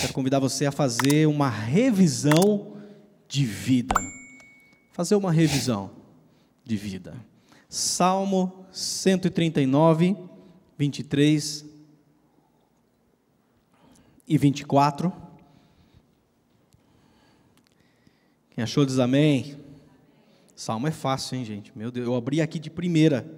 Quero 0.00 0.12
convidar 0.12 0.38
você 0.38 0.64
a 0.64 0.70
fazer 0.70 1.26
uma 1.26 1.48
revisão 1.48 2.76
de 3.26 3.44
vida. 3.44 3.94
Fazer 4.92 5.16
uma 5.16 5.32
revisão 5.32 5.90
de 6.62 6.76
vida. 6.76 7.16
Salmo 7.68 8.64
139, 8.70 10.16
23 10.78 11.64
e 14.28 14.38
24. 14.38 15.12
Quem 18.50 18.62
achou 18.62 18.86
diz 18.86 19.00
amém. 19.00 19.58
Salmo 20.54 20.86
é 20.86 20.92
fácil, 20.92 21.36
hein, 21.36 21.44
gente? 21.44 21.76
Meu 21.76 21.90
Deus, 21.90 22.06
eu 22.06 22.14
abri 22.14 22.40
aqui 22.40 22.60
de 22.60 22.70
primeira. 22.70 23.28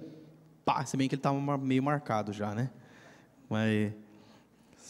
Pá, 0.63 0.85
se 0.85 0.95
bem 0.95 1.09
que 1.09 1.15
ele 1.15 1.19
estava 1.19 1.57
meio 1.57 1.81
marcado 1.81 2.31
já, 2.31 2.53
né? 2.53 2.69
Mas 3.49 3.93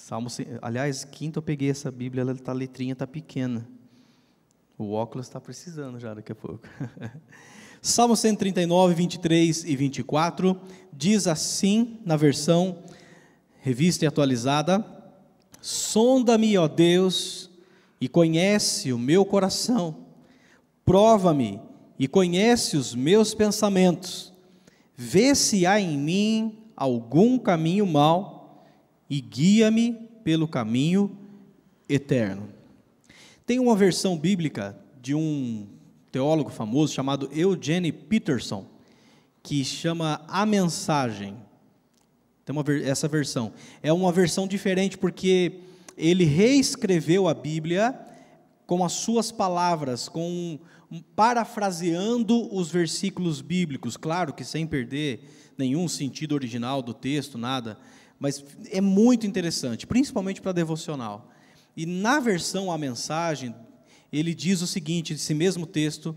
Salmo, 0.02 0.30
aliás, 0.64 1.04
quinta 1.06 1.38
eu 1.38 1.44
peguei 1.44 1.70
essa 1.70 1.92
Bíblia, 1.92 2.24
ela 2.24 2.34
tá, 2.34 2.52
a 2.52 2.56
letrinha 2.56 2.94
está 2.94 3.06
pequena. 3.06 3.70
O 4.76 4.94
óculos 4.94 5.28
está 5.28 5.40
precisando 5.40 6.00
já 6.00 6.16
daqui 6.16 6.32
a 6.32 6.36
pouco. 6.36 6.68
Salmo 7.84 8.16
139, 8.16 8.95
23 8.95 9.64
e 9.64 9.76
24 9.76 10.59
diz 10.92 11.28
assim 11.28 12.00
na 12.04 12.18
versão 12.18 12.80
revista 13.59 14.04
e 14.04 14.08
atualizada: 14.08 14.84
Sonda-me, 15.62 16.58
ó 16.58 16.68
Deus, 16.68 17.52
e 18.02 18.09
conhece 18.09 18.92
o 18.92 18.98
meu 18.98 19.23
coração. 19.23 20.08
Prova-me 20.84 21.62
e 22.00 22.08
conhece 22.08 22.76
os 22.76 22.95
meus 22.95 23.36
pensamentos. 23.36 24.34
Vê 24.98 25.36
se 25.36 25.68
há 25.68 25.80
em 25.80 25.95
mim 25.95 26.58
algum 26.76 27.38
caminho 27.38 27.86
mau 27.86 28.41
e 29.12 29.20
guia-me 29.20 29.92
pelo 30.24 30.48
caminho 30.48 31.18
eterno. 31.90 32.48
Tem 33.46 33.60
uma 33.60 33.76
versão 33.76 34.18
bíblica 34.18 34.74
de 35.02 35.14
um 35.14 35.68
teólogo 36.09 36.50
famoso 36.50 36.94
chamado 36.94 37.30
Eugene 37.34 37.92
Peterson, 37.92 38.66
que 39.44 39.66
chama 39.66 40.23
A 40.30 40.45
Mensagem. 40.45 41.36
Tem 42.45 42.56
uma, 42.56 42.64
essa 42.86 43.06
versão. 43.09 43.52
É 43.84 43.92
uma 43.92 44.14
versão 44.14 44.48
diferente 44.48 44.98
porque 44.98 45.59
ele 45.98 46.23
reescreveu 46.23 47.28
a 47.28 47.34
Bíblia 47.34 48.00
com 48.66 48.81
as 48.81 48.94
suas 48.94 49.30
palavras, 49.30 50.08
com 50.08 50.58
parafraseando 51.18 52.53
os 52.56 52.72
versículos 52.72 53.42
bíblicos, 53.42 53.98
claro 53.98 54.34
que 54.34 54.46
sem 54.46 54.66
perder 54.66 55.53
nenhum 55.58 55.90
sentido 55.90 56.34
original 56.34 56.81
do 56.81 56.94
texto, 56.94 57.38
nada, 57.38 57.78
mas 58.22 58.45
é 58.69 58.80
muito 58.80 59.25
interessante, 59.25 59.88
principalmente 59.88 60.44
para 60.44 60.52
devocional. 60.52 61.31
E 61.75 61.88
na 61.88 62.19
versão 62.19 62.72
A 62.72 62.78
Mensagem, 62.78 63.55
ele 64.13 64.36
diz 64.36 64.61
o 64.61 64.67
seguinte, 64.67 65.13
esse 65.13 65.33
mesmo 65.33 65.66
texto: 65.66 66.16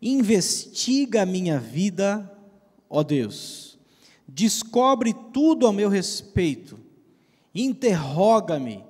Investiga 0.00 1.20
a 1.20 1.26
minha 1.26 1.60
vida, 1.60 2.32
ó 2.88 3.02
Deus, 3.02 3.78
descobre 4.26 5.14
tudo 5.34 5.66
a 5.66 5.72
meu 5.72 5.90
respeito, 5.90 6.80
interroga-me, 7.54 8.82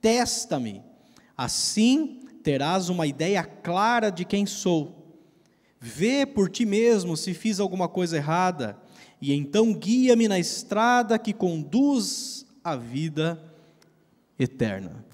testa-me, 0.00 0.80
assim 1.36 2.20
terás 2.44 2.88
uma 2.88 3.04
ideia 3.04 3.42
clara 3.42 4.10
de 4.10 4.24
quem 4.24 4.46
sou. 4.46 5.18
Vê 5.80 6.24
por 6.24 6.48
ti 6.48 6.64
mesmo 6.64 7.16
se 7.16 7.34
fiz 7.34 7.58
alguma 7.58 7.88
coisa 7.88 8.16
errada 8.16 8.80
e 9.22 9.32
então 9.32 9.72
guia-me 9.72 10.26
na 10.26 10.36
estrada 10.36 11.16
que 11.16 11.32
conduz 11.32 12.44
à 12.64 12.74
vida 12.74 13.40
eterna. 14.36 15.04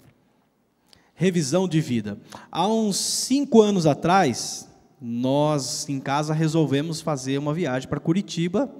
Revisão 1.13 1.67
de 1.67 1.79
vida. 1.79 2.19
Há 2.51 2.67
uns 2.67 2.97
cinco 2.97 3.61
anos 3.61 3.85
atrás, 3.85 4.67
nós 4.99 5.87
em 5.87 5.99
casa 5.99 6.33
resolvemos 6.33 7.01
fazer 7.01 7.37
uma 7.37 7.53
viagem 7.53 7.87
para 7.87 7.99
Curitiba. 7.99 8.73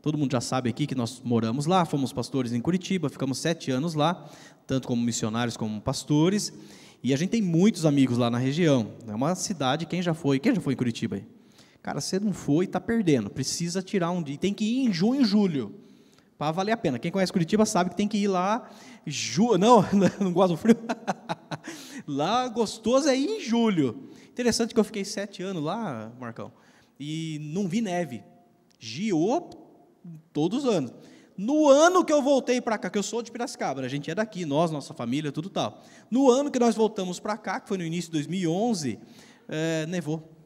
Todo 0.00 0.16
mundo 0.16 0.32
já 0.32 0.40
sabe 0.40 0.70
aqui 0.70 0.86
que 0.86 0.94
nós 0.94 1.20
moramos 1.22 1.66
lá, 1.66 1.84
fomos 1.84 2.10
pastores 2.10 2.54
em 2.54 2.60
Curitiba, 2.62 3.10
ficamos 3.10 3.36
sete 3.36 3.70
anos 3.70 3.92
lá, 3.92 4.30
tanto 4.66 4.88
como 4.88 5.02
missionários 5.02 5.58
como 5.58 5.78
pastores. 5.78 6.54
E 7.02 7.12
a 7.12 7.18
gente 7.18 7.28
tem 7.28 7.42
muitos 7.42 7.84
amigos 7.84 8.16
lá 8.16 8.30
na 8.30 8.38
região. 8.38 8.92
É 9.06 9.14
uma 9.14 9.34
cidade, 9.34 9.84
quem 9.84 10.00
já 10.00 10.14
foi? 10.14 10.38
Quem 10.38 10.54
já 10.54 10.60
foi 10.62 10.72
em 10.72 10.76
Curitiba 10.76 11.16
aí? 11.16 11.39
Cara, 11.82 12.00
você 12.00 12.20
não 12.20 12.32
foi, 12.32 12.66
está 12.66 12.80
perdendo. 12.80 13.30
Precisa 13.30 13.82
tirar 13.82 14.10
um 14.10 14.22
dia. 14.22 14.36
Tem 14.36 14.52
que 14.52 14.64
ir 14.64 14.86
em 14.86 14.92
junho 14.92 15.22
e 15.22 15.24
julho 15.24 15.74
para 16.36 16.52
valer 16.52 16.72
a 16.72 16.76
pena. 16.76 16.98
Quem 16.98 17.10
conhece 17.10 17.32
Curitiba 17.32 17.66
sabe 17.66 17.90
que 17.90 17.96
tem 17.96 18.08
que 18.08 18.18
ir 18.18 18.28
lá. 18.28 18.70
Ju... 19.06 19.56
Não, 19.60 19.84
não 20.20 20.32
gosto 20.32 20.52
do 20.52 20.56
frio. 20.56 20.76
lá 22.06 22.48
gostoso 22.48 23.08
é 23.08 23.16
ir 23.16 23.28
em 23.28 23.40
julho. 23.40 24.08
Interessante 24.30 24.72
que 24.72 24.80
eu 24.80 24.84
fiquei 24.84 25.04
sete 25.04 25.42
anos 25.42 25.62
lá, 25.62 26.12
Marcão, 26.18 26.52
e 26.98 27.38
não 27.42 27.68
vi 27.68 27.80
neve. 27.80 28.22
Giou 28.78 29.50
todos 30.32 30.64
os 30.64 30.70
anos. 30.70 30.92
No 31.36 31.68
ano 31.68 32.04
que 32.04 32.12
eu 32.12 32.22
voltei 32.22 32.60
para 32.60 32.78
cá, 32.78 32.88
que 32.88 32.98
eu 32.98 33.02
sou 33.02 33.22
de 33.22 33.30
Piracicaba, 33.30 33.80
a 33.80 33.88
gente 33.88 34.10
é 34.10 34.14
daqui, 34.14 34.44
nós, 34.44 34.70
nossa 34.70 34.94
família, 34.94 35.32
tudo 35.32 35.48
tal. 35.50 35.82
No 36.10 36.30
ano 36.30 36.50
que 36.50 36.58
nós 36.58 36.74
voltamos 36.74 37.18
para 37.18 37.36
cá, 37.36 37.60
que 37.60 37.68
foi 37.68 37.78
no 37.78 37.84
início 37.84 38.10
de 38.10 38.18
2011, 38.18 38.98
é, 39.48 39.86
nevou. 39.86 40.39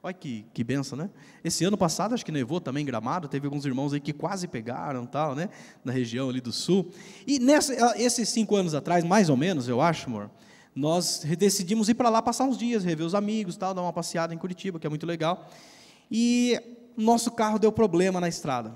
Olha 0.00 0.14
que, 0.14 0.46
que 0.54 0.62
benção, 0.62 0.96
né? 0.96 1.10
Esse 1.42 1.64
ano 1.64 1.76
passado, 1.76 2.14
acho 2.14 2.24
que 2.24 2.30
nevou 2.30 2.60
também 2.60 2.84
Gramado, 2.84 3.26
teve 3.26 3.46
alguns 3.46 3.64
irmãos 3.64 3.92
aí 3.92 3.98
que 3.98 4.12
quase 4.12 4.46
pegaram, 4.46 5.04
tal, 5.04 5.34
né? 5.34 5.48
Na 5.84 5.92
região 5.92 6.28
ali 6.28 6.40
do 6.40 6.52
sul. 6.52 6.90
E 7.26 7.40
nessa, 7.40 8.00
esses 8.00 8.28
cinco 8.28 8.54
anos 8.54 8.74
atrás, 8.74 9.02
mais 9.02 9.28
ou 9.28 9.36
menos, 9.36 9.68
eu 9.68 9.80
acho, 9.80 10.06
amor, 10.06 10.30
nós 10.74 11.24
decidimos 11.36 11.88
ir 11.88 11.94
para 11.94 12.08
lá 12.08 12.22
passar 12.22 12.44
uns 12.44 12.56
dias, 12.56 12.84
rever 12.84 13.04
os 13.04 13.14
amigos, 13.14 13.56
tal, 13.56 13.74
dar 13.74 13.82
uma 13.82 13.92
passeada 13.92 14.32
em 14.32 14.38
Curitiba, 14.38 14.78
que 14.78 14.86
é 14.86 14.90
muito 14.90 15.04
legal. 15.04 15.50
E 16.08 16.60
nosso 16.96 17.32
carro 17.32 17.58
deu 17.58 17.72
problema 17.72 18.20
na 18.20 18.28
estrada. 18.28 18.74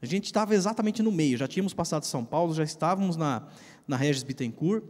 A 0.00 0.06
gente 0.06 0.24
estava 0.24 0.54
exatamente 0.54 1.02
no 1.02 1.12
meio, 1.12 1.36
já 1.36 1.46
tínhamos 1.46 1.74
passado 1.74 2.04
São 2.04 2.24
Paulo, 2.24 2.54
já 2.54 2.64
estávamos 2.64 3.16
na, 3.16 3.46
na 3.86 3.96
Regis 3.96 4.22
Bittencourt, 4.22 4.82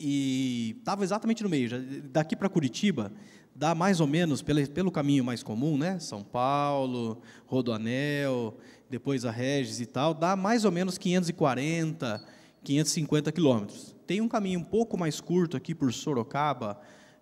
e 0.00 0.76
estava 0.78 1.04
exatamente 1.04 1.42
no 1.42 1.48
meio. 1.48 1.68
Já, 1.68 1.76
daqui 2.10 2.34
para 2.34 2.48
Curitiba, 2.48 3.12
dá 3.56 3.74
mais 3.74 4.00
ou 4.00 4.06
menos 4.06 4.42
pelo, 4.42 4.66
pelo 4.68 4.90
caminho 4.90 5.24
mais 5.24 5.42
comum, 5.42 5.78
né? 5.78 5.98
São 5.98 6.22
Paulo, 6.22 7.20
Rodoanel, 7.46 8.56
depois 8.88 9.24
a 9.24 9.30
Regis 9.30 9.80
e 9.80 9.86
tal, 9.86 10.12
dá 10.12 10.36
mais 10.36 10.64
ou 10.64 10.70
menos 10.70 10.98
540, 10.98 12.22
550 12.62 13.32
quilômetros. 13.32 13.96
Tem 14.06 14.20
um 14.20 14.28
caminho 14.28 14.60
um 14.60 14.64
pouco 14.64 14.98
mais 14.98 15.20
curto 15.20 15.56
aqui 15.56 15.74
por 15.74 15.92
Sorocaba, 15.92 16.78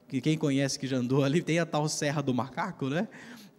que 0.09 0.21
quem 0.21 0.37
conhece 0.37 0.79
que 0.79 0.87
já 0.87 0.97
andou 0.97 1.25
ali, 1.25 1.41
tem 1.41 1.59
a 1.59 1.67
tal 1.67 1.89
Serra 1.89 2.21
do 2.21 2.35
Macaco, 2.35 2.89
né? 2.89 3.09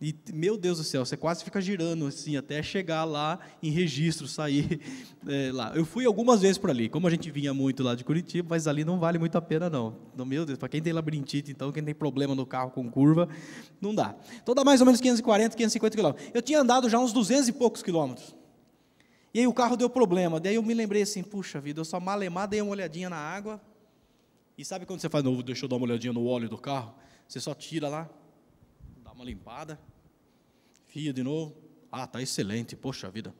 E, 0.05 0.15
meu 0.31 0.55
Deus 0.55 0.77
do 0.77 0.83
céu, 0.83 1.03
você 1.03 1.17
quase 1.17 1.43
fica 1.43 1.59
girando 1.59 2.05
assim, 2.05 2.37
até 2.37 2.61
chegar 2.61 3.05
lá 3.05 3.39
em 3.63 3.71
registro, 3.71 4.27
sair 4.27 4.79
é, 5.27 5.51
lá. 5.51 5.71
Eu 5.73 5.83
fui 5.83 6.05
algumas 6.05 6.43
vezes 6.43 6.59
por 6.59 6.69
ali, 6.69 6.87
como 6.87 7.07
a 7.07 7.09
gente 7.09 7.31
vinha 7.31 7.55
muito 7.55 7.81
lá 7.81 7.95
de 7.95 8.03
Curitiba, 8.03 8.49
mas 8.51 8.67
ali 8.67 8.85
não 8.85 8.99
vale 8.99 9.17
muito 9.17 9.35
a 9.35 9.41
pena, 9.41 9.67
não. 9.67 9.95
não 10.15 10.23
meu 10.23 10.45
Deus, 10.45 10.59
para 10.59 10.69
quem 10.69 10.79
tem 10.79 10.93
labirintite, 10.93 11.49
então, 11.49 11.71
quem 11.71 11.83
tem 11.83 11.95
problema 11.95 12.35
no 12.35 12.45
carro 12.45 12.69
com 12.69 12.87
curva, 12.87 13.27
não 13.81 13.95
dá. 13.95 14.13
Então 14.43 14.53
dá 14.53 14.63
mais 14.63 14.79
ou 14.79 14.85
menos 14.85 15.01
540, 15.01 15.57
550 15.57 15.95
quilômetros. 15.97 16.31
Eu 16.35 16.41
tinha 16.43 16.61
andado 16.61 16.87
já 16.87 16.99
uns 16.99 17.11
200 17.11 17.47
e 17.47 17.53
poucos 17.53 17.81
quilômetros. 17.81 18.35
E 19.33 19.39
aí 19.39 19.47
o 19.47 19.53
carro 19.55 19.75
deu 19.75 19.89
problema. 19.89 20.39
Daí 20.39 20.53
eu 20.53 20.61
me 20.61 20.75
lembrei 20.75 21.01
assim, 21.01 21.23
puxa 21.23 21.59
vida, 21.59 21.81
eu 21.81 21.85
só 21.85 21.99
malemar 21.99 22.47
dei 22.47 22.61
uma 22.61 22.69
olhadinha 22.69 23.09
na 23.09 23.17
água. 23.17 23.59
E 24.55 24.63
sabe 24.63 24.85
quando 24.85 24.99
você 24.99 25.09
faz, 25.09 25.23
não, 25.23 25.41
deixa 25.41 25.65
eu 25.65 25.69
dar 25.69 25.77
uma 25.77 25.87
olhadinha 25.87 26.13
no 26.13 26.27
óleo 26.27 26.47
do 26.47 26.59
carro? 26.59 26.93
Você 27.27 27.39
só 27.39 27.55
tira 27.55 27.89
lá, 27.89 28.07
uma 29.15 29.23
limpada, 29.23 29.79
fia 30.95 31.11
de 31.11 31.23
novo. 31.23 31.53
Ah, 31.91 32.07
tá 32.07 32.21
excelente, 32.21 32.73
poxa 32.73 33.11
vida. 33.11 33.35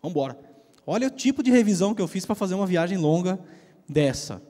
Vamos 0.00 0.12
embora. 0.12 0.38
Olha 0.86 1.08
o 1.08 1.10
tipo 1.10 1.42
de 1.42 1.50
revisão 1.50 1.92
que 1.92 2.00
eu 2.00 2.06
fiz 2.06 2.24
para 2.24 2.36
fazer 2.36 2.54
uma 2.54 2.68
viagem 2.68 2.96
longa 2.96 3.36
dessa. 3.88 4.40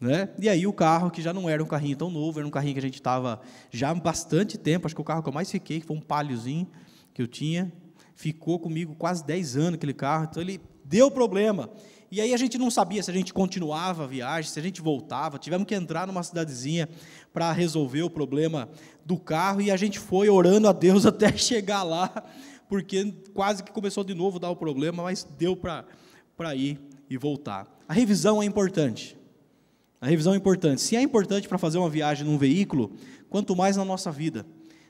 Né? 0.00 0.28
E 0.38 0.48
aí 0.48 0.64
o 0.64 0.72
carro, 0.72 1.10
que 1.10 1.20
já 1.20 1.32
não 1.32 1.50
era 1.50 1.60
um 1.60 1.66
carrinho 1.66 1.96
tão 1.96 2.08
novo, 2.08 2.38
era 2.38 2.46
um 2.46 2.52
carrinho 2.52 2.74
que 2.74 2.78
a 2.78 2.82
gente 2.82 2.94
estava 2.94 3.40
já 3.72 3.90
há 3.90 3.94
bastante 3.96 4.56
tempo, 4.56 4.86
acho 4.86 4.94
que 4.94 5.00
o 5.00 5.04
carro 5.04 5.24
que 5.24 5.28
eu 5.28 5.32
mais 5.32 5.50
fiquei, 5.50 5.80
que 5.80 5.86
foi 5.88 5.96
um 5.96 6.00
paliozinho 6.00 6.68
que 7.12 7.20
eu 7.20 7.26
tinha, 7.26 7.72
ficou 8.14 8.60
comigo 8.60 8.94
quase 8.94 9.26
10 9.26 9.56
anos 9.56 9.74
aquele 9.74 9.92
carro, 9.92 10.28
então 10.30 10.40
ele 10.40 10.60
deu 10.84 11.10
problema. 11.10 11.68
E 12.10 12.20
aí 12.20 12.32
a 12.32 12.36
gente 12.36 12.56
não 12.56 12.70
sabia 12.70 13.02
se 13.02 13.10
a 13.10 13.14
gente 13.14 13.34
continuava 13.34 14.04
a 14.04 14.06
viagem, 14.06 14.50
se 14.50 14.58
a 14.58 14.62
gente 14.62 14.80
voltava, 14.80 15.38
tivemos 15.38 15.66
que 15.66 15.74
entrar 15.74 16.06
numa 16.06 16.22
cidadezinha 16.22 16.88
para 17.32 17.52
resolver 17.52 18.02
o 18.02 18.08
problema 18.08 18.68
do 19.04 19.18
carro 19.18 19.60
e 19.60 19.70
a 19.70 19.76
gente 19.76 19.98
foi 19.98 20.28
orando 20.30 20.68
a 20.68 20.72
Deus 20.72 21.04
até 21.06 21.36
chegar 21.36 21.82
lá, 21.82 22.24
porque 22.68 23.14
quase 23.34 23.62
que 23.62 23.70
começou 23.72 24.02
de 24.02 24.14
novo 24.14 24.38
a 24.38 24.40
dar 24.40 24.50
o 24.50 24.56
problema, 24.56 25.02
mas 25.02 25.22
deu 25.38 25.54
para 25.54 26.54
ir 26.54 26.80
e 27.10 27.18
voltar. 27.18 27.66
A 27.86 27.92
revisão 27.92 28.42
é 28.42 28.46
importante. 28.46 29.16
A 30.00 30.06
revisão 30.06 30.32
é 30.32 30.36
importante. 30.36 30.80
Se 30.80 30.96
é 30.96 31.02
importante 31.02 31.48
para 31.48 31.58
fazer 31.58 31.76
uma 31.76 31.90
viagem 31.90 32.24
num 32.24 32.38
veículo, 32.38 32.92
quanto 33.28 33.54
mais 33.54 33.76
na 33.76 33.84
nossa 33.84 34.10
vida. 34.10 34.46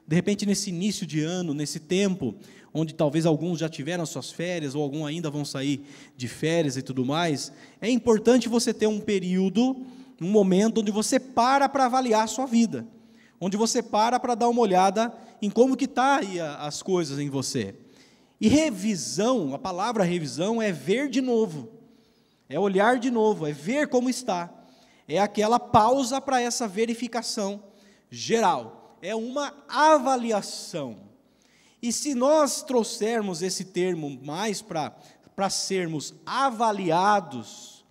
De 0.09 0.17
repente, 0.17 0.47
nesse 0.47 0.71
início 0.71 1.07
de 1.07 1.21
ano, 1.21 1.53
nesse 1.53 1.79
tempo, 1.79 2.35
onde 2.73 2.95
talvez 2.95 3.27
alguns 3.27 3.59
já 3.59 3.69
tiveram 3.69 4.07
suas 4.07 4.31
férias, 4.31 4.75
ou 4.75 4.83
alguns 4.83 5.07
ainda 5.07 5.29
vão 5.29 5.45
sair 5.45 5.85
de 6.17 6.27
férias 6.27 6.79
e 6.79 6.83
tudo 6.83 7.05
mais, 7.05 7.53
é 7.79 7.91
importante 7.91 8.49
você 8.49 8.73
ter 8.73 8.87
um 8.87 9.01
período, 9.01 9.77
um 10.19 10.31
momento 10.31 10.81
onde 10.81 10.91
você 10.91 11.21
para 11.21 11.69
para 11.69 11.85
avaliar 11.85 12.25
a 12.25 12.27
sua 12.27 12.47
vida, 12.47 12.87
onde 13.39 13.59
você 13.59 13.83
para 13.83 14.19
para 14.19 14.35
dar 14.35 14.49
uma 14.49 14.63
olhada 14.63 15.13
em 15.43 15.51
como 15.51 15.77
que 15.77 15.85
está 15.85 16.21
as 16.61 16.83
coisas 16.83 17.19
em 17.19 17.29
você. 17.29 17.75
E 18.41 18.49
revisão, 18.49 19.55
a 19.55 19.59
palavra 19.59 20.05
revisão 20.05 20.63
é 20.63 20.73
ver 20.73 21.11
de 21.11 21.21
novo, 21.21 21.69
é 22.49 22.59
olhar 22.59 22.99
de 22.99 23.11
novo, 23.11 23.47
é 23.47 23.53
ver 23.53 23.89
como 23.89 24.09
está, 24.09 24.51
é 25.07 25.19
aquela 25.19 25.61
pausa 25.61 26.19
para 26.19 26.41
essa 26.41 26.67
verificação 26.67 27.63
geral, 28.11 28.78
é 29.03 29.15
uma 29.15 29.55
avaliação. 29.69 30.97
E 31.81 31.93
se 31.93 32.15
nós 32.15 32.63
trouxermos 32.63 33.43
esse 33.43 33.65
termo 33.65 34.19
mais 34.23 34.61
para 34.61 35.51
sermos 35.51 36.15
avaliados, 36.27 37.85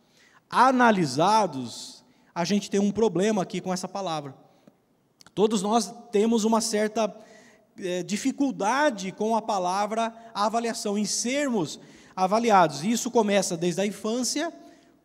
analisados, 0.49 2.03
a 2.35 2.43
gente 2.43 2.69
tem 2.69 2.79
um 2.79 2.91
problema 2.91 3.41
aqui 3.41 3.61
com 3.61 3.73
essa 3.73 3.87
palavra. 3.87 4.35
Todos 5.33 5.61
nós 5.61 5.93
temos 6.11 6.43
uma 6.43 6.59
certa 6.61 7.15
é, 7.79 8.03
dificuldade 8.03 9.11
com 9.11 9.35
a 9.35 9.41
palavra 9.41 10.13
avaliação, 10.33 10.97
em 10.97 11.05
sermos 11.05 11.79
avaliados. 12.15 12.83
Isso 12.83 13.11
começa 13.11 13.55
desde 13.55 13.81
a 13.81 13.85
infância, 13.85 14.51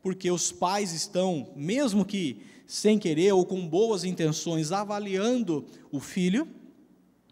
porque 0.02 0.31
os 0.31 0.50
pais 0.50 0.93
estão, 0.93 1.52
mesmo 1.54 2.04
que 2.04 2.44
sem 2.73 2.99
querer 2.99 3.33
ou 3.35 3.45
com 3.45 3.69
boas 3.69 4.03
intenções, 4.03 4.73
avaliando 4.73 5.67
o 5.91 6.01
filho. 6.01 6.49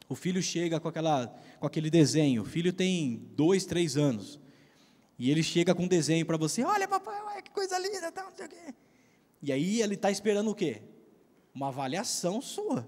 O 0.06 0.14
filho 0.14 0.42
chega 0.42 0.78
com, 0.78 0.86
aquela, 0.86 1.34
com 1.58 1.66
aquele 1.66 1.88
desenho, 1.88 2.42
o 2.42 2.44
filho 2.44 2.74
tem 2.74 3.26
dois, 3.34 3.64
três 3.64 3.96
anos, 3.96 4.38
e 5.18 5.30
ele 5.30 5.42
chega 5.42 5.74
com 5.74 5.84
um 5.84 5.88
desenho 5.88 6.26
para 6.26 6.36
você: 6.36 6.62
olha, 6.62 6.86
papai, 6.86 7.18
olha 7.24 7.40
que 7.40 7.50
coisa 7.52 7.78
linda, 7.78 8.12
tá, 8.12 8.24
não 8.24 8.36
sei 8.36 8.44
o 8.44 8.48
quê. 8.50 8.74
E 9.42 9.50
aí 9.50 9.80
ele 9.80 9.94
está 9.94 10.10
esperando 10.10 10.50
o 10.50 10.54
quê? 10.54 10.82
Uma 11.54 11.68
avaliação 11.68 12.42
sua. 12.42 12.86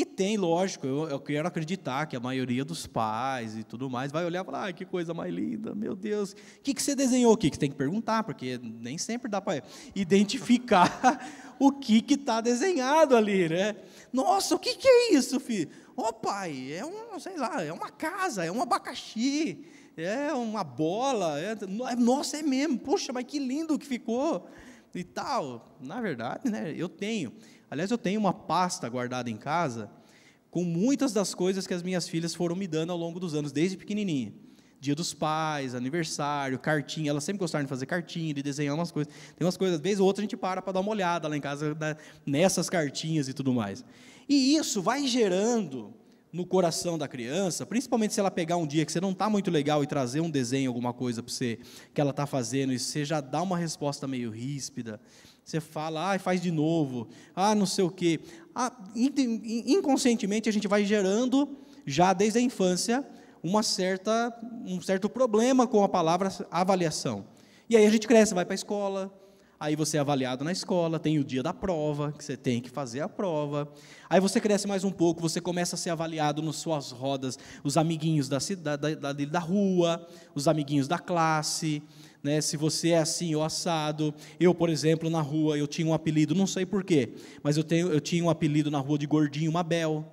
E 0.00 0.04
tem, 0.06 0.38
lógico, 0.38 0.86
eu, 0.86 1.10
eu, 1.10 1.20
quero 1.20 1.46
acreditar 1.46 2.06
que 2.06 2.16
a 2.16 2.20
maioria 2.20 2.64
dos 2.64 2.86
pais 2.86 3.54
e 3.54 3.62
tudo 3.62 3.90
mais 3.90 4.10
vai 4.10 4.24
olhar 4.24 4.40
e 4.40 4.46
falar: 4.46 4.68
ah, 4.68 4.72
que 4.72 4.86
coisa 4.86 5.12
mais 5.12 5.30
linda, 5.30 5.74
meu 5.74 5.94
Deus. 5.94 6.32
O 6.32 6.36
que, 6.62 6.72
que 6.72 6.82
você 6.82 6.94
desenhou 6.94 7.34
aqui? 7.34 7.50
Que 7.50 7.58
tem 7.58 7.68
que 7.68 7.76
perguntar, 7.76 8.24
porque 8.24 8.58
nem 8.62 8.96
sempre 8.96 9.30
dá 9.30 9.42
para 9.42 9.62
identificar 9.94 11.20
o 11.60 11.70
que 11.70 12.02
está 12.08 12.40
desenhado 12.40 13.14
ali, 13.14 13.46
né? 13.50 13.76
Nossa, 14.10 14.54
o 14.54 14.58
que, 14.58 14.74
que 14.74 14.88
é 14.88 15.12
isso, 15.12 15.38
filho? 15.38 15.68
Ô 15.94 16.14
pai, 16.14 16.72
é 16.72 16.82
um, 16.82 17.20
sei 17.20 17.36
lá, 17.36 17.62
é 17.62 17.70
uma 17.70 17.90
casa, 17.90 18.42
é 18.42 18.50
um 18.50 18.62
abacaxi, 18.62 19.66
é 19.98 20.32
uma 20.32 20.64
bola. 20.64 21.38
É, 21.38 21.54
nossa, 21.98 22.38
é 22.38 22.42
mesmo, 22.42 22.78
poxa, 22.78 23.12
mas 23.12 23.24
que 23.24 23.38
lindo 23.38 23.78
que 23.78 23.84
ficou 23.84 24.48
e 24.94 25.04
tal. 25.04 25.76
Na 25.78 26.00
verdade, 26.00 26.50
né, 26.50 26.72
eu 26.74 26.88
tenho. 26.88 27.34
Aliás, 27.70 27.90
eu 27.90 27.98
tenho 27.98 28.18
uma 28.18 28.32
pasta 28.32 28.88
guardada 28.88 29.30
em 29.30 29.36
casa 29.36 29.90
com 30.50 30.64
muitas 30.64 31.12
das 31.12 31.34
coisas 31.34 31.66
que 31.66 31.72
as 31.72 31.82
minhas 31.82 32.08
filhas 32.08 32.34
foram 32.34 32.56
me 32.56 32.66
dando 32.66 32.90
ao 32.90 32.98
longo 32.98 33.20
dos 33.20 33.34
anos, 33.34 33.52
desde 33.52 33.76
pequenininha. 33.76 34.32
Dia 34.80 34.94
dos 34.94 35.14
pais, 35.14 35.74
aniversário, 35.74 36.58
cartinha. 36.58 37.10
Elas 37.10 37.22
sempre 37.22 37.38
gostaram 37.38 37.64
de 37.64 37.68
fazer 37.68 37.86
cartinha, 37.86 38.34
de 38.34 38.42
desenhar 38.42 38.74
umas 38.74 38.90
coisas. 38.90 39.12
Tem 39.36 39.46
umas 39.46 39.56
coisas, 39.56 39.76
às 39.76 39.82
vezes 39.82 40.00
ou 40.00 40.06
outra 40.06 40.22
a 40.22 40.24
gente 40.24 40.36
para 40.36 40.60
para 40.60 40.72
dar 40.72 40.80
uma 40.80 40.90
olhada 40.90 41.28
lá 41.28 41.36
em 41.36 41.40
casa 41.40 41.74
né, 41.74 41.96
nessas 42.26 42.68
cartinhas 42.68 43.28
e 43.28 43.34
tudo 43.34 43.52
mais. 43.52 43.84
E 44.28 44.56
isso 44.56 44.82
vai 44.82 45.06
gerando 45.06 45.94
no 46.32 46.46
coração 46.46 46.96
da 46.96 47.08
criança, 47.08 47.66
principalmente 47.66 48.14
se 48.14 48.20
ela 48.20 48.30
pegar 48.30 48.56
um 48.56 48.66
dia 48.66 48.86
que 48.86 48.92
você 48.92 49.00
não 49.00 49.10
está 49.10 49.28
muito 49.28 49.50
legal 49.50 49.82
e 49.82 49.86
trazer 49.86 50.20
um 50.20 50.30
desenho, 50.30 50.70
alguma 50.70 50.92
coisa 50.92 51.22
para 51.22 51.32
você 51.32 51.58
que 51.92 52.00
ela 52.00 52.10
está 52.10 52.26
fazendo, 52.26 52.72
e 52.72 52.78
você 52.78 53.04
já 53.04 53.20
dá 53.20 53.42
uma 53.42 53.58
resposta 53.58 54.06
meio 54.06 54.30
ríspida, 54.30 55.00
você 55.44 55.60
fala, 55.60 56.14
ah, 56.14 56.18
faz 56.18 56.40
de 56.40 56.50
novo, 56.50 57.08
ah, 57.34 57.54
não 57.54 57.66
sei 57.66 57.84
o 57.84 57.90
quê. 57.90 58.20
Ah, 58.54 58.72
inconscientemente 58.94 60.48
a 60.48 60.52
gente 60.52 60.68
vai 60.68 60.84
gerando, 60.84 61.58
já 61.84 62.12
desde 62.12 62.38
a 62.38 62.42
infância, 62.42 63.04
uma 63.42 63.62
certa, 63.62 64.32
um 64.64 64.80
certo 64.80 65.08
problema 65.08 65.66
com 65.66 65.82
a 65.82 65.88
palavra 65.88 66.30
avaliação. 66.50 67.24
E 67.68 67.76
aí 67.76 67.84
a 67.84 67.90
gente 67.90 68.06
cresce, 68.06 68.34
vai 68.34 68.44
para 68.44 68.54
a 68.54 68.56
escola, 68.56 69.12
aí 69.60 69.76
você 69.76 69.98
é 69.98 70.00
avaliado 70.00 70.42
na 70.42 70.50
escola, 70.50 70.98
tem 70.98 71.18
o 71.18 71.24
dia 71.24 71.42
da 71.42 71.52
prova, 71.52 72.12
que 72.12 72.24
você 72.24 72.34
tem 72.34 72.62
que 72.62 72.70
fazer 72.70 73.02
a 73.02 73.08
prova. 73.08 73.70
Aí 74.08 74.18
você 74.18 74.40
cresce 74.40 74.66
mais 74.66 74.84
um 74.84 74.90
pouco, 74.90 75.20
você 75.20 75.38
começa 75.38 75.76
a 75.76 75.78
ser 75.78 75.90
avaliado 75.90 76.40
nas 76.40 76.56
suas 76.56 76.90
rodas, 76.90 77.38
os 77.62 77.76
amiguinhos 77.76 78.26
da, 78.26 78.38
da, 78.74 78.94
da, 78.94 79.12
da 79.12 79.38
rua, 79.38 80.08
os 80.34 80.48
amiguinhos 80.48 80.88
da 80.88 80.98
classe, 80.98 81.82
né, 82.22 82.40
se 82.40 82.56
você 82.56 82.90
é 82.90 82.98
assim 82.98 83.34
ou 83.34 83.44
assado. 83.44 84.14
Eu, 84.40 84.54
por 84.54 84.70
exemplo, 84.70 85.10
na 85.10 85.20
rua, 85.20 85.58
eu 85.58 85.66
tinha 85.66 85.86
um 85.86 85.92
apelido, 85.92 86.34
não 86.34 86.46
sei 86.46 86.64
porquê, 86.64 87.12
mas 87.42 87.58
eu, 87.58 87.64
tenho, 87.64 87.92
eu 87.92 88.00
tinha 88.00 88.24
um 88.24 88.30
apelido 88.30 88.70
na 88.70 88.78
rua 88.78 88.98
de 88.98 89.06
Gordinho 89.06 89.52
Mabel. 89.52 90.10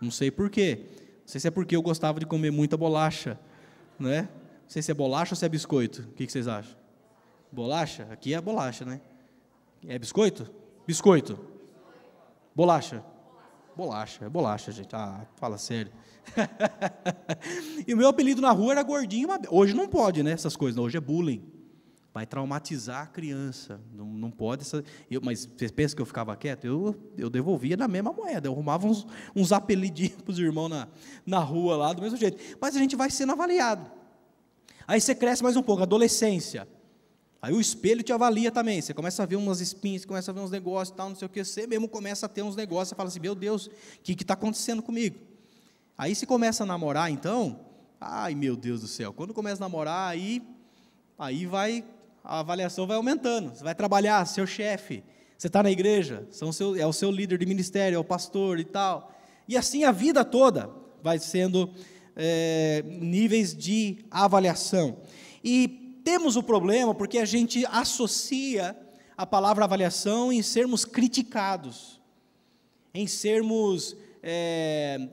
Não 0.00 0.10
sei 0.10 0.30
porquê. 0.30 0.86
Não 1.20 1.28
sei 1.28 1.38
se 1.38 1.48
é 1.48 1.50
porque 1.50 1.76
eu 1.76 1.82
gostava 1.82 2.18
de 2.18 2.24
comer 2.24 2.50
muita 2.50 2.78
bolacha, 2.78 3.38
né? 3.98 4.22
Não 4.22 4.68
sei 4.70 4.80
se 4.80 4.90
é 4.90 4.94
bolacha 4.94 5.34
ou 5.34 5.36
se 5.36 5.44
é 5.44 5.48
biscoito. 5.50 6.00
O 6.00 6.14
que, 6.14 6.26
que 6.26 6.32
vocês 6.32 6.48
acham? 6.48 6.81
Bolacha? 7.52 8.08
Aqui 8.10 8.32
é 8.32 8.40
bolacha, 8.40 8.84
né? 8.86 9.00
É 9.86 9.98
biscoito? 9.98 10.50
Biscoito. 10.86 11.38
Bolacha. 12.54 13.04
Bolacha, 13.76 14.24
é 14.24 14.28
bolacha, 14.28 14.72
gente. 14.72 14.94
Ah, 14.94 15.26
fala 15.36 15.58
sério. 15.58 15.92
e 17.86 17.92
o 17.92 17.96
meu 17.96 18.08
apelido 18.08 18.40
na 18.40 18.50
rua 18.50 18.72
era 18.72 18.82
gordinho. 18.82 19.28
Hoje 19.50 19.74
não 19.74 19.86
pode, 19.86 20.22
né? 20.22 20.32
Essas 20.32 20.56
coisas. 20.56 20.78
Hoje 20.78 20.96
é 20.96 21.00
bullying. 21.00 21.42
Vai 22.12 22.26
traumatizar 22.26 23.02
a 23.02 23.06
criança. 23.06 23.80
Não, 23.92 24.06
não 24.06 24.30
pode. 24.30 24.62
Essa... 24.62 24.82
Eu, 25.10 25.20
mas 25.22 25.46
você 25.46 25.68
pensa 25.68 25.94
que 25.94 26.00
eu 26.00 26.06
ficava 26.06 26.34
quieto? 26.36 26.66
Eu, 26.66 26.94
eu 27.18 27.28
devolvia 27.28 27.76
na 27.76 27.88
mesma 27.88 28.12
moeda. 28.12 28.48
Eu 28.48 28.52
arrumava 28.52 28.86
uns, 28.86 29.06
uns 29.34 29.52
apelidinhos 29.52 30.20
para 30.22 30.32
os 30.32 30.38
irmãos 30.38 30.68
na, 30.68 30.88
na 31.24 31.38
rua 31.38 31.76
lá, 31.76 31.92
do 31.92 32.00
mesmo 32.00 32.16
jeito. 32.16 32.38
Mas 32.60 32.76
a 32.76 32.78
gente 32.78 32.96
vai 32.96 33.10
sendo 33.10 33.32
avaliado. 33.32 33.90
Aí 34.86 35.00
você 35.00 35.14
cresce 35.14 35.42
mais 35.42 35.56
um 35.56 35.62
pouco, 35.62 35.82
adolescência. 35.82 36.68
Aí 37.42 37.52
o 37.52 37.60
espelho 37.60 38.04
te 38.04 38.12
avalia 38.12 38.52
também. 38.52 38.80
Você 38.80 38.94
começa 38.94 39.24
a 39.24 39.26
ver 39.26 39.34
umas 39.34 39.60
espinhas, 39.60 40.04
começa 40.04 40.30
a 40.30 40.34
ver 40.34 40.40
uns 40.40 40.52
negócios, 40.52 40.96
tal, 40.96 41.08
não 41.08 41.16
sei 41.16 41.26
o 41.26 41.28
que. 41.28 41.44
Você 41.44 41.66
mesmo 41.66 41.88
começa 41.88 42.26
a 42.26 42.28
ter 42.28 42.42
uns 42.42 42.54
negócios. 42.54 42.90
Você 42.90 42.94
fala 42.94 43.08
assim: 43.08 43.18
Meu 43.18 43.34
Deus, 43.34 43.66
o 43.66 43.70
que 44.02 44.12
está 44.12 44.34
acontecendo 44.34 44.80
comigo? 44.80 45.18
Aí 45.98 46.14
se 46.14 46.24
começa 46.24 46.62
a 46.62 46.66
namorar, 46.66 47.10
então, 47.10 47.58
ai 48.00 48.34
meu 48.34 48.56
Deus 48.56 48.80
do 48.80 48.86
céu. 48.86 49.12
Quando 49.12 49.34
começa 49.34 49.60
a 49.60 49.66
namorar, 49.66 50.10
aí, 50.10 50.40
aí 51.18 51.44
vai 51.44 51.84
a 52.24 52.38
avaliação 52.38 52.86
vai 52.86 52.96
aumentando. 52.96 53.54
Você 53.54 53.64
vai 53.64 53.74
trabalhar, 53.74 54.24
seu 54.26 54.46
chefe. 54.46 55.02
Você 55.36 55.48
está 55.48 55.62
na 55.62 55.70
igreja, 55.70 56.24
seu, 56.30 56.76
é 56.76 56.86
o 56.86 56.92
seu 56.92 57.10
líder 57.10 57.38
de 57.38 57.46
ministério, 57.46 57.96
é 57.96 57.98
o 57.98 58.04
pastor 58.04 58.60
e 58.60 58.64
tal. 58.64 59.12
E 59.48 59.56
assim 59.56 59.82
a 59.82 59.90
vida 59.90 60.24
toda 60.24 60.70
vai 61.02 61.18
sendo 61.18 61.68
é, 62.14 62.84
níveis 62.86 63.56
de 63.56 64.04
avaliação. 64.08 64.98
E 65.42 65.81
temos 66.04 66.36
o 66.36 66.42
problema 66.42 66.94
porque 66.94 67.18
a 67.18 67.24
gente 67.24 67.64
associa 67.66 68.76
a 69.16 69.26
palavra 69.26 69.64
avaliação 69.64 70.32
em 70.32 70.42
sermos 70.42 70.84
criticados, 70.84 72.00
em 72.94 73.06
sermos 73.06 73.96
é, 74.22 75.08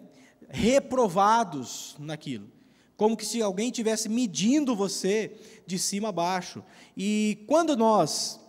reprovados 0.50 1.96
naquilo. 2.00 2.50
Como 2.98 3.15
que 3.15 3.25
se 3.25 3.41
alguém 3.41 3.67
estivesse 3.67 4.10
medindo 4.10 4.75
você 4.75 5.38
de 5.65 5.79
cima 5.79 6.10
a 6.10 6.12
baixo. 6.12 6.63
E 6.98 7.43
quando 7.48 7.77
nós 7.77 8.39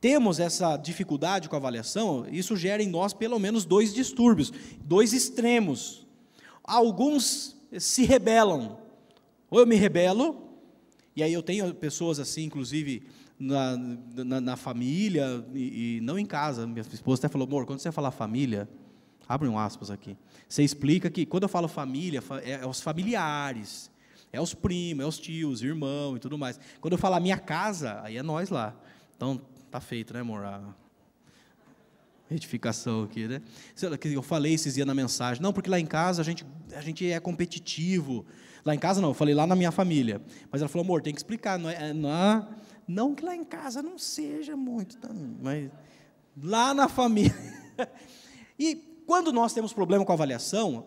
temos 0.00 0.40
essa 0.40 0.76
dificuldade 0.76 1.48
com 1.48 1.54
a 1.54 1.58
avaliação, 1.58 2.26
isso 2.28 2.56
gera 2.56 2.82
em 2.82 2.88
nós 2.88 3.12
pelo 3.12 3.38
menos 3.38 3.64
dois 3.64 3.94
distúrbios, 3.94 4.52
dois 4.80 5.12
extremos. 5.12 6.06
Alguns 6.64 7.56
se 7.78 8.04
rebelam. 8.04 8.78
Ou 9.50 9.60
eu 9.60 9.66
me 9.66 9.76
rebelo, 9.76 10.49
e 11.20 11.22
aí 11.22 11.34
eu 11.34 11.42
tenho 11.42 11.74
pessoas 11.74 12.18
assim, 12.18 12.44
inclusive 12.44 13.02
na, 13.38 13.76
na, 13.76 14.40
na 14.40 14.56
família 14.56 15.44
e, 15.52 15.98
e, 15.98 16.00
não 16.00 16.18
em 16.18 16.24
casa. 16.24 16.66
Minha 16.66 16.80
esposa 16.80 17.20
até 17.20 17.28
falou, 17.28 17.46
amor, 17.46 17.66
quando 17.66 17.78
você 17.78 17.92
falar 17.92 18.10
família, 18.10 18.66
abre 19.28 19.46
um 19.46 19.58
aspas 19.58 19.90
aqui. 19.90 20.16
Você 20.48 20.62
explica 20.62 21.10
que 21.10 21.26
quando 21.26 21.42
eu 21.42 21.48
falo 21.50 21.68
família, 21.68 22.22
é, 22.42 22.52
é 22.52 22.66
os 22.66 22.80
familiares, 22.80 23.90
é 24.32 24.40
os 24.40 24.54
primos, 24.54 25.04
é 25.04 25.06
os 25.06 25.18
tios, 25.18 25.62
irmão 25.62 26.16
e 26.16 26.20
tudo 26.20 26.38
mais. 26.38 26.58
Quando 26.80 26.94
eu 26.94 26.98
falar 26.98 27.20
minha 27.20 27.36
casa, 27.36 28.00
aí 28.02 28.16
é 28.16 28.22
nós 28.22 28.48
lá. 28.48 28.74
Então, 29.14 29.38
tá 29.70 29.78
feito, 29.78 30.14
né, 30.14 30.20
amor? 30.20 30.42
A 30.42 30.62
retificação 32.30 33.02
aqui, 33.02 33.28
né? 33.28 33.42
Eu 34.04 34.22
falei 34.22 34.54
esses 34.54 34.72
dias 34.72 34.86
na 34.86 34.94
mensagem. 34.94 35.42
Não, 35.42 35.52
porque 35.52 35.68
lá 35.68 35.78
em 35.78 35.84
casa 35.84 36.22
a 36.22 36.24
gente, 36.24 36.46
a 36.74 36.80
gente 36.80 37.10
é 37.10 37.20
competitivo. 37.20 38.24
Lá 38.64 38.74
em 38.74 38.78
casa 38.78 39.00
não, 39.00 39.10
eu 39.10 39.14
falei 39.14 39.34
lá 39.34 39.46
na 39.46 39.56
minha 39.56 39.70
família. 39.70 40.20
Mas 40.50 40.60
ela 40.60 40.68
falou, 40.68 40.84
amor, 40.84 41.02
tem 41.02 41.12
que 41.12 41.20
explicar. 41.20 41.58
Não, 41.58 41.70
é, 41.70 41.92
não, 41.92 42.10
é, 42.10 42.46
não 42.86 43.14
que 43.14 43.24
lá 43.24 43.34
em 43.34 43.44
casa 43.44 43.82
não 43.82 43.98
seja 43.98 44.56
muito, 44.56 44.98
mas 45.40 45.70
lá 46.42 46.74
na 46.74 46.88
família. 46.88 47.34
e 48.58 48.74
quando 49.06 49.32
nós 49.32 49.52
temos 49.52 49.72
problema 49.72 50.04
com 50.04 50.12
avaliação, 50.12 50.84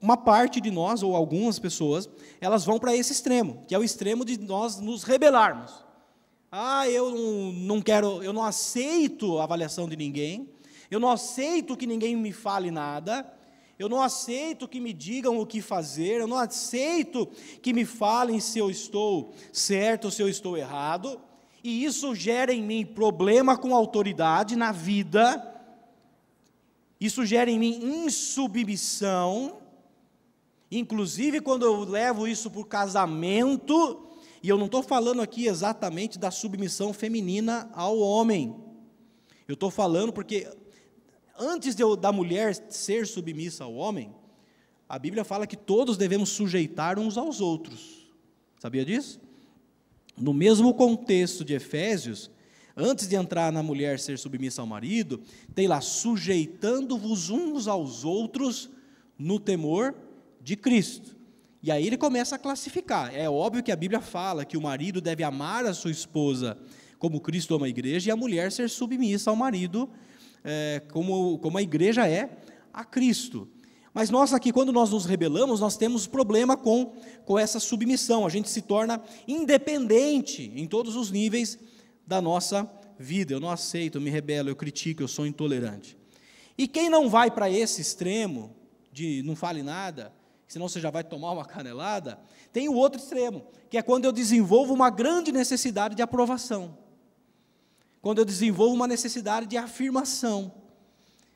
uma 0.00 0.16
parte 0.16 0.60
de 0.60 0.70
nós, 0.70 1.02
ou 1.02 1.16
algumas 1.16 1.58
pessoas, 1.58 2.08
elas 2.40 2.64
vão 2.64 2.78
para 2.78 2.94
esse 2.94 3.12
extremo, 3.12 3.64
que 3.66 3.74
é 3.74 3.78
o 3.78 3.82
extremo 3.82 4.24
de 4.24 4.38
nós 4.38 4.78
nos 4.78 5.02
rebelarmos. 5.02 5.84
Ah, 6.52 6.88
eu 6.88 7.10
não 7.10 7.80
quero, 7.80 8.22
eu 8.22 8.32
não 8.32 8.44
aceito 8.44 9.38
a 9.38 9.44
avaliação 9.44 9.88
de 9.88 9.96
ninguém, 9.96 10.48
eu 10.90 11.00
não 11.00 11.10
aceito 11.10 11.76
que 11.76 11.86
ninguém 11.86 12.14
me 12.14 12.32
fale 12.32 12.70
nada, 12.70 13.26
eu 13.78 13.88
não 13.88 14.00
aceito 14.00 14.68
que 14.68 14.80
me 14.80 14.92
digam 14.92 15.38
o 15.38 15.46
que 15.46 15.60
fazer, 15.60 16.20
eu 16.20 16.26
não 16.26 16.38
aceito 16.38 17.26
que 17.60 17.72
me 17.72 17.84
falem 17.84 18.38
se 18.38 18.58
eu 18.58 18.70
estou 18.70 19.34
certo 19.52 20.06
ou 20.06 20.10
se 20.10 20.22
eu 20.22 20.28
estou 20.28 20.56
errado, 20.56 21.20
e 21.62 21.84
isso 21.84 22.14
gera 22.14 22.52
em 22.52 22.62
mim 22.62 22.86
problema 22.86 23.56
com 23.56 23.74
autoridade 23.74 24.54
na 24.54 24.70
vida, 24.70 25.50
isso 27.00 27.26
gera 27.26 27.50
em 27.50 27.58
mim 27.58 28.04
insubmissão, 28.04 29.58
inclusive 30.70 31.40
quando 31.40 31.64
eu 31.64 31.80
levo 31.80 32.28
isso 32.28 32.50
para 32.50 32.60
o 32.60 32.64
casamento, 32.64 34.06
e 34.40 34.48
eu 34.48 34.56
não 34.56 34.66
estou 34.66 34.82
falando 34.82 35.20
aqui 35.20 35.46
exatamente 35.46 36.18
da 36.18 36.30
submissão 36.30 36.92
feminina 36.92 37.68
ao 37.74 37.98
homem, 37.98 38.54
eu 39.48 39.54
estou 39.54 39.70
falando 39.70 40.12
porque 40.12 40.48
antes 41.38 41.74
de, 41.74 41.82
da 41.96 42.12
mulher 42.12 42.54
ser 42.70 43.06
submissa 43.06 43.64
ao 43.64 43.74
homem, 43.74 44.14
a 44.88 44.98
Bíblia 44.98 45.24
fala 45.24 45.46
que 45.46 45.56
todos 45.56 45.96
devemos 45.96 46.28
sujeitar 46.28 46.98
uns 46.98 47.16
aos 47.16 47.40
outros. 47.40 48.12
Sabia 48.58 48.84
disso? 48.84 49.20
No 50.16 50.32
mesmo 50.32 50.72
contexto 50.74 51.44
de 51.44 51.54
Efésios, 51.54 52.30
antes 52.76 53.08
de 53.08 53.16
entrar 53.16 53.52
na 53.52 53.62
mulher 53.62 53.98
ser 53.98 54.18
submissa 54.18 54.62
ao 54.62 54.66
marido, 54.66 55.20
tem 55.54 55.66
lá 55.66 55.80
sujeitando-vos 55.80 57.30
uns 57.30 57.66
aos 57.66 58.04
outros 58.04 58.70
no 59.18 59.40
temor 59.40 59.94
de 60.40 60.56
Cristo. 60.56 61.16
E 61.62 61.70
aí 61.70 61.86
ele 61.86 61.96
começa 61.96 62.36
a 62.36 62.38
classificar. 62.38 63.14
É 63.14 63.28
óbvio 63.28 63.62
que 63.62 63.72
a 63.72 63.76
Bíblia 63.76 64.00
fala 64.00 64.44
que 64.44 64.56
o 64.56 64.60
marido 64.60 65.00
deve 65.00 65.24
amar 65.24 65.64
a 65.64 65.72
sua 65.72 65.90
esposa 65.90 66.58
como 66.98 67.20
Cristo 67.20 67.54
ama 67.54 67.66
a 67.66 67.68
igreja 67.68 68.08
e 68.08 68.12
a 68.12 68.16
mulher 68.16 68.52
ser 68.52 68.68
submissa 68.68 69.30
ao 69.30 69.36
marido 69.36 69.88
é, 70.44 70.82
como, 70.92 71.38
como 71.38 71.56
a 71.56 71.62
igreja 71.62 72.06
é 72.06 72.30
a 72.72 72.84
Cristo. 72.84 73.48
Mas 73.94 74.10
nós 74.10 74.34
aqui, 74.34 74.52
quando 74.52 74.72
nós 74.72 74.90
nos 74.90 75.06
rebelamos, 75.06 75.60
nós 75.60 75.76
temos 75.76 76.06
problema 76.06 76.56
com, 76.56 76.92
com 77.24 77.38
essa 77.38 77.58
submissão. 77.58 78.26
A 78.26 78.28
gente 78.28 78.50
se 78.50 78.60
torna 78.60 79.00
independente 79.26 80.52
em 80.54 80.66
todos 80.66 80.96
os 80.96 81.10
níveis 81.10 81.58
da 82.06 82.20
nossa 82.20 82.68
vida. 82.98 83.32
Eu 83.32 83.40
não 83.40 83.50
aceito, 83.50 83.96
eu 83.98 84.02
me 84.02 84.10
rebelo, 84.10 84.50
eu 84.50 84.56
critico, 84.56 85.02
eu 85.02 85.08
sou 85.08 85.26
intolerante. 85.26 85.96
E 86.58 86.68
quem 86.68 86.90
não 86.90 87.08
vai 87.08 87.30
para 87.30 87.48
esse 87.48 87.80
extremo, 87.80 88.54
de 88.92 89.22
não 89.22 89.36
fale 89.36 89.62
nada, 89.62 90.12
senão 90.46 90.68
você 90.68 90.80
já 90.80 90.90
vai 90.90 91.04
tomar 91.04 91.30
uma 91.30 91.44
canelada, 91.44 92.18
tem 92.52 92.68
o 92.68 92.74
outro 92.74 93.00
extremo, 93.00 93.46
que 93.70 93.78
é 93.78 93.82
quando 93.82 94.04
eu 94.04 94.12
desenvolvo 94.12 94.74
uma 94.74 94.90
grande 94.90 95.32
necessidade 95.32 95.94
de 95.94 96.02
aprovação 96.02 96.83
quando 98.04 98.18
eu 98.18 98.24
desenvolvo 98.26 98.74
uma 98.74 98.86
necessidade 98.86 99.46
de 99.46 99.56
afirmação. 99.56 100.52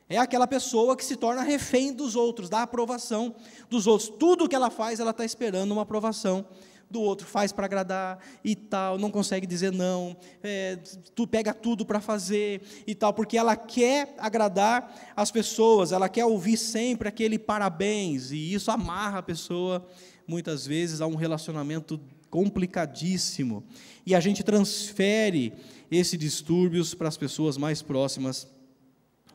É 0.07 0.19
aquela 0.19 0.47
pessoa 0.47 0.95
que 0.95 1.03
se 1.03 1.17
torna 1.17 1.41
refém 1.41 1.95
dos 1.95 2.15
outros, 2.15 2.51
da 2.51 2.61
aprovação 2.61 3.35
dos 3.71 3.87
outros. 3.87 4.11
Tudo 4.11 4.47
que 4.47 4.55
ela 4.55 4.69
faz, 4.69 5.01
ela 5.01 5.13
está 5.13 5.25
esperando 5.25 5.73
uma 5.73 5.81
aprovação 5.81 6.45
do 6.91 7.01
outro, 7.01 7.27
faz 7.27 7.53
para 7.53 7.65
agradar 7.65 8.19
e 8.45 8.55
tal, 8.55 8.99
não 8.99 9.11
consegue 9.11 9.47
dizer 9.47 9.73
não, 9.73 10.15
é, 10.43 10.77
tu 11.15 11.27
pega 11.27 11.55
tudo 11.55 11.87
para 11.87 12.03
fazer 12.03 12.61
e 12.87 12.95
tal, 12.95 13.15
porque 13.15 13.39
ela 13.39 13.57
quer 13.57 14.15
agradar 14.19 14.95
as 15.17 15.31
pessoas, 15.31 15.91
ela 15.91 16.09
quer 16.09 16.27
ouvir 16.27 16.59
sempre 16.59 17.09
aquele 17.09 17.39
parabéns, 17.39 18.31
e 18.31 18.53
isso 18.53 18.71
amarra 18.71 19.21
a 19.21 19.23
pessoa, 19.23 19.87
muitas 20.27 20.67
vezes, 20.67 21.01
a 21.01 21.07
um 21.07 21.15
relacionamento 21.15 21.99
complicadíssimo. 22.31 23.65
E 24.05 24.15
a 24.15 24.21
gente 24.21 24.43
transfere 24.43 25.53
esses 25.91 26.19
distúrbios 26.19 26.95
para 26.95 27.09
as 27.09 27.17
pessoas 27.17 27.57
mais 27.57 27.83
próximas 27.83 28.49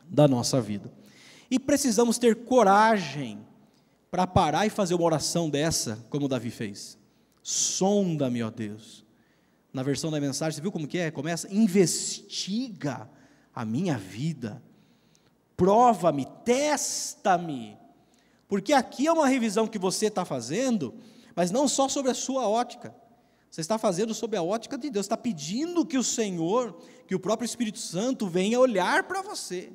da 0.08 0.28
nossa 0.28 0.60
vida. 0.60 0.92
E 1.50 1.58
precisamos 1.58 2.18
ter 2.18 2.44
coragem 2.44 3.38
para 4.10 4.26
parar 4.26 4.66
e 4.66 4.70
fazer 4.70 4.94
uma 4.94 5.04
oração 5.04 5.50
dessa, 5.50 6.04
como 6.08 6.28
Davi 6.28 6.50
fez. 6.50 6.96
Sonda-me, 7.42 8.42
ó 8.42 8.50
Deus. 8.50 9.04
Na 9.72 9.82
versão 9.82 10.10
da 10.10 10.20
mensagem, 10.20 10.56
você 10.56 10.62
viu 10.62 10.70
como 10.70 10.86
que 10.86 10.98
é? 10.98 11.10
Começa, 11.10 11.52
investiga 11.52 13.10
a 13.54 13.64
minha 13.64 13.98
vida, 13.98 14.62
prova-me, 15.56 16.26
testa-me, 16.44 17.76
porque 18.48 18.72
aqui 18.72 19.06
é 19.06 19.12
uma 19.12 19.26
revisão 19.26 19.66
que 19.66 19.78
você 19.78 20.06
está 20.06 20.24
fazendo, 20.24 20.94
mas 21.34 21.50
não 21.50 21.66
só 21.68 21.88
sobre 21.88 22.10
a 22.10 22.14
sua 22.14 22.48
ótica, 22.48 22.94
você 23.50 23.60
está 23.60 23.78
fazendo 23.78 24.12
sob 24.12 24.36
a 24.36 24.42
ótica 24.42 24.76
de 24.76 24.90
Deus, 24.90 25.06
está 25.06 25.16
pedindo 25.16 25.86
que 25.86 25.96
o 25.96 26.02
Senhor, 26.02 26.76
que 27.06 27.14
o 27.14 27.20
próprio 27.20 27.46
Espírito 27.46 27.78
Santo 27.78 28.26
venha 28.26 28.58
olhar 28.58 29.04
para 29.04 29.22
você. 29.22 29.72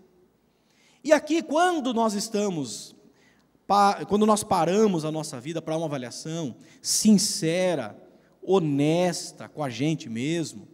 E 1.02 1.14
aqui, 1.14 1.42
quando 1.42 1.94
nós 1.94 2.14
estamos, 2.14 2.94
quando 4.10 4.26
nós 4.26 4.44
paramos 4.44 5.06
a 5.06 5.12
nossa 5.12 5.40
vida 5.40 5.62
para 5.62 5.78
uma 5.78 5.86
avaliação 5.86 6.58
sincera, 6.82 7.96
honesta 8.42 9.48
com 9.48 9.64
a 9.64 9.70
gente 9.70 10.10
mesmo, 10.10 10.68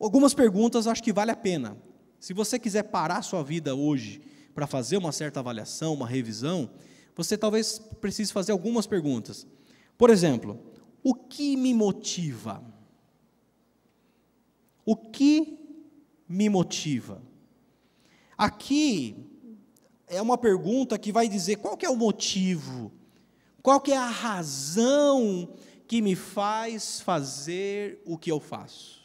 algumas 0.00 0.32
perguntas 0.32 0.86
acho 0.86 1.02
que 1.02 1.12
vale 1.12 1.30
a 1.30 1.36
pena. 1.36 1.76
Se 2.18 2.32
você 2.32 2.58
quiser 2.58 2.84
parar 2.84 3.18
a 3.18 3.22
sua 3.22 3.42
vida 3.42 3.74
hoje 3.74 4.22
para 4.54 4.66
fazer 4.66 4.96
uma 4.96 5.12
certa 5.12 5.40
avaliação, 5.40 5.92
uma 5.92 6.06
revisão, 6.06 6.70
você 7.14 7.36
talvez 7.36 7.78
precise 8.00 8.32
fazer 8.32 8.52
algumas 8.52 8.86
perguntas. 8.86 9.46
Por 10.02 10.10
exemplo, 10.10 10.58
o 11.00 11.14
que 11.14 11.56
me 11.56 11.72
motiva? 11.72 12.60
O 14.84 14.96
que 14.96 15.56
me 16.28 16.48
motiva? 16.48 17.22
Aqui 18.36 19.14
é 20.08 20.20
uma 20.20 20.36
pergunta 20.36 20.98
que 20.98 21.12
vai 21.12 21.28
dizer 21.28 21.58
qual 21.58 21.78
é 21.80 21.88
o 21.88 21.94
motivo, 21.94 22.90
qual 23.62 23.80
é 23.86 23.96
a 23.96 24.08
razão 24.08 25.54
que 25.86 26.02
me 26.02 26.16
faz 26.16 27.00
fazer 27.00 28.02
o 28.04 28.18
que 28.18 28.32
eu 28.32 28.40
faço. 28.40 29.04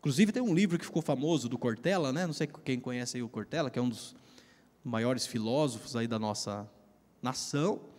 Inclusive 0.00 0.32
tem 0.32 0.42
um 0.42 0.52
livro 0.52 0.80
que 0.80 0.84
ficou 0.84 1.00
famoso 1.00 1.48
do 1.48 1.56
Cortella, 1.56 2.12
né? 2.12 2.26
Não 2.26 2.34
sei 2.34 2.48
quem 2.64 2.80
conhece 2.80 3.18
aí 3.18 3.22
o 3.22 3.28
Cortella, 3.28 3.70
que 3.70 3.78
é 3.78 3.82
um 3.82 3.88
dos 3.88 4.16
maiores 4.82 5.28
filósofos 5.28 5.94
aí 5.94 6.08
da 6.08 6.18
nossa 6.18 6.68
nação. 7.22 7.91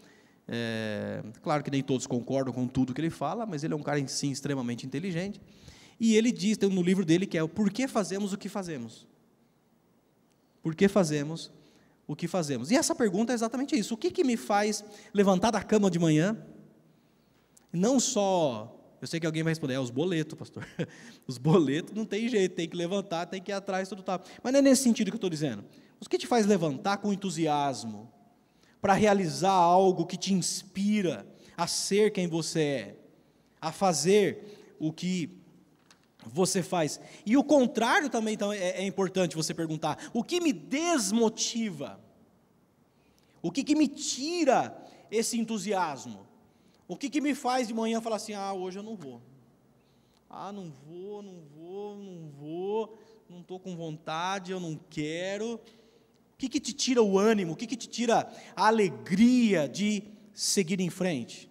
É, 0.48 1.24
claro 1.42 1.64
que 1.64 1.72
nem 1.72 1.82
todos 1.82 2.06
concordam 2.06 2.54
com 2.54 2.68
tudo 2.68 2.94
que 2.94 3.02
ele 3.02 3.10
fala, 3.10 3.46
mas 3.46 3.64
ele 3.64 3.74
é 3.74 3.78
um 3.78 3.82
cara 3.82 4.00
em 4.00 4.08
si 4.08 4.32
extremamente 4.32 4.86
inteligente. 4.86 5.42
E 6.00 6.16
ele 6.16 6.32
diz 6.32 6.58
no 6.58 6.82
livro 6.82 7.06
dele 7.06 7.26
que 7.26 7.38
é 7.38 7.44
o 7.44 7.48
porquê 7.48 7.88
fazemos 7.88 8.34
o 8.34 8.38
que 8.38 8.50
fazemos. 8.50 9.08
Por 10.62 10.76
que 10.76 10.88
fazemos 10.88 11.52
o 12.08 12.16
que 12.16 12.28
fazemos? 12.28 12.72
E 12.72 12.76
essa 12.76 12.96
pergunta 12.96 13.32
é 13.32 13.36
exatamente 13.36 13.78
isso. 13.78 13.94
O 13.94 13.98
que, 13.98 14.12
que 14.12 14.24
me 14.24 14.38
faz 14.38 14.84
levantar 15.14 15.52
da 15.52 15.62
cama 15.62 15.90
de 15.90 16.00
manhã? 16.00 16.38
Não 17.72 18.00
só, 18.00 18.80
eu 19.02 19.08
sei 19.08 19.20
que 19.20 19.26
alguém 19.26 19.44
vai 19.44 19.52
responder, 19.52 19.74
é 19.74 19.80
os 19.80 19.90
boletos, 19.90 20.38
pastor. 20.38 20.66
Os 21.28 21.38
boletos 21.38 21.94
não 21.94 22.06
tem 22.06 22.30
jeito, 22.30 22.56
tem 22.56 22.70
que 22.70 22.76
levantar, 22.78 23.26
tem 23.26 23.42
que 23.42 23.52
ir 23.52 23.54
atrás, 23.54 23.90
tudo 23.90 24.04
tal. 24.04 24.22
Mas 24.42 24.54
não 24.54 24.60
é 24.60 24.62
nesse 24.62 24.84
sentido 24.84 25.08
que 25.08 25.16
eu 25.16 25.18
estou 25.18 25.30
dizendo. 25.30 25.64
O 26.00 26.08
que 26.08 26.18
te 26.18 26.28
faz 26.28 26.46
levantar 26.46 26.98
com 26.98 27.12
entusiasmo? 27.12 28.12
Para 28.84 28.96
realizar 28.96 29.54
algo 29.54 30.06
que 30.06 30.18
te 30.18 30.34
inspira 30.34 31.26
a 31.56 31.66
ser 31.68 32.12
quem 32.12 32.28
você 32.28 32.60
é, 32.60 32.96
a 33.62 33.72
fazer 33.72 34.76
o 34.78 34.92
que 34.92 35.42
você 36.26 36.62
faz. 36.62 37.00
E 37.26 37.38
o 37.38 37.46
contrário 37.46 38.10
também 38.10 38.34
então, 38.34 38.52
é, 38.52 38.72
é 38.72 38.86
importante 38.86 39.38
você 39.38 39.54
perguntar: 39.54 40.12
o 40.14 40.22
que 40.22 40.42
me 40.42 40.52
desmotiva? 40.52 41.98
O 43.42 43.54
que, 43.54 43.64
que 43.64 43.74
me 43.74 43.88
tira 43.88 44.78
esse 45.10 45.40
entusiasmo? 45.40 46.28
O 46.86 46.98
que, 46.98 47.10
que 47.10 47.22
me 47.22 47.34
faz 47.34 47.70
de 47.70 47.74
manhã 47.74 48.02
falar 48.02 48.18
assim: 48.18 48.34
ah, 48.34 48.52
hoje 48.52 48.80
eu 48.80 48.84
não 48.84 48.98
vou. 48.98 49.22
Ah, 50.30 50.52
não 50.52 50.70
vou, 50.70 51.22
não 51.22 51.42
vou, 51.56 51.96
não 51.96 52.30
vou, 52.32 52.98
não 53.30 53.40
estou 53.40 53.62
com 53.62 53.78
vontade, 53.78 54.52
eu 54.52 54.60
não 54.60 54.78
quero 54.90 55.58
que, 56.38 56.50
que 56.50 56.60
te 56.60 56.74
tira 56.74 57.02
o 57.02 57.18
ânimo? 57.18 57.54
O 57.54 57.56
que, 57.56 57.68
que 57.68 57.78
te 57.78 57.88
tira 57.88 58.32
a 58.56 58.68
alegria 58.68 59.68
de 59.68 60.04
seguir 60.34 60.80
em 60.80 60.90
frente? 60.90 61.50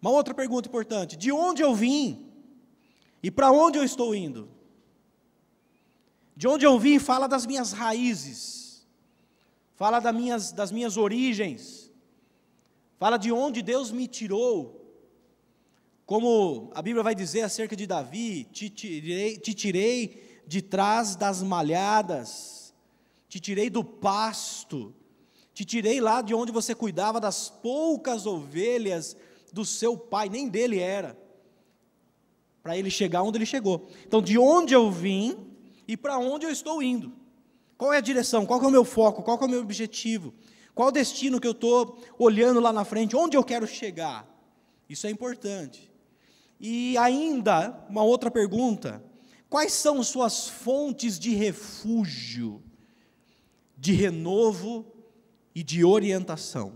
Uma 0.00 0.10
outra 0.10 0.34
pergunta 0.34 0.68
importante: 0.68 1.16
de 1.16 1.30
onde 1.32 1.62
eu 1.62 1.74
vim 1.74 2.26
e 3.22 3.30
para 3.30 3.50
onde 3.50 3.78
eu 3.78 3.84
estou 3.84 4.14
indo? 4.14 4.48
De 6.36 6.48
onde 6.48 6.64
eu 6.64 6.78
vim 6.78 6.98
fala 6.98 7.28
das 7.28 7.46
minhas 7.46 7.72
raízes, 7.72 8.86
fala 9.76 10.00
das 10.00 10.14
minhas, 10.14 10.52
das 10.52 10.72
minhas 10.72 10.96
origens, 10.96 11.90
fala 12.98 13.16
de 13.16 13.30
onde 13.30 13.62
Deus 13.62 13.90
me 13.90 14.08
tirou. 14.08 14.80
Como 16.04 16.70
a 16.74 16.82
Bíblia 16.82 17.02
vai 17.02 17.14
dizer 17.14 17.42
acerca 17.42 17.76
de 17.76 17.86
Davi: 17.86 18.44
te 18.44 18.68
tirei, 18.68 19.38
te 19.38 19.54
tirei 19.54 20.42
de 20.46 20.60
trás 20.60 21.14
das 21.14 21.42
malhadas 21.42 22.61
te 23.32 23.40
tirei 23.40 23.70
do 23.70 23.82
pasto, 23.82 24.94
Te 25.54 25.64
tirei 25.64 26.02
lá 26.02 26.20
de 26.20 26.34
onde 26.34 26.52
você 26.52 26.74
cuidava 26.74 27.18
das 27.18 27.48
poucas 27.48 28.26
ovelhas 28.26 29.16
do 29.50 29.64
seu 29.64 29.96
pai, 29.96 30.28
nem 30.28 30.48
dele 30.48 30.78
era, 30.78 31.18
para 32.62 32.76
ele 32.76 32.90
chegar 32.90 33.22
onde 33.22 33.38
ele 33.38 33.46
chegou. 33.46 33.86
Então, 34.06 34.20
de 34.20 34.38
onde 34.38 34.74
eu 34.74 34.90
vim 34.90 35.46
e 35.88 35.94
para 35.94 36.18
onde 36.18 36.44
eu 36.44 36.50
estou 36.50 36.82
indo. 36.82 37.12
Qual 37.76 37.92
é 37.92 37.98
a 37.98 38.02
direção? 38.02 38.44
Qual 38.46 38.62
é 38.62 38.66
o 38.66 38.70
meu 38.70 38.84
foco? 38.84 39.22
Qual 39.22 39.38
é 39.38 39.44
o 39.44 39.48
meu 39.48 39.60
objetivo? 39.60 40.34
Qual 40.74 40.88
o 40.88 40.92
destino 40.92 41.40
que 41.40 41.46
eu 41.46 41.52
estou 41.52 41.98
olhando 42.18 42.60
lá 42.60 42.72
na 42.72 42.84
frente? 42.84 43.16
Onde 43.16 43.36
eu 43.36 43.44
quero 43.44 43.66
chegar? 43.66 44.26
Isso 44.88 45.06
é 45.06 45.10
importante. 45.10 45.90
E 46.58 46.96
ainda, 46.96 47.84
uma 47.88 48.02
outra 48.02 48.30
pergunta: 48.30 49.04
quais 49.50 49.72
são 49.72 50.02
suas 50.02 50.48
fontes 50.48 51.18
de 51.18 51.34
refúgio, 51.34 52.62
de 53.82 53.90
renovo 53.94 54.86
e 55.52 55.60
de 55.60 55.84
orientação? 55.84 56.74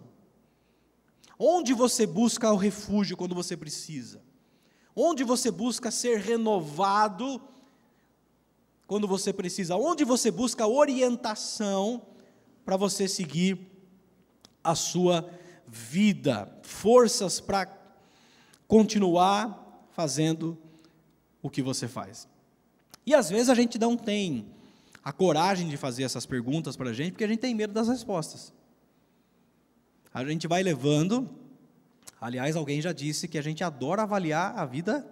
Onde 1.39 1.73
você 1.73 2.05
busca 2.05 2.53
o 2.53 2.57
refúgio 2.57 3.17
quando 3.17 3.33
você 3.33 3.57
precisa? 3.57 4.21
Onde 4.95 5.23
você 5.23 5.53
busca 5.53 5.93
ser 5.93 6.19
renovado 6.19 7.41
quando 8.89 9.07
você 9.07 9.33
precisa? 9.33 9.77
Onde 9.77 10.05
você 10.05 10.33
busca 10.33 10.67
orientação 10.67 12.03
para 12.65 12.77
você 12.77 13.07
seguir 13.07 13.57
a 14.65 14.75
sua 14.75 15.31
vida? 15.65 16.59
Forças 16.65 17.39
para 17.39 17.69
continuar 18.67 19.87
fazendo 19.93 20.59
o 21.41 21.49
que 21.49 21.63
você 21.63 21.87
faz. 21.87 22.27
E 23.07 23.15
às 23.15 23.31
vezes 23.31 23.49
a 23.49 23.55
gente 23.55 23.79
não 23.79 23.97
tem 23.97 24.56
a 25.07 25.13
coragem 25.13 25.69
de 25.69 25.77
fazer 25.77 26.03
essas 26.03 26.27
perguntas 26.27 26.77
para 26.77 26.91
a 26.91 26.93
gente, 26.93 27.13
porque 27.13 27.23
a 27.23 27.29
gente 27.29 27.39
tem 27.39 27.55
medo 27.55 27.73
das 27.73 27.87
respostas. 27.87 28.53
A 30.13 30.25
gente 30.25 30.49
vai 30.49 30.65
levando. 30.65 31.31
Aliás, 32.21 32.57
alguém 32.57 32.83
já 32.83 32.91
disse 32.91 33.29
que 33.29 33.39
a 33.39 33.43
gente 33.43 33.63
adora 33.63 34.03
avaliar 34.03 34.59
a 34.59 34.67
vida 34.67 35.09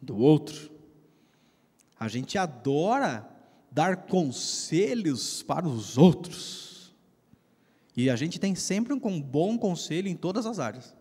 do 0.00 0.16
outro. 0.16 0.70
A 1.98 2.06
gente 2.06 2.38
adora 2.38 3.28
dar 3.68 4.06
conselhos 4.06 5.42
para 5.42 5.66
os 5.66 5.98
outros. 5.98 6.94
E 7.96 8.08
a 8.08 8.14
gente 8.14 8.38
tem 8.38 8.54
sempre 8.54 8.92
um 8.92 9.20
bom 9.20 9.58
conselho 9.58 10.06
em 10.06 10.14
todas 10.14 10.46
as 10.46 10.60
áreas. 10.60 10.94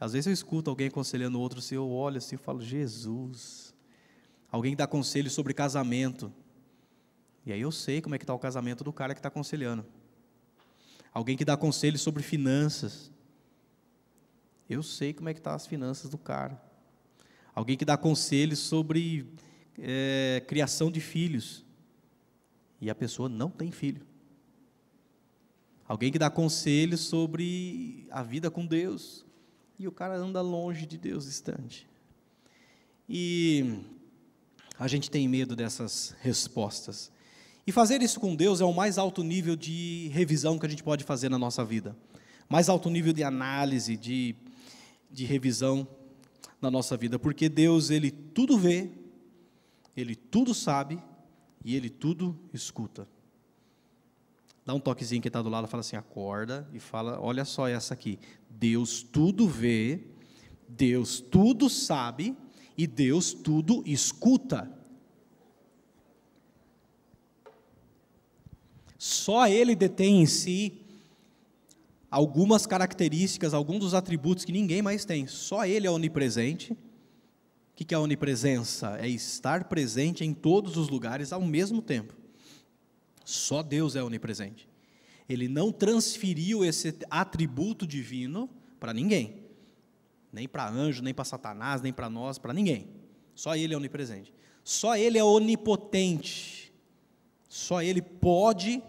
Às 0.00 0.14
vezes 0.14 0.28
eu 0.28 0.32
escuto 0.32 0.70
alguém 0.70 0.86
aconselhando 0.86 1.38
outro, 1.38 1.58
assim, 1.58 1.74
eu 1.74 1.90
olho 1.90 2.16
assim 2.16 2.36
e 2.36 2.38
falo, 2.38 2.62
Jesus. 2.62 3.74
Alguém 4.50 4.74
dá 4.74 4.86
conselho 4.86 5.28
sobre 5.28 5.52
casamento. 5.52 6.32
E 7.44 7.52
aí 7.52 7.60
eu 7.60 7.72
sei 7.72 8.00
como 8.00 8.14
é 8.14 8.18
que 8.18 8.24
está 8.24 8.34
o 8.34 8.38
casamento 8.38 8.84
do 8.84 8.92
cara 8.92 9.14
que 9.14 9.18
está 9.18 9.28
aconselhando 9.28 9.84
alguém 11.12 11.36
que 11.36 11.44
dá 11.44 11.56
conselhos 11.56 12.00
sobre 12.00 12.22
finanças. 12.22 13.10
Eu 14.68 14.82
sei 14.82 15.12
como 15.12 15.28
é 15.28 15.34
que 15.34 15.40
estão 15.40 15.52
tá 15.52 15.56
as 15.56 15.66
finanças 15.66 16.10
do 16.10 16.18
cara. 16.18 16.60
Alguém 17.54 17.76
que 17.76 17.84
dá 17.84 17.96
conselhos 17.96 18.60
sobre 18.60 19.26
é, 19.78 20.42
criação 20.46 20.90
de 20.90 21.00
filhos. 21.00 21.64
E 22.80 22.88
a 22.88 22.94
pessoa 22.94 23.28
não 23.28 23.50
tem 23.50 23.70
filho. 23.70 24.06
Alguém 25.86 26.12
que 26.12 26.18
dá 26.18 26.30
conselhos 26.30 27.00
sobre 27.00 28.06
a 28.10 28.22
vida 28.22 28.50
com 28.50 28.64
Deus. 28.64 29.26
E 29.78 29.88
o 29.88 29.92
cara 29.92 30.16
anda 30.16 30.40
longe 30.40 30.86
de 30.86 30.96
Deus, 30.96 31.24
distante. 31.24 31.88
E 33.08 33.80
a 34.78 34.86
gente 34.86 35.10
tem 35.10 35.26
medo 35.28 35.56
dessas 35.56 36.14
respostas. 36.20 37.10
E 37.70 37.72
fazer 37.72 38.02
isso 38.02 38.18
com 38.18 38.34
Deus 38.34 38.60
é 38.60 38.64
o 38.64 38.72
mais 38.72 38.98
alto 38.98 39.22
nível 39.22 39.54
de 39.54 40.10
revisão 40.12 40.58
que 40.58 40.66
a 40.66 40.68
gente 40.68 40.82
pode 40.82 41.04
fazer 41.04 41.28
na 41.28 41.38
nossa 41.38 41.64
vida. 41.64 41.96
Mais 42.48 42.68
alto 42.68 42.90
nível 42.90 43.12
de 43.12 43.22
análise, 43.22 43.96
de, 43.96 44.34
de 45.08 45.24
revisão 45.24 45.86
na 46.60 46.68
nossa 46.68 46.96
vida. 46.96 47.16
Porque 47.16 47.48
Deus, 47.48 47.88
Ele 47.90 48.10
tudo 48.10 48.58
vê, 48.58 48.90
Ele 49.96 50.16
tudo 50.16 50.52
sabe 50.52 51.00
e 51.64 51.76
Ele 51.76 51.88
tudo 51.88 52.36
escuta. 52.52 53.06
Dá 54.66 54.74
um 54.74 54.80
toquezinho 54.80 55.22
que 55.22 55.28
está 55.28 55.40
do 55.40 55.48
lado, 55.48 55.68
fala 55.68 55.82
assim, 55.82 55.94
acorda 55.94 56.68
e 56.72 56.80
fala, 56.80 57.20
olha 57.20 57.44
só 57.44 57.68
essa 57.68 57.94
aqui. 57.94 58.18
Deus 58.50 59.00
tudo 59.00 59.46
vê, 59.46 60.08
Deus 60.68 61.20
tudo 61.20 61.70
sabe 61.70 62.36
e 62.76 62.88
Deus 62.88 63.32
tudo 63.32 63.84
escuta. 63.86 64.79
Só 69.00 69.48
ele 69.48 69.74
detém 69.74 70.20
em 70.20 70.26
si 70.26 70.74
algumas 72.10 72.66
características, 72.66 73.54
alguns 73.54 73.78
dos 73.78 73.94
atributos 73.94 74.44
que 74.44 74.52
ninguém 74.52 74.82
mais 74.82 75.06
tem. 75.06 75.26
Só 75.26 75.64
ele 75.64 75.86
é 75.86 75.90
onipresente. 75.90 76.74
O 76.74 76.76
que 77.74 77.94
é 77.94 77.98
onipresença? 77.98 78.98
É 79.00 79.08
estar 79.08 79.64
presente 79.64 80.22
em 80.22 80.34
todos 80.34 80.76
os 80.76 80.90
lugares 80.90 81.32
ao 81.32 81.40
mesmo 81.40 81.80
tempo. 81.80 82.12
Só 83.24 83.62
Deus 83.62 83.96
é 83.96 84.02
onipresente. 84.02 84.68
Ele 85.26 85.48
não 85.48 85.72
transferiu 85.72 86.62
esse 86.62 86.94
atributo 87.08 87.86
divino 87.86 88.50
para 88.78 88.92
ninguém. 88.92 89.44
Nem 90.30 90.46
para 90.46 90.68
anjo, 90.68 91.02
nem 91.02 91.14
para 91.14 91.24
Satanás, 91.24 91.80
nem 91.80 91.90
para 91.90 92.10
nós, 92.10 92.36
para 92.36 92.52
ninguém. 92.52 92.86
Só 93.34 93.56
ele 93.56 93.72
é 93.72 93.76
onipresente. 93.78 94.30
Só 94.62 94.94
ele 94.94 95.16
é 95.16 95.24
onipotente. 95.24 96.59
Só 97.50 97.82
Ele 97.82 98.00
pode 98.00 98.80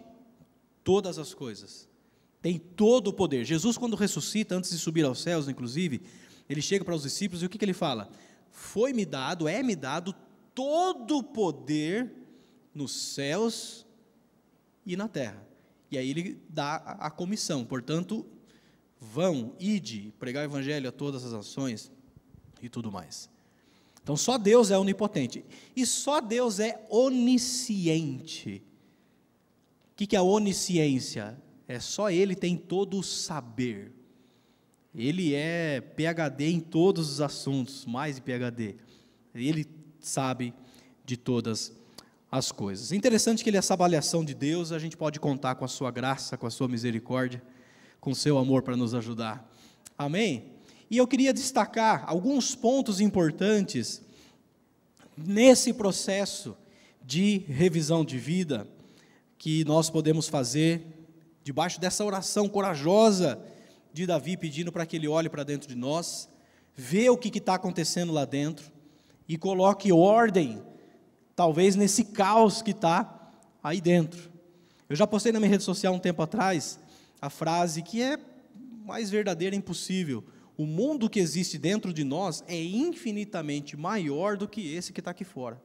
todas 0.84 1.18
as 1.18 1.34
coisas. 1.34 1.88
Tem 2.40 2.58
todo 2.58 3.08
o 3.08 3.12
poder. 3.12 3.44
Jesus, 3.44 3.76
quando 3.76 3.96
ressuscita, 3.96 4.54
antes 4.54 4.70
de 4.70 4.78
subir 4.78 5.04
aos 5.04 5.20
céus, 5.20 5.48
inclusive, 5.48 6.00
ele 6.48 6.62
chega 6.62 6.84
para 6.84 6.94
os 6.94 7.02
discípulos 7.02 7.42
e 7.42 7.46
o 7.46 7.48
que, 7.48 7.58
que 7.58 7.64
ele 7.64 7.72
fala? 7.72 8.08
Foi-me 8.50 9.04
dado, 9.04 9.48
é-me 9.48 9.74
dado 9.74 10.14
todo 10.54 11.18
o 11.18 11.24
poder 11.24 12.12
nos 12.72 12.92
céus 12.92 13.84
e 14.86 14.96
na 14.96 15.08
terra. 15.08 15.44
E 15.90 15.98
aí 15.98 16.08
ele 16.08 16.40
dá 16.48 16.76
a 16.76 17.10
comissão. 17.10 17.64
Portanto, 17.64 18.24
vão, 19.00 19.56
ide, 19.58 20.14
pregar 20.20 20.42
o 20.42 20.50
evangelho 20.50 20.88
a 20.88 20.92
todas 20.92 21.24
as 21.24 21.32
nações 21.32 21.90
e 22.62 22.68
tudo 22.68 22.92
mais. 22.92 23.28
Então 24.02 24.16
só 24.16 24.36
Deus 24.36 24.70
é 24.70 24.78
onipotente. 24.78 25.44
E 25.76 25.86
só 25.86 26.20
Deus 26.20 26.58
é 26.58 26.84
onisciente. 26.90 28.62
O 29.92 29.94
que 29.94 30.16
é 30.16 30.18
a 30.18 30.22
onisciência? 30.22 31.40
É 31.68 31.78
só 31.78 32.10
Ele 32.10 32.34
tem 32.34 32.56
todo 32.56 32.98
o 32.98 33.02
saber. 33.02 33.92
Ele 34.94 35.34
é 35.34 35.80
PhD 35.80 36.50
em 36.50 36.60
todos 36.60 37.10
os 37.10 37.20
assuntos, 37.20 37.86
mais 37.86 38.16
de 38.16 38.22
PhD. 38.22 38.76
Ele 39.34 39.66
sabe 40.00 40.52
de 41.04 41.16
todas 41.16 41.72
as 42.30 42.52
coisas. 42.52 42.92
Interessante 42.92 43.42
que 43.42 43.50
ele, 43.50 43.56
essa 43.56 43.74
avaliação 43.74 44.24
de 44.24 44.34
Deus, 44.34 44.72
a 44.72 44.78
gente 44.78 44.96
pode 44.96 45.18
contar 45.20 45.54
com 45.54 45.64
a 45.64 45.68
sua 45.68 45.90
graça, 45.90 46.36
com 46.36 46.46
a 46.46 46.50
sua 46.50 46.68
misericórdia, 46.68 47.42
com 48.00 48.10
o 48.10 48.14
seu 48.14 48.36
amor 48.36 48.62
para 48.62 48.76
nos 48.76 48.94
ajudar. 48.94 49.50
Amém? 49.96 50.52
E 50.92 50.98
eu 50.98 51.06
queria 51.06 51.32
destacar 51.32 52.04
alguns 52.06 52.54
pontos 52.54 53.00
importantes 53.00 54.02
nesse 55.16 55.72
processo 55.72 56.54
de 57.02 57.38
revisão 57.48 58.04
de 58.04 58.18
vida 58.18 58.68
que 59.38 59.64
nós 59.64 59.88
podemos 59.88 60.28
fazer 60.28 60.82
debaixo 61.42 61.80
dessa 61.80 62.04
oração 62.04 62.46
corajosa 62.46 63.42
de 63.90 64.04
Davi 64.04 64.36
pedindo 64.36 64.70
para 64.70 64.84
que 64.84 64.96
ele 64.96 65.08
olhe 65.08 65.30
para 65.30 65.44
dentro 65.44 65.66
de 65.66 65.74
nós, 65.74 66.28
vê 66.76 67.08
o 67.08 67.16
que 67.16 67.38
está 67.38 67.54
acontecendo 67.54 68.12
lá 68.12 68.26
dentro 68.26 68.70
e 69.26 69.38
coloque 69.38 69.90
ordem, 69.90 70.62
talvez 71.34 71.74
nesse 71.74 72.04
caos 72.04 72.60
que 72.60 72.72
está 72.72 73.32
aí 73.64 73.80
dentro. 73.80 74.30
Eu 74.90 74.96
já 74.96 75.06
postei 75.06 75.32
na 75.32 75.40
minha 75.40 75.52
rede 75.52 75.64
social 75.64 75.94
um 75.94 75.98
tempo 75.98 76.20
atrás 76.20 76.78
a 77.18 77.30
frase 77.30 77.80
que 77.80 78.02
é 78.02 78.18
mais 78.84 79.08
verdadeira 79.08 79.56
impossível 79.56 80.22
o 80.56 80.66
mundo 80.66 81.08
que 81.08 81.18
existe 81.18 81.58
dentro 81.58 81.92
de 81.92 82.04
nós 82.04 82.44
é 82.46 82.62
infinitamente 82.62 83.76
maior 83.76 84.36
do 84.36 84.46
que 84.46 84.74
esse 84.74 84.92
que 84.92 85.00
está 85.00 85.10
aqui 85.10 85.24
fora. 85.24 85.60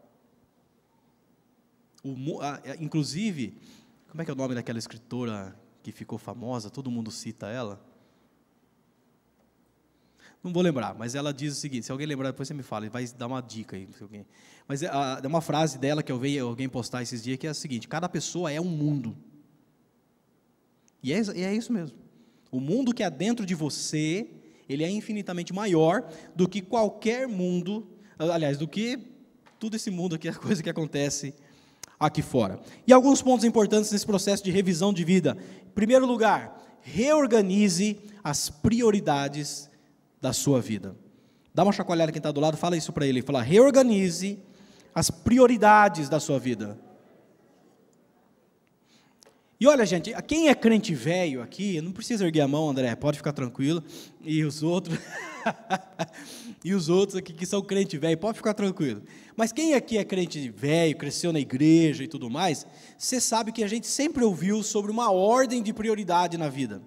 O, 2.03 2.15
inclusive, 2.79 3.57
como 4.07 4.21
é 4.21 4.25
que 4.25 4.31
é 4.31 4.33
o 4.33 4.37
nome 4.37 4.55
daquela 4.55 4.79
escritora 4.79 5.59
que 5.83 5.91
ficou 5.91 6.17
famosa? 6.17 6.69
Todo 6.69 6.89
mundo 6.89 7.11
cita 7.11 7.47
ela. 7.47 7.83
Não 10.43 10.53
vou 10.53 10.63
lembrar, 10.63 10.95
mas 10.95 11.15
ela 11.15 11.33
diz 11.33 11.53
o 11.53 11.59
seguinte: 11.59 11.85
se 11.85 11.91
alguém 11.91 12.07
lembrar, 12.07 12.31
depois 12.31 12.47
você 12.47 12.53
me 12.53 12.63
fala, 12.63 12.89
vai 12.89 13.05
dar 13.07 13.27
uma 13.27 13.41
dica 13.41 13.75
aí. 13.75 13.89
Mas 14.67 14.81
é, 14.81 14.87
é 14.87 15.27
uma 15.27 15.41
frase 15.41 15.77
dela 15.77 16.01
que 16.01 16.11
eu 16.11 16.19
vi 16.19 16.39
alguém 16.39 16.69
postar 16.69 17.01
esses 17.01 17.21
dias 17.21 17.37
que 17.37 17.47
é 17.47 17.49
a 17.49 17.53
seguinte: 17.53 17.87
cada 17.87 18.07
pessoa 18.07 18.51
é 18.51 18.61
um 18.61 18.69
mundo. 18.69 19.17
E 21.03 21.11
é, 21.11 21.17
é 21.17 21.53
isso 21.53 21.73
mesmo. 21.73 21.97
O 22.49 22.61
mundo 22.61 22.93
que 22.93 23.03
há 23.03 23.09
dentro 23.09 23.45
de 23.45 23.53
você 23.53 24.29
ele 24.67 24.83
é 24.83 24.89
infinitamente 24.89 25.53
maior 25.53 26.07
do 26.35 26.47
que 26.47 26.61
qualquer 26.61 27.27
mundo, 27.27 27.87
aliás, 28.17 28.57
do 28.57 28.67
que 28.67 28.99
tudo 29.59 29.75
esse 29.75 29.89
mundo 29.89 30.15
aqui, 30.15 30.27
a 30.29 30.33
coisa 30.33 30.61
que 30.61 30.69
acontece 30.69 31.33
aqui 31.99 32.21
fora. 32.21 32.59
E 32.85 32.93
alguns 32.93 33.21
pontos 33.21 33.45
importantes 33.45 33.91
nesse 33.91 34.05
processo 34.05 34.43
de 34.43 34.51
revisão 34.51 34.93
de 34.93 35.03
vida. 35.03 35.37
Em 35.65 35.71
primeiro 35.71 36.05
lugar, 36.05 36.79
reorganize 36.81 37.99
as 38.23 38.49
prioridades 38.49 39.69
da 40.21 40.33
sua 40.33 40.61
vida. 40.61 40.95
Dá 41.53 41.63
uma 41.63 41.71
chacoalhada 41.71 42.11
quem 42.11 42.19
está 42.19 42.31
do 42.31 42.39
lado, 42.39 42.55
fala 42.55 42.77
isso 42.77 42.93
para 42.93 43.05
ele. 43.07 43.21
Fala, 43.21 43.41
reorganize 43.41 44.39
as 44.93 45.09
prioridades 45.09 46.07
da 46.07 46.19
sua 46.19 46.39
vida. 46.39 46.77
E 49.59 49.65
olha, 49.65 49.83
gente, 49.87 50.13
quem 50.27 50.49
é 50.49 50.55
crente 50.55 50.93
velho 50.93 51.41
aqui, 51.41 51.81
não 51.81 51.91
precisa 51.91 52.23
erguer 52.23 52.41
a 52.41 52.47
mão, 52.47 52.69
André, 52.69 52.95
pode 52.95 53.17
ficar 53.17 53.33
tranquilo. 53.33 53.83
E 54.21 54.43
os 54.43 54.61
outros, 54.61 54.99
e 56.63 56.75
os 56.75 56.89
outros 56.89 57.15
aqui 57.17 57.33
que 57.33 57.45
são 57.45 57.59
crente 57.63 57.97
velho, 57.97 58.15
pode 58.19 58.37
ficar 58.37 58.53
tranquilo. 58.53 59.01
Mas 59.35 59.51
quem 59.51 59.73
aqui 59.73 59.97
é 59.97 60.03
crente 60.03 60.47
velho, 60.51 60.95
cresceu 60.95 61.33
na 61.33 61.39
igreja 61.39 62.03
e 62.03 62.07
tudo 62.07 62.29
mais, 62.29 62.67
você 62.99 63.19
sabe 63.19 63.51
que 63.51 63.63
a 63.63 63.67
gente 63.67 63.87
sempre 63.87 64.23
ouviu 64.23 64.61
sobre 64.61 64.91
uma 64.91 65.11
ordem 65.11 65.63
de 65.63 65.73
prioridade 65.73 66.37
na 66.37 66.49
vida. 66.49 66.79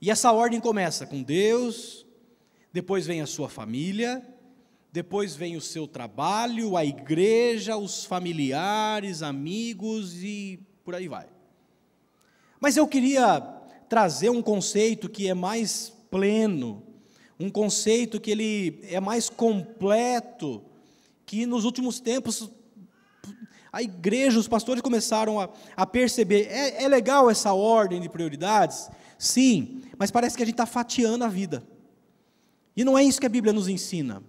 E 0.00 0.10
essa 0.10 0.32
ordem 0.32 0.60
começa 0.60 1.06
com 1.06 1.22
Deus, 1.22 2.06
depois 2.72 3.06
vem 3.06 3.20
a 3.20 3.26
sua 3.26 3.50
família, 3.50 4.26
depois 4.90 5.36
vem 5.36 5.54
o 5.54 5.60
seu 5.60 5.86
trabalho, 5.86 6.78
a 6.78 6.84
igreja, 6.84 7.76
os 7.76 8.06
familiares, 8.06 9.22
amigos 9.22 10.22
e 10.22 10.58
por 10.82 10.94
aí 10.94 11.08
vai. 11.08 11.37
Mas 12.60 12.76
eu 12.76 12.86
queria 12.86 13.40
trazer 13.88 14.30
um 14.30 14.42
conceito 14.42 15.08
que 15.08 15.28
é 15.28 15.34
mais 15.34 15.92
pleno, 16.10 16.82
um 17.38 17.50
conceito 17.50 18.20
que 18.20 18.30
ele 18.30 18.80
é 18.84 19.00
mais 19.00 19.28
completo, 19.28 20.62
que 21.24 21.46
nos 21.46 21.64
últimos 21.64 22.00
tempos 22.00 22.50
a 23.72 23.82
igreja, 23.82 24.38
os 24.38 24.48
pastores 24.48 24.82
começaram 24.82 25.38
a, 25.38 25.48
a 25.76 25.86
perceber. 25.86 26.48
É, 26.50 26.84
é 26.84 26.88
legal 26.88 27.30
essa 27.30 27.52
ordem 27.52 28.00
de 28.00 28.08
prioridades? 28.08 28.90
Sim, 29.18 29.82
mas 29.98 30.10
parece 30.10 30.36
que 30.36 30.42
a 30.42 30.46
gente 30.46 30.54
está 30.54 30.66
fatiando 30.66 31.24
a 31.24 31.28
vida. 31.28 31.62
E 32.76 32.84
não 32.84 32.96
é 32.96 33.04
isso 33.04 33.20
que 33.20 33.26
a 33.26 33.30
Bíblia 33.30 33.52
nos 33.52 33.68
ensina. 33.68 34.22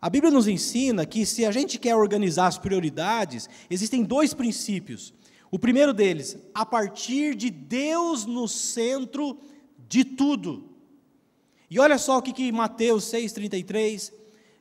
A 0.00 0.10
Bíblia 0.10 0.32
nos 0.32 0.48
ensina 0.48 1.06
que 1.06 1.24
se 1.24 1.44
a 1.44 1.52
gente 1.52 1.78
quer 1.78 1.94
organizar 1.94 2.46
as 2.46 2.58
prioridades, 2.58 3.48
existem 3.70 4.02
dois 4.02 4.34
princípios 4.34 5.14
o 5.50 5.58
primeiro 5.58 5.92
deles, 5.92 6.36
a 6.54 6.66
partir 6.66 7.34
de 7.34 7.50
Deus 7.50 8.26
no 8.26 8.48
centro 8.48 9.38
de 9.88 10.04
tudo. 10.04 10.70
E 11.70 11.78
olha 11.78 11.98
só 11.98 12.18
o 12.18 12.22
que, 12.22 12.32
que 12.32 12.52
Mateus 12.52 13.04
6,33 13.04 14.12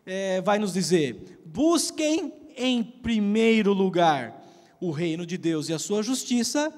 é, 0.05 0.41
vai 0.41 0.59
nos 0.59 0.73
dizer: 0.73 1.39
busquem 1.45 2.33
em 2.55 2.83
primeiro 2.83 3.73
lugar 3.73 4.43
o 4.79 4.91
reino 4.91 5.25
de 5.25 5.37
Deus 5.37 5.69
e 5.69 5.73
a 5.73 5.79
sua 5.79 6.03
justiça, 6.03 6.73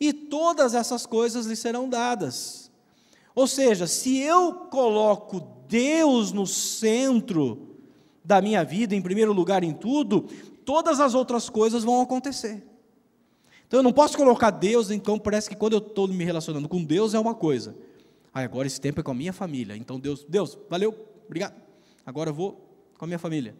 e 0.00 0.12
todas 0.12 0.74
essas 0.74 1.06
coisas 1.06 1.46
lhe 1.46 1.56
serão 1.56 1.88
dadas. 1.88 2.70
Ou 3.34 3.46
seja, 3.46 3.86
se 3.86 4.18
eu 4.18 4.52
coloco 4.70 5.40
Deus 5.68 6.32
no 6.32 6.46
centro 6.46 7.76
da 8.24 8.40
minha 8.40 8.64
vida, 8.64 8.94
em 8.94 9.02
primeiro 9.02 9.32
lugar 9.32 9.64
em 9.64 9.72
tudo, 9.72 10.28
todas 10.64 11.00
as 11.00 11.14
outras 11.14 11.48
coisas 11.48 11.82
vão 11.82 12.00
acontecer. 12.00 12.62
Então 13.72 13.78
eu 13.78 13.84
não 13.84 13.92
posso 13.94 14.18
colocar 14.18 14.50
Deus, 14.50 14.90
então 14.90 15.18
parece 15.18 15.48
que 15.48 15.56
quando 15.56 15.72
eu 15.72 15.78
estou 15.78 16.06
me 16.06 16.22
relacionando 16.24 16.68
com 16.68 16.84
Deus 16.84 17.14
é 17.14 17.18
uma 17.18 17.34
coisa. 17.34 17.74
Ah, 18.30 18.40
agora 18.40 18.66
esse 18.66 18.78
tempo 18.78 19.00
é 19.00 19.02
com 19.02 19.12
a 19.12 19.14
minha 19.14 19.32
família. 19.32 19.74
Então 19.74 19.98
Deus, 19.98 20.26
Deus, 20.28 20.58
valeu, 20.68 20.94
obrigado. 21.24 21.54
Agora 22.04 22.28
eu 22.28 22.34
vou 22.34 22.52
com 22.98 23.06
a 23.06 23.08
minha 23.08 23.18
família. 23.18 23.56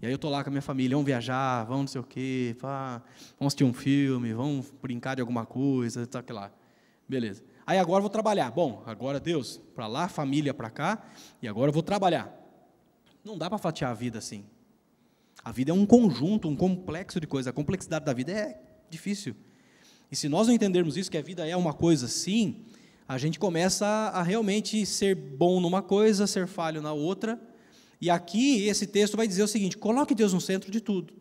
E 0.00 0.06
aí 0.06 0.12
eu 0.12 0.14
estou 0.14 0.30
lá 0.30 0.44
com 0.44 0.50
a 0.50 0.52
minha 0.52 0.62
família, 0.62 0.96
vamos 0.96 1.04
viajar, 1.04 1.64
vamos 1.64 1.80
não 1.80 1.88
sei 1.88 2.00
o 2.00 2.04
quê, 2.04 2.56
vamos 2.60 3.02
assistir 3.40 3.64
um 3.64 3.72
filme, 3.72 4.32
vamos 4.32 4.72
brincar 4.80 5.16
de 5.16 5.20
alguma 5.20 5.44
coisa, 5.44 6.06
tá 6.06 6.22
que 6.22 6.32
lá. 6.32 6.52
Beleza. 7.08 7.42
Aí 7.66 7.76
agora 7.76 7.98
eu 7.98 8.02
vou 8.02 8.10
trabalhar. 8.10 8.52
Bom, 8.52 8.84
agora 8.86 9.18
Deus, 9.18 9.60
para 9.74 9.88
lá, 9.88 10.06
família 10.06 10.54
para 10.54 10.70
cá, 10.70 11.02
e 11.42 11.48
agora 11.48 11.70
eu 11.70 11.74
vou 11.74 11.82
trabalhar. 11.82 12.32
Não 13.24 13.36
dá 13.36 13.50
para 13.50 13.58
fatiar 13.58 13.90
a 13.90 13.94
vida 13.94 14.18
assim. 14.18 14.44
A 15.42 15.50
vida 15.50 15.72
é 15.72 15.74
um 15.74 15.84
conjunto, 15.84 16.48
um 16.48 16.54
complexo 16.54 17.18
de 17.18 17.26
coisas. 17.26 17.50
A 17.50 17.52
complexidade 17.52 18.04
da 18.04 18.12
vida 18.12 18.30
é 18.30 18.69
difícil. 18.90 19.34
E 20.10 20.16
se 20.16 20.28
nós 20.28 20.46
não 20.46 20.54
entendermos 20.54 20.96
isso, 20.96 21.10
que 21.10 21.18
a 21.18 21.22
vida 21.22 21.46
é 21.46 21.56
uma 21.56 21.72
coisa 21.72 22.06
assim, 22.06 22.64
a 23.08 23.16
gente 23.16 23.38
começa 23.38 23.86
a, 23.86 24.20
a 24.20 24.22
realmente 24.22 24.84
ser 24.84 25.14
bom 25.14 25.60
numa 25.60 25.82
coisa, 25.82 26.26
ser 26.26 26.46
falho 26.46 26.82
na 26.82 26.92
outra. 26.92 27.40
E 28.00 28.10
aqui 28.10 28.66
esse 28.66 28.86
texto 28.86 29.16
vai 29.16 29.26
dizer 29.26 29.42
o 29.42 29.48
seguinte: 29.48 29.76
coloque 29.76 30.14
Deus 30.14 30.32
no 30.32 30.40
centro 30.40 30.70
de 30.70 30.80
tudo. 30.80 31.14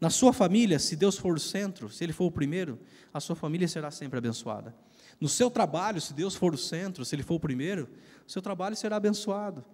Na 0.00 0.10
sua 0.10 0.32
família, 0.32 0.78
se 0.78 0.96
Deus 0.96 1.16
for 1.16 1.36
o 1.36 1.40
centro, 1.40 1.90
se 1.90 2.02
Ele 2.02 2.12
for 2.12 2.24
o 2.24 2.30
primeiro, 2.30 2.78
a 3.12 3.20
sua 3.20 3.36
família 3.36 3.68
será 3.68 3.90
sempre 3.90 4.18
abençoada. 4.18 4.74
No 5.20 5.28
seu 5.28 5.50
trabalho, 5.50 6.00
se 6.00 6.14
Deus 6.14 6.34
for 6.34 6.54
o 6.54 6.58
centro, 6.58 7.04
se 7.04 7.14
Ele 7.14 7.22
for 7.22 7.34
o 7.34 7.40
primeiro, 7.40 7.88
o 8.26 8.30
seu 8.30 8.40
trabalho 8.40 8.74
será 8.74 8.96
abençoado 8.96 9.64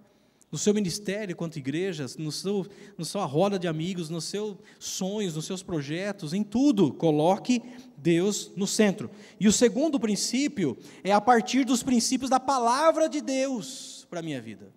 no 0.51 0.59
seu 0.59 0.73
ministério 0.73 1.35
quanto 1.35 1.59
igrejas, 1.59 2.17
no 2.17 2.31
seu, 2.31 2.67
na 2.97 3.05
sua 3.05 3.25
roda 3.25 3.59
de 3.59 3.67
amigos, 3.67 4.09
nos 4.09 4.25
seus 4.25 4.57
sonhos, 4.79 5.35
nos 5.35 5.45
seus 5.45 5.63
projetos, 5.63 6.33
em 6.33 6.45
tudo, 6.45 6.93
coloque 6.93 7.63
Deus 7.97 8.53
no 8.55 8.67
centro. 8.67 9.11
E 9.41 9.49
o 9.49 9.53
segundo 9.53 9.99
princípio 9.99 10.77
é 11.03 11.13
a 11.13 11.21
partir 11.21 11.65
dos 11.65 11.83
princípios 11.83 12.31
da 12.31 12.39
palavra 12.39 13.09
de 13.09 13.21
Deus 13.21 14.07
para 14.09 14.21
a 14.21 14.23
minha 14.23 14.41
vida. 14.41 14.73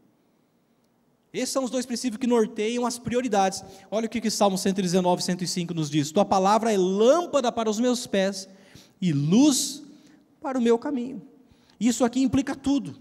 Esses 1.32 1.50
são 1.50 1.64
os 1.64 1.70
dois 1.70 1.86
princípios 1.86 2.20
que 2.20 2.26
norteiam 2.26 2.88
as 2.88 2.98
prioridades. 2.98 3.64
Olha 3.92 4.08
o 4.08 4.10
que, 4.10 4.20
que 4.20 4.32
Salmo 4.32 4.58
119, 4.58 5.22
105 5.22 5.76
nos 5.76 5.88
diz: 5.88 6.12
Tua 6.12 6.26
palavra 6.26 6.74
é 6.74 6.78
lâmpada 6.78 7.52
para 7.52 7.70
os 7.70 7.80
meus 7.80 8.08
pés 8.08 8.50
e 9.00 9.14
luz 9.14 9.84
para 10.42 10.58
o 10.58 10.62
meu 10.62 10.80
caminho. 10.80 11.22
Isso 11.80 12.04
aqui 12.04 12.20
implica 12.20 12.56
tudo, 12.56 13.00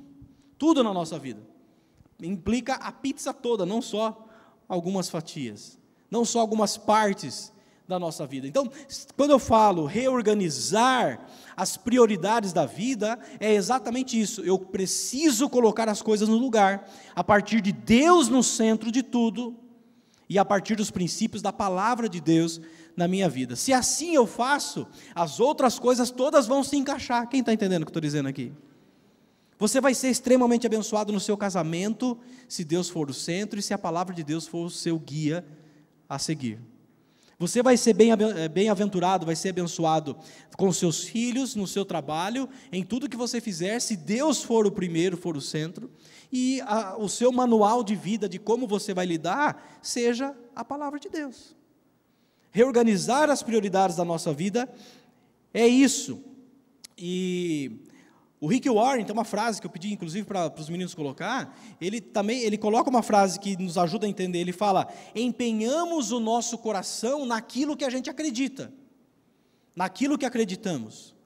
tudo 0.59 0.85
na 0.85 0.93
nossa 0.93 1.19
vida 1.19 1.41
implica 2.23 2.75
a 2.75 2.91
pizza 2.91 3.33
toda, 3.33 3.65
não 3.65 3.81
só 3.81 4.27
algumas 4.69 5.09
fatias, 5.09 5.79
não 6.11 6.25
só 6.25 6.41
algumas 6.41 6.77
partes 6.77 7.53
da 7.87 7.99
nossa 7.99 8.27
vida. 8.27 8.47
Então, 8.47 8.71
quando 9.17 9.31
eu 9.31 9.39
falo 9.39 9.87
reorganizar 9.87 11.27
as 11.57 11.79
prioridades 11.79 12.53
da 12.53 12.67
vida, 12.67 13.19
é 13.41 13.55
exatamente 13.55 14.21
isso. 14.21 14.43
Eu 14.43 14.59
preciso 14.59 15.49
colocar 15.49 15.89
as 15.89 16.03
coisas 16.03 16.29
no 16.29 16.37
lugar, 16.37 16.89
a 17.17 17.25
partir 17.25 17.63
de 17.63 17.73
Deus 17.73 18.29
no 18.29 18.43
centro 18.43 18.93
de 18.93 19.03
tudo 19.03 19.57
e 20.29 20.39
a 20.39 20.45
partir 20.45 20.77
dos 20.77 20.91
princípios 20.91 21.41
da 21.41 21.53
palavra 21.53 22.09
de 22.09 22.21
Deus 22.21 22.61
na 22.95 23.09
minha 23.09 23.29
vida. 23.29 23.57
Se 23.57 23.73
assim 23.73 24.15
eu 24.15 24.27
faço, 24.27 24.87
as 25.15 25.41
outras 25.41 25.79
coisas 25.79 26.11
todas 26.11 26.47
vão 26.47 26.63
se 26.63 26.77
encaixar. 26.77 27.27
Quem 27.29 27.41
está 27.41 27.55
entendendo 27.55 27.83
o 27.83 27.87
que 27.87 27.91
estou 27.91 28.03
dizendo 28.03 28.29
aqui? 28.29 28.53
Você 29.59 29.81
vai 29.81 29.95
ser 29.95 30.09
extremamente 30.09 30.67
abençoado 30.67 31.13
no 31.13 31.19
seu 31.19 31.37
casamento, 31.37 32.17
se 32.49 32.65
Deus 32.65 32.89
for 32.89 33.11
o 33.11 33.15
centro 33.15 33.59
e 33.59 33.63
se 33.63 33.75
a 33.75 33.79
palavra 33.79 34.15
de 34.15 34.23
Deus 34.23 34.47
for 34.47 34.67
o 34.67 34.71
seu 34.71 34.99
guia 34.99 35.45
a 36.09 36.19
seguir. 36.19 36.61
Você 37.41 37.63
vai 37.63 37.77
ser 37.77 37.97
eh, 38.01 38.49
bem-aventurado, 38.49 39.25
vai 39.25 39.37
ser 39.37 39.51
abençoado 39.51 40.17
com 40.57 40.73
seus 40.73 41.05
filhos, 41.05 41.55
no 41.55 41.69
seu 41.69 41.85
trabalho, 41.85 42.49
em 42.73 42.83
tudo 42.83 43.09
que 43.09 43.17
você 43.17 43.41
fizer, 43.41 43.81
se 43.81 43.97
Deus 43.97 44.43
for 44.43 44.67
o 44.67 44.73
primeiro, 44.73 45.17
for 45.17 45.37
o 45.37 45.41
centro, 45.41 45.89
e 46.33 46.61
a, 46.63 46.97
o 46.97 47.09
seu 47.09 47.31
manual 47.31 47.85
de 47.85 47.95
vida, 47.95 48.29
de 48.29 48.41
como 48.41 48.67
você 48.67 48.93
vai 48.93 49.07
lidar, 49.07 49.79
seja 49.81 50.37
a 50.55 50.65
palavra 50.65 50.99
de 50.99 51.09
Deus. 51.09 51.57
Reorganizar 52.51 53.31
as 53.31 53.43
prioridades 53.43 53.97
da 53.97 54.05
nossa 54.05 54.33
vida 54.33 54.69
é 55.55 55.67
isso. 55.67 56.21
E 56.97 57.88
o 58.41 58.47
Rick 58.47 58.69
Warren 58.71 59.05
tem 59.05 59.13
uma 59.13 59.25
frase 59.25 59.61
que 59.61 59.67
eu 59.67 59.71
pedi, 59.71 59.93
inclusive, 59.93 60.25
para 60.25 60.53
os 60.57 60.69
meninos 60.69 60.95
colocar. 60.95 61.59
Ele 61.81 62.01
também 62.01 62.41
ele 62.43 62.57
coloca 62.57 62.89
uma 62.89 63.03
frase 63.03 63.41
que 63.41 63.57
nos 63.57 63.77
ajuda 63.77 64.07
a 64.07 64.09
entender. 64.09 64.39
Ele 64.39 64.53
fala: 64.53 64.87
empenhamos 65.15 66.13
o 66.13 66.21
nosso 66.21 66.57
coração 66.57 67.27
naquilo 67.27 67.77
que 67.77 67.85
a 67.85 67.91
gente 67.91 68.09
acredita, 68.09 68.73
naquilo 69.75 70.17
que 70.17 70.25
acreditamos. 70.25 71.17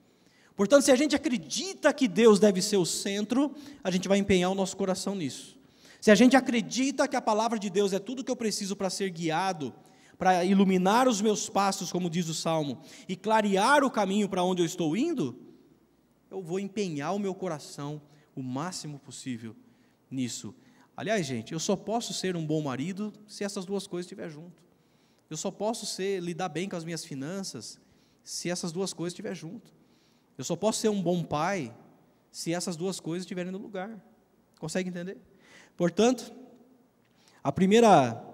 Portanto, 0.57 0.85
se 0.85 0.90
a 0.90 0.96
gente 0.96 1.14
acredita 1.14 1.92
que 1.92 2.09
Deus 2.09 2.38
deve 2.38 2.62
ser 2.62 2.79
o 2.79 2.87
centro, 2.87 3.55
a 3.85 3.90
gente 3.90 4.09
vai 4.09 4.18
empenhar 4.18 4.51
o 4.51 4.55
nosso 4.55 4.77
coração 4.77 5.14
nisso. 5.14 5.59
Se 6.01 6.11
a 6.11 6.14
gente 6.14 6.35
acredita 6.35 7.07
que 7.07 7.16
a 7.16 7.22
palavra 7.22 7.59
de 7.59 7.68
Deus 7.68 7.92
é 7.92 7.98
tudo 7.98 8.25
que 8.25 8.31
eu 8.31 8.37
preciso 8.37 8.75
para 8.75 8.88
ser 8.90 9.11
guiado, 9.11 9.72
para 10.18 10.44
iluminar 10.44 11.09
os 11.09 11.20
meus 11.20 11.48
passos, 11.48 11.92
como 11.92 12.09
diz 12.09 12.29
o 12.29 12.35
salmo, 12.35 12.81
e 13.09 13.16
clarear 13.16 13.85
o 13.85 13.90
caminho 13.90 14.29
para 14.29 14.42
onde 14.42 14.62
eu 14.62 14.66
estou 14.66 14.96
indo, 14.96 15.51
eu 16.32 16.42
vou 16.42 16.58
empenhar 16.58 17.14
o 17.14 17.18
meu 17.18 17.34
coração 17.34 18.00
o 18.34 18.42
máximo 18.42 18.98
possível 18.98 19.54
nisso. 20.10 20.54
Aliás, 20.96 21.26
gente, 21.26 21.52
eu 21.52 21.60
só 21.60 21.76
posso 21.76 22.14
ser 22.14 22.34
um 22.36 22.46
bom 22.46 22.62
marido 22.62 23.12
se 23.26 23.44
essas 23.44 23.66
duas 23.66 23.86
coisas 23.86 24.06
estiverem 24.06 24.32
junto. 24.32 24.62
Eu 25.28 25.36
só 25.36 25.50
posso 25.50 25.84
ser 25.84 26.20
lidar 26.20 26.48
bem 26.48 26.68
com 26.68 26.76
as 26.76 26.84
minhas 26.84 27.04
finanças 27.04 27.78
se 28.24 28.48
essas 28.48 28.72
duas 28.72 28.92
coisas 28.92 29.12
estiverem 29.12 29.36
junto. 29.36 29.72
Eu 30.38 30.44
só 30.44 30.56
posso 30.56 30.80
ser 30.80 30.88
um 30.88 31.02
bom 31.02 31.22
pai 31.22 31.74
se 32.30 32.52
essas 32.52 32.76
duas 32.76 32.98
coisas 32.98 33.24
estiverem 33.24 33.52
no 33.52 33.58
lugar. 33.58 34.02
Consegue 34.58 34.88
entender? 34.88 35.18
Portanto, 35.76 36.32
a 37.44 37.52
primeira 37.52 38.24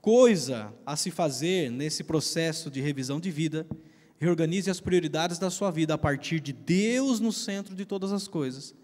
coisa 0.00 0.72
a 0.84 0.96
se 0.96 1.10
fazer 1.10 1.70
nesse 1.70 2.02
processo 2.02 2.70
de 2.70 2.80
revisão 2.80 3.20
de 3.20 3.30
vida, 3.30 3.66
reorganize 4.18 4.70
as 4.70 4.80
prioridades 4.80 5.38
da 5.38 5.50
sua 5.50 5.70
vida 5.70 5.94
a 5.94 5.98
partir 5.98 6.40
de 6.40 6.52
Deus 6.52 7.20
no 7.20 7.32
centro 7.32 7.74
de 7.74 7.84
todas 7.84 8.12
as 8.12 8.26
coisas 8.26 8.74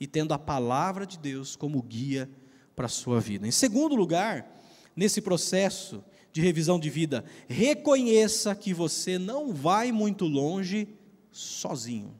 e 0.00 0.06
tendo 0.06 0.34
a 0.34 0.38
palavra 0.38 1.06
de 1.06 1.18
Deus 1.18 1.54
como 1.54 1.82
guia 1.82 2.28
para 2.74 2.86
a 2.86 2.88
sua 2.88 3.20
vida. 3.20 3.46
Em 3.46 3.52
segundo 3.52 3.94
lugar, 3.94 4.60
nesse 4.96 5.20
processo 5.20 6.04
de 6.32 6.40
revisão 6.40 6.80
de 6.80 6.90
vida, 6.90 7.24
reconheça 7.46 8.54
que 8.54 8.72
você 8.72 9.18
não 9.18 9.52
vai 9.52 9.92
muito 9.92 10.24
longe 10.24 10.88
sozinho. 11.30 12.18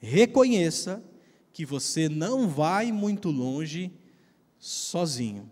Reconheça 0.00 1.02
que 1.52 1.64
você 1.64 2.08
não 2.08 2.48
vai 2.48 2.90
muito 2.90 3.30
longe 3.30 3.92
sozinho. 4.58 5.50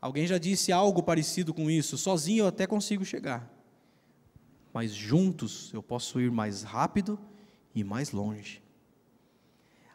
Alguém 0.00 0.26
já 0.26 0.38
disse 0.38 0.72
algo 0.72 1.02
parecido 1.02 1.52
com 1.52 1.70
isso. 1.70 1.98
Sozinho 1.98 2.44
eu 2.44 2.46
até 2.46 2.66
consigo 2.66 3.04
chegar, 3.04 3.48
mas 4.72 4.94
juntos 4.94 5.72
eu 5.72 5.82
posso 5.82 6.20
ir 6.20 6.30
mais 6.30 6.62
rápido 6.62 7.18
e 7.74 7.82
mais 7.82 8.12
longe. 8.12 8.62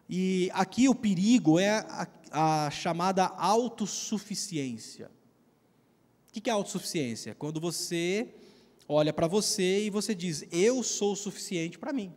E 0.10 0.50
aqui 0.54 0.88
o 0.88 0.96
perigo 0.96 1.60
é 1.60 1.70
a, 1.70 2.08
a 2.32 2.72
chamada 2.72 3.26
autossuficiência. 3.26 5.10
O 6.30 6.42
que 6.42 6.50
é 6.50 6.54
autossuficiência? 6.54 7.34
Quando 7.34 7.60
você 7.60 8.30
olha 8.88 9.12
para 9.12 9.28
você 9.28 9.86
e 9.86 9.90
você 9.90 10.14
diz: 10.14 10.46
Eu 10.52 10.84
sou 10.84 11.16
suficiente 11.16 11.80
para 11.80 11.94
mim. 11.94 12.14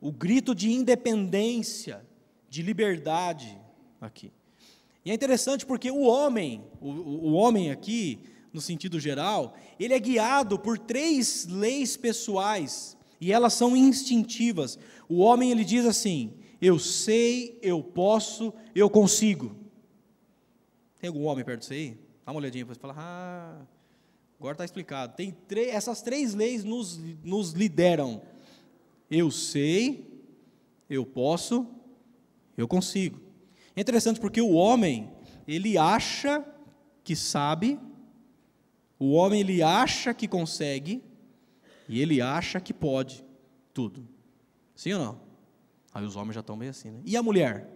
O 0.00 0.12
grito 0.12 0.54
de 0.54 0.70
independência, 0.70 2.04
de 2.48 2.62
liberdade 2.62 3.58
aqui. 4.00 4.32
E 5.04 5.10
é 5.10 5.14
interessante 5.14 5.66
porque 5.66 5.90
o 5.90 6.02
homem, 6.02 6.64
o, 6.80 6.88
o 6.88 7.32
homem 7.32 7.70
aqui, 7.70 8.20
no 8.52 8.60
sentido 8.60 9.00
geral, 9.00 9.54
ele 9.78 9.94
é 9.94 9.98
guiado 9.98 10.58
por 10.58 10.78
três 10.78 11.46
leis 11.46 11.96
pessoais 11.96 12.96
e 13.20 13.32
elas 13.32 13.54
são 13.54 13.76
instintivas. 13.76 14.78
O 15.08 15.18
homem 15.18 15.50
ele 15.50 15.64
diz 15.64 15.86
assim: 15.86 16.34
eu 16.60 16.78
sei, 16.78 17.58
eu 17.60 17.82
posso, 17.82 18.52
eu 18.74 18.88
consigo. 18.88 19.56
Tem 21.00 21.08
algum 21.08 21.24
homem 21.24 21.44
perto 21.44 21.64
você 21.64 21.74
aí? 21.74 21.98
Dá 22.24 22.30
uma 22.30 22.38
olhadinha 22.38 22.64
para 22.64 22.74
você 22.74 22.80
falar, 22.80 22.94
ah, 22.96 23.66
agora 24.38 24.54
está 24.54 24.64
explicado. 24.64 25.16
Tem 25.16 25.34
essas 25.70 26.02
três 26.02 26.34
leis 26.34 26.62
nos, 26.62 27.00
nos 27.24 27.50
lideram. 27.50 28.22
Eu 29.10 29.30
sei, 29.30 30.24
eu 30.88 31.04
posso, 31.04 31.66
eu 32.56 32.68
consigo. 32.68 33.20
É 33.74 33.80
interessante 33.80 34.20
porque 34.20 34.40
o 34.40 34.52
homem, 34.52 35.10
ele 35.48 35.76
acha 35.76 36.44
que 37.02 37.16
sabe, 37.16 37.80
o 39.02 39.12
homem 39.14 39.40
ele 39.40 39.64
acha 39.64 40.14
que 40.14 40.28
consegue 40.28 41.02
e 41.88 42.00
ele 42.00 42.20
acha 42.20 42.60
que 42.60 42.72
pode 42.72 43.24
tudo. 43.74 44.06
Sim 44.76 44.92
ou 44.92 45.00
não? 45.00 45.20
Aí 45.92 46.04
os 46.04 46.14
homens 46.14 46.36
já 46.36 46.40
estão 46.40 46.54
meio 46.54 46.70
assim, 46.70 46.92
né? 46.92 47.00
E 47.04 47.16
a 47.16 47.22
mulher? 47.22 47.68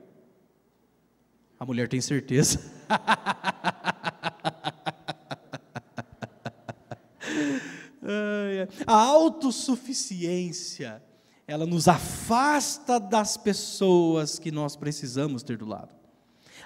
A 1.58 1.66
mulher 1.66 1.88
tem 1.88 2.00
certeza. 2.00 2.60
a 8.86 8.94
autossuficiência 8.94 11.02
ela 11.44 11.66
nos 11.66 11.88
afasta 11.88 13.00
das 13.00 13.36
pessoas 13.36 14.38
que 14.38 14.52
nós 14.52 14.76
precisamos 14.76 15.42
ter 15.42 15.56
do 15.56 15.66
lado. 15.66 15.92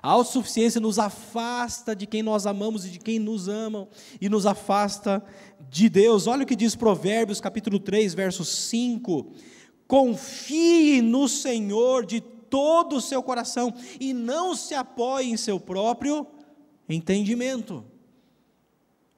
A 0.02 0.10
autossuficiência 0.10 0.80
nos 0.80 0.98
afasta 0.98 1.94
de 1.94 2.06
quem 2.06 2.22
nós 2.22 2.46
amamos 2.46 2.86
e 2.86 2.90
de 2.90 2.98
quem 2.98 3.18
nos 3.18 3.48
amam, 3.48 3.86
e 4.20 4.28
nos 4.28 4.46
afasta 4.46 5.22
de 5.68 5.88
Deus. 5.88 6.26
Olha 6.26 6.44
o 6.44 6.46
que 6.46 6.56
diz 6.56 6.74
Provérbios, 6.74 7.40
capítulo 7.40 7.78
3, 7.78 8.14
verso 8.14 8.44
5. 8.44 9.32
Confie 9.86 11.02
no 11.02 11.28
Senhor 11.28 12.06
de 12.06 12.20
todo 12.20 12.96
o 12.96 13.00
seu 13.00 13.22
coração, 13.22 13.74
e 14.00 14.14
não 14.14 14.56
se 14.56 14.74
apoie 14.74 15.30
em 15.30 15.36
seu 15.36 15.60
próprio 15.60 16.26
entendimento. 16.88 17.84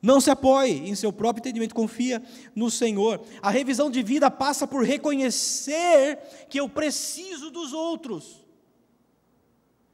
Não 0.03 0.21
se 0.21 0.31
apoie 0.31 0.89
em 0.89 0.97
seu 0.97 1.13
próprio 1.13 1.43
entendimento, 1.43 1.77
confia 1.77 2.21
no 2.57 2.73
Senhor. 2.73 3.23
A 3.41 3.51
revisão 3.51 3.89
de 3.89 4.03
vida 4.03 4.29
passa 4.29 4.67
por 4.67 4.85
reconhecer 4.85 6.19
que 6.51 6.59
eu 6.59 6.69
preciso 6.69 7.53
dos 7.53 7.73
outros. 7.73 8.42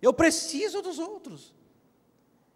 Eu 0.01 0.13
preciso 0.13 0.81
dos 0.81 0.99
outros. 0.99 1.53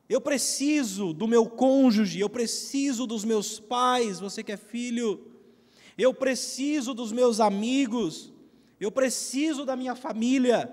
Eu 0.09 0.21
preciso 0.21 1.13
do 1.13 1.27
meu 1.27 1.47
cônjuge, 1.47 2.21
eu 2.21 2.29
preciso 2.29 3.07
dos 3.07 3.25
meus 3.25 3.59
pais, 3.59 4.21
você 4.21 4.43
que 4.43 4.53
é 4.53 4.57
filho. 4.57 5.33
Eu 5.97 6.13
preciso 6.13 6.93
dos 6.95 7.13
meus 7.13 7.41
amigos. 7.41 8.33
Eu 8.79 8.91
preciso 8.91 9.65
da 9.65 9.77
minha 9.77 9.95
família. 9.95 10.71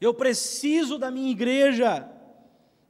Eu 0.00 0.12
preciso 0.12 0.98
da 0.98 1.10
minha 1.10 1.30
igreja. 1.30 2.08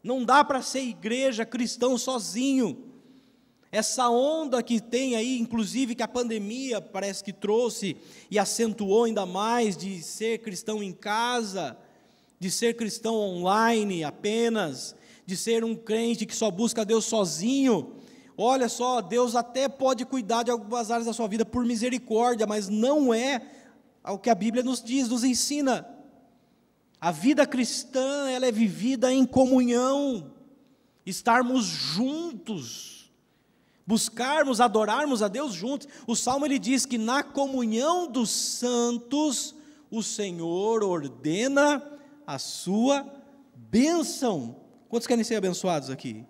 Não 0.03 0.25
dá 0.25 0.45
para 0.45 0.63
ser 0.63 0.81
igreja 0.81 1.47
cristão 1.47 1.97
sozinho. 1.97 2.93
Essa 3.71 4.11
onda 4.11 4.63
que 4.63 4.81
tem 4.81 5.17
aí, 5.17 5.39
inclusive 5.39 5.95
que 5.95 6.03
a 6.03 6.09
pandemia 6.09 6.79
parece 6.79 7.25
que 7.25 7.33
trouxe 7.33 7.97
e 8.31 8.39
acentuou 8.39 9.05
ainda 9.05 9.25
mais 9.25 9.77
de 9.79 10.03
ser 10.03 10.41
cristão 10.41 10.83
em 10.83 10.93
casa, 10.93 11.79
de 12.43 12.51
ser 12.51 12.75
cristão 12.75 13.15
online 13.15 14.03
apenas, 14.03 14.97
de 15.25 15.37
ser 15.37 15.63
um 15.63 15.77
crente 15.77 16.27
que 16.27 16.35
só 16.35 16.51
busca 16.51 16.85
Deus 16.85 17.05
sozinho. 17.05 17.93
Olha 18.37 18.69
só, 18.69 19.01
Deus 19.01 19.37
até 19.37 19.69
pode 19.69 20.05
cuidar 20.05 20.43
de 20.43 20.51
algumas 20.51 20.91
áreas 20.91 21.07
da 21.07 21.13
sua 21.13 21.29
vida 21.29 21.45
por 21.45 21.65
misericórdia, 21.65 22.45
mas 22.45 22.69
não 22.69 23.15
é 23.15 23.41
o 24.05 24.19
que 24.19 24.29
a 24.29 24.35
Bíblia 24.35 24.65
nos 24.65 24.83
diz, 24.83 25.09
nos 25.09 25.23
ensina. 25.23 25.87
A 27.01 27.13
vida 27.13 27.47
cristã, 27.47 28.29
ela 28.29 28.45
é 28.45 28.51
vivida 28.51 29.13
em 29.13 29.25
comunhão, 29.25 30.33
estarmos 31.07 31.65
juntos, 31.67 33.13
buscarmos, 33.87 34.61
adorarmos 34.61 35.23
a 35.23 35.29
Deus 35.29 35.55
juntos. 35.55 35.87
O 36.09 36.17
Salmo 36.17 36.45
ele 36.45 36.59
diz 36.59 36.85
que 36.87 36.99
na 36.99 37.23
comunhão 37.23 38.11
dos 38.11 38.31
santos, 38.31 39.55
o 39.89 40.03
Senhor 40.03 40.83
ordena 40.83 41.92
a 42.35 42.39
sua 42.39 43.07
bênção. 43.55 44.57
Quantos 44.89 45.07
querem 45.07 45.25
ser 45.25 45.37
abençoados 45.37 45.91
aqui? 45.91 46.25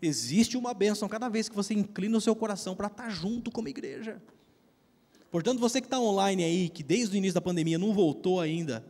Existe 0.00 0.56
uma 0.56 0.72
bênção 0.72 1.08
cada 1.08 1.28
vez 1.28 1.48
que 1.48 1.56
você 1.56 1.74
inclina 1.74 2.16
o 2.16 2.20
seu 2.20 2.34
coração 2.34 2.74
para 2.74 2.86
estar 2.86 3.10
junto 3.10 3.50
como 3.50 3.68
igreja. 3.68 4.22
Portanto, 5.30 5.58
você 5.58 5.80
que 5.80 5.86
está 5.86 5.98
online 5.98 6.44
aí, 6.44 6.68
que 6.68 6.82
desde 6.82 7.14
o 7.14 7.18
início 7.18 7.34
da 7.34 7.40
pandemia 7.40 7.78
não 7.78 7.92
voltou 7.92 8.40
ainda, 8.40 8.84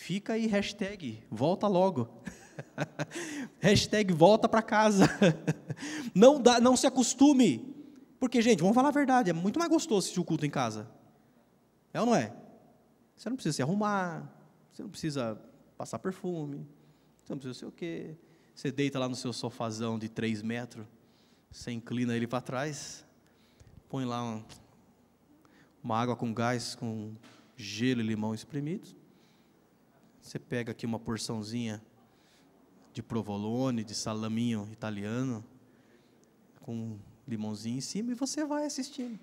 Fica 0.00 0.32
aí, 0.32 0.46
hashtag, 0.46 1.22
volta 1.30 1.68
logo. 1.68 2.08
hashtag 3.60 4.14
volta 4.14 4.48
para 4.48 4.62
casa. 4.62 5.04
não, 6.16 6.40
dá, 6.40 6.58
não 6.58 6.74
se 6.74 6.86
acostume. 6.86 7.76
Porque, 8.18 8.40
gente, 8.40 8.60
vamos 8.60 8.74
falar 8.74 8.88
a 8.88 8.92
verdade, 8.92 9.28
é 9.28 9.34
muito 9.34 9.58
mais 9.58 9.70
gostoso 9.70 9.98
assistir 9.98 10.18
o 10.18 10.24
culto 10.24 10.46
em 10.46 10.50
casa. 10.50 10.88
É 11.92 12.00
ou 12.00 12.06
não 12.06 12.14
é? 12.14 12.32
Você 13.14 13.28
não 13.28 13.36
precisa 13.36 13.56
se 13.56 13.62
arrumar, 13.62 14.26
você 14.72 14.82
não 14.82 14.88
precisa 14.88 15.38
passar 15.80 15.98
perfume, 15.98 16.68
você 17.24 17.32
não 17.32 17.38
precisa 17.38 17.60
sei 17.60 17.68
o 17.68 17.72
quê. 17.72 18.14
Você 18.54 18.70
deita 18.70 18.98
lá 18.98 19.08
no 19.08 19.16
seu 19.16 19.32
sofazão 19.32 19.98
de 19.98 20.10
3 20.10 20.42
metros, 20.42 20.86
você 21.50 21.70
inclina 21.70 22.14
ele 22.14 22.26
para 22.26 22.42
trás, 22.42 23.02
põe 23.88 24.04
lá 24.04 24.42
uma, 25.82 25.96
água 25.96 26.14
com 26.14 26.34
gás, 26.34 26.74
com 26.74 27.14
gelo 27.56 28.02
e 28.02 28.04
limão 28.04 28.34
espremidos, 28.34 28.94
você 30.20 30.38
pega 30.38 30.72
aqui 30.72 30.84
uma 30.84 30.98
porçãozinha 30.98 31.82
de 32.92 33.02
provolone, 33.02 33.82
de 33.82 33.94
salaminho 33.94 34.68
italiano, 34.70 35.42
com 36.60 36.98
limãozinho 37.26 37.78
em 37.78 37.80
cima, 37.80 38.12
e 38.12 38.14
você 38.14 38.44
vai 38.44 38.66
assistindo. 38.66 39.18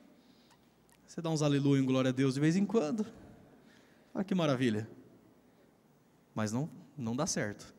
Você 1.05 1.21
dá 1.21 1.29
uns 1.29 1.43
aleluia 1.43 1.79
em 1.79 1.85
glória 1.85 2.09
a 2.09 2.11
Deus 2.11 2.33
de 2.33 2.39
vez 2.39 2.55
em 2.55 2.65
quando. 2.65 3.05
Olha 4.11 4.23
que 4.23 4.33
maravilha. 4.33 4.89
Mas 6.37 6.51
não, 6.51 6.69
não 6.95 7.15
dá 7.15 7.25
certo. 7.25 7.73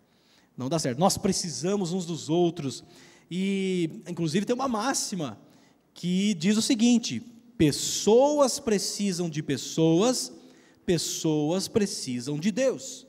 Não 0.56 0.68
dá 0.68 0.80
certo. 0.80 0.98
Nós 0.98 1.16
precisamos 1.16 1.92
uns 1.92 2.04
dos 2.04 2.28
outros. 2.28 2.82
E, 3.30 4.02
inclusive, 4.08 4.44
tem 4.44 4.52
uma 4.52 4.66
máxima 4.66 5.38
que 5.94 6.34
diz 6.34 6.56
o 6.56 6.62
seguinte: 6.62 7.22
pessoas 7.56 8.58
precisam 8.58 9.30
de 9.30 9.44
pessoas, 9.44 10.32
pessoas 10.84 11.68
precisam 11.68 12.36
de 12.36 12.50
Deus. 12.50 13.06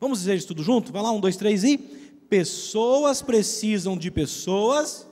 Vamos 0.00 0.20
dizer 0.20 0.34
isso 0.34 0.46
tudo 0.48 0.62
junto? 0.62 0.90
Vai 0.90 1.02
lá, 1.02 1.12
um, 1.12 1.20
dois, 1.20 1.36
três 1.36 1.62
e. 1.62 1.76
Pessoas 1.76 3.20
precisam 3.20 3.98
de 3.98 4.10
pessoas. 4.10 5.06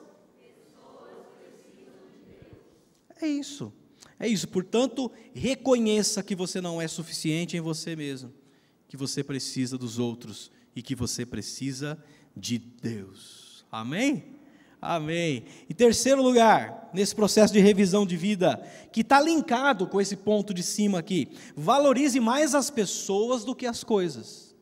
É 3.21 3.29
isso. 3.29 3.71
É 4.19 4.27
isso. 4.27 4.49
Portanto, 4.49 5.13
reconheça 5.35 6.23
que 6.23 6.35
você 6.35 6.59
não 6.59 6.81
é 6.81 6.89
suficiente 6.89 7.55
em 7.55 7.61
você 7.61 7.95
mesmo, 7.95 8.33
que 8.95 8.97
você 8.99 9.25
precisa 9.25 9.77
dos 9.77 9.99
outros 9.99 10.53
e 10.73 10.81
que 10.81 10.95
você 10.95 11.27
precisa 11.27 11.99
de 12.37 12.59
Deus. 12.59 13.67
Amém? 13.73 14.37
Amém. 14.81 15.47
Em 15.69 15.75
terceiro 15.75 16.23
lugar, 16.23 16.91
nesse 16.95 17.13
processo 17.13 17.53
de 17.53 17.59
revisão 17.59 18.07
de 18.07 18.17
vida, 18.17 18.57
que 18.93 19.01
está 19.01 19.21
linkado 19.21 19.89
com 19.89 20.01
esse 20.01 20.15
ponto 20.15 20.55
de 20.55 20.63
cima 20.63 21.01
aqui, 21.01 21.29
valorize 21.57 22.21
mais 22.21 22.55
as 22.55 22.71
pessoas 22.71 23.45
do 23.45 23.53
que 23.53 23.67
as 23.67 23.83
coisas. 23.83 24.55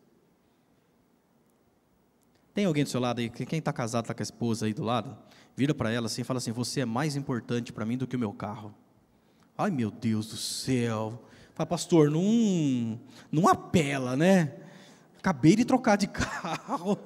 Tem 2.54 2.64
alguém 2.64 2.84
do 2.84 2.90
seu 2.90 3.00
lado 3.00 3.18
aí? 3.18 3.28
Quem 3.28 3.58
está 3.58 3.70
casado, 3.70 4.04
está 4.04 4.14
com 4.14 4.22
a 4.22 4.24
esposa 4.24 4.64
aí 4.64 4.72
do 4.72 4.82
lado? 4.82 5.14
Vira 5.54 5.74
para 5.74 5.90
ela 5.90 6.06
assim 6.06 6.22
e 6.22 6.24
fala 6.24 6.38
assim: 6.38 6.52
Você 6.52 6.80
é 6.80 6.86
mais 6.86 7.16
importante 7.16 7.70
para 7.70 7.84
mim 7.84 7.98
do 7.98 8.06
que 8.06 8.16
o 8.16 8.18
meu 8.18 8.32
carro. 8.32 8.74
Ai 9.58 9.70
meu 9.70 9.90
Deus 9.90 10.28
do 10.28 10.38
céu. 10.38 11.22
Fala, 11.54 11.66
pastor, 11.66 12.10
não, 12.10 12.98
não 13.30 13.48
apela, 13.48 14.16
né? 14.16 14.54
Acabei 15.18 15.54
de 15.54 15.64
trocar 15.64 15.96
de 15.96 16.06
carro, 16.10 16.98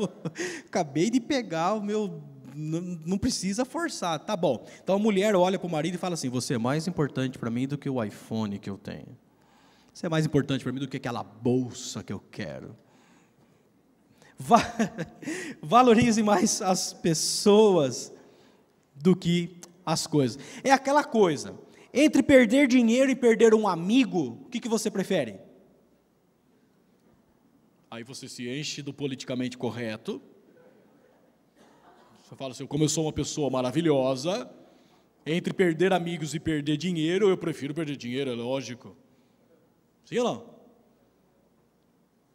acabei 0.66 1.10
de 1.10 1.20
pegar 1.20 1.74
o 1.74 1.82
meu. 1.82 2.22
Não, 2.54 2.80
não 2.80 3.18
precisa 3.18 3.66
forçar, 3.66 4.18
tá 4.20 4.34
bom. 4.34 4.64
Então 4.82 4.96
a 4.96 4.98
mulher 4.98 5.36
olha 5.36 5.58
para 5.58 5.66
o 5.66 5.70
marido 5.70 5.96
e 5.96 5.98
fala 5.98 6.14
assim: 6.14 6.30
Você 6.30 6.54
é 6.54 6.58
mais 6.58 6.86
importante 6.86 7.38
para 7.38 7.50
mim 7.50 7.66
do 7.66 7.76
que 7.76 7.90
o 7.90 8.02
iPhone 8.02 8.58
que 8.58 8.70
eu 8.70 8.78
tenho. 8.78 9.16
Você 9.92 10.06
é 10.06 10.08
mais 10.08 10.24
importante 10.24 10.62
para 10.62 10.72
mim 10.72 10.80
do 10.80 10.88
que 10.88 10.96
aquela 10.96 11.22
bolsa 11.22 12.02
que 12.02 12.12
eu 12.12 12.20
quero. 12.30 12.74
Va 14.38 14.58
valorize 15.60 16.22
mais 16.22 16.62
as 16.62 16.92
pessoas 16.92 18.12
do 18.94 19.14
que 19.14 19.60
as 19.84 20.06
coisas. 20.06 20.38
É 20.64 20.70
aquela 20.70 21.04
coisa. 21.04 21.54
Entre 21.98 22.22
perder 22.22 22.68
dinheiro 22.68 23.10
e 23.10 23.16
perder 23.16 23.54
um 23.54 23.66
amigo, 23.66 24.42
o 24.44 24.48
que, 24.50 24.60
que 24.60 24.68
você 24.68 24.90
prefere? 24.90 25.40
Aí 27.90 28.04
você 28.04 28.28
se 28.28 28.46
enche 28.46 28.82
do 28.82 28.92
politicamente 28.92 29.56
correto. 29.56 30.20
Você 32.22 32.36
fala 32.36 32.50
assim: 32.50 32.66
como 32.66 32.84
eu 32.84 32.88
sou 32.90 33.06
uma 33.06 33.14
pessoa 33.14 33.48
maravilhosa, 33.48 34.50
entre 35.24 35.54
perder 35.54 35.94
amigos 35.94 36.34
e 36.34 36.38
perder 36.38 36.76
dinheiro, 36.76 37.30
eu 37.30 37.38
prefiro 37.38 37.72
perder 37.72 37.96
dinheiro, 37.96 38.30
é 38.30 38.34
lógico. 38.34 38.94
Sim 40.04 40.18
ou 40.18 40.24
não? 40.24 40.54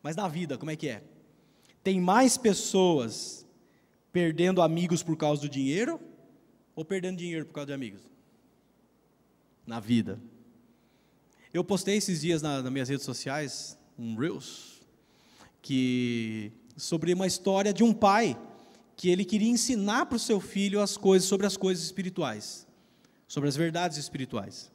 Mas 0.02 0.16
na 0.16 0.28
vida, 0.28 0.58
como 0.58 0.72
é 0.72 0.76
que 0.76 0.90
é? 0.90 1.04
Tem 1.84 2.02
mais 2.02 2.36
pessoas 2.36 3.46
perdendo 4.12 4.60
amigos 4.64 5.04
por 5.04 5.16
causa 5.16 5.44
do 5.44 5.50
dinheiro 5.50 6.00
ou 6.76 6.84
perdendo 6.84 7.18
dinheiro 7.18 7.46
por 7.46 7.54
causa 7.54 7.68
de 7.68 7.74
amigos? 7.74 8.11
Na 9.72 9.80
vida. 9.80 10.20
Eu 11.54 11.64
postei 11.64 11.96
esses 11.96 12.20
dias 12.20 12.42
na, 12.42 12.62
nas 12.62 12.70
minhas 12.70 12.90
redes 12.90 13.06
sociais 13.06 13.78
um 13.98 14.18
Reels 14.18 14.82
que 15.62 16.52
sobre 16.76 17.14
uma 17.14 17.26
história 17.26 17.72
de 17.74 17.82
um 17.82 17.94
pai 17.94 18.38
que 18.98 19.10
ele 19.10 19.24
queria 19.24 19.48
ensinar 19.48 20.08
para 20.08 20.18
o 20.18 20.20
seu 20.20 20.42
filho 20.42 20.82
as 20.82 20.98
coisas 20.98 21.26
sobre 21.26 21.48
as 21.48 21.56
coisas 21.56 21.86
espirituais, 21.86 22.68
sobre 23.30 23.48
as 23.48 23.56
verdades 23.56 23.98
espirituais. 23.98 24.70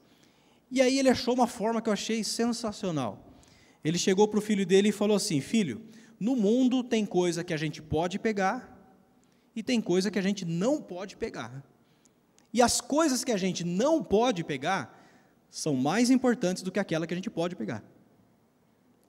E 0.71 0.81
aí 0.81 0.99
ele 0.99 1.11
achou 1.11 1.35
uma 1.35 1.47
forma 1.47 1.83
que 1.83 1.91
eu 1.91 1.93
achei 1.93 2.25
sensacional. 2.25 3.23
Ele 3.85 3.99
chegou 3.99 4.27
para 4.27 4.39
o 4.39 4.43
filho 4.43 4.65
dele 4.65 4.89
e 4.89 4.93
falou 4.93 5.19
assim: 5.19 5.43
Filho, 5.43 5.83
no 6.19 6.35
mundo 6.35 6.83
tem 6.83 7.05
coisa 7.05 7.45
que 7.45 7.53
a 7.53 7.59
gente 7.59 7.83
pode 7.83 8.19
pegar 8.19 8.59
e 9.55 9.63
tem 9.63 9.79
coisa 9.79 10.11
que 10.11 10.19
a 10.19 10.23
gente 10.23 10.47
não 10.47 10.81
pode 10.81 11.19
pegar. 11.19 11.63
E 12.57 12.63
as 12.63 12.81
coisas 12.81 13.23
que 13.23 13.33
a 13.33 13.37
gente 13.37 13.63
não 13.65 14.03
pode 14.03 14.43
pegar 14.43 14.99
são 15.51 15.77
mais 15.77 16.09
importantes 16.09 16.63
do 16.63 16.73
que 16.73 16.81
aquela 16.81 17.07
que 17.07 17.13
a 17.13 17.17
gente 17.17 17.29
pode 17.29 17.55
pegar. 17.55 17.85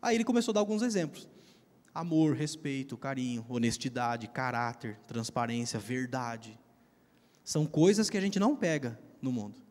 Aí 0.02 0.18
ele 0.18 0.26
começou 0.26 0.52
a 0.52 0.56
dar 0.56 0.60
alguns 0.60 0.82
exemplos: 0.82 1.30
amor, 1.96 2.36
respeito, 2.36 2.98
carinho, 2.98 3.46
honestidade, 3.48 4.28
caráter, 4.28 5.00
transparência, 5.08 5.80
verdade. 5.80 6.60
São 7.42 7.66
coisas 7.66 8.10
que 8.10 8.18
a 8.18 8.22
gente 8.22 8.38
não 8.38 8.54
pega 8.54 9.00
no 9.22 9.32
mundo, 9.32 9.62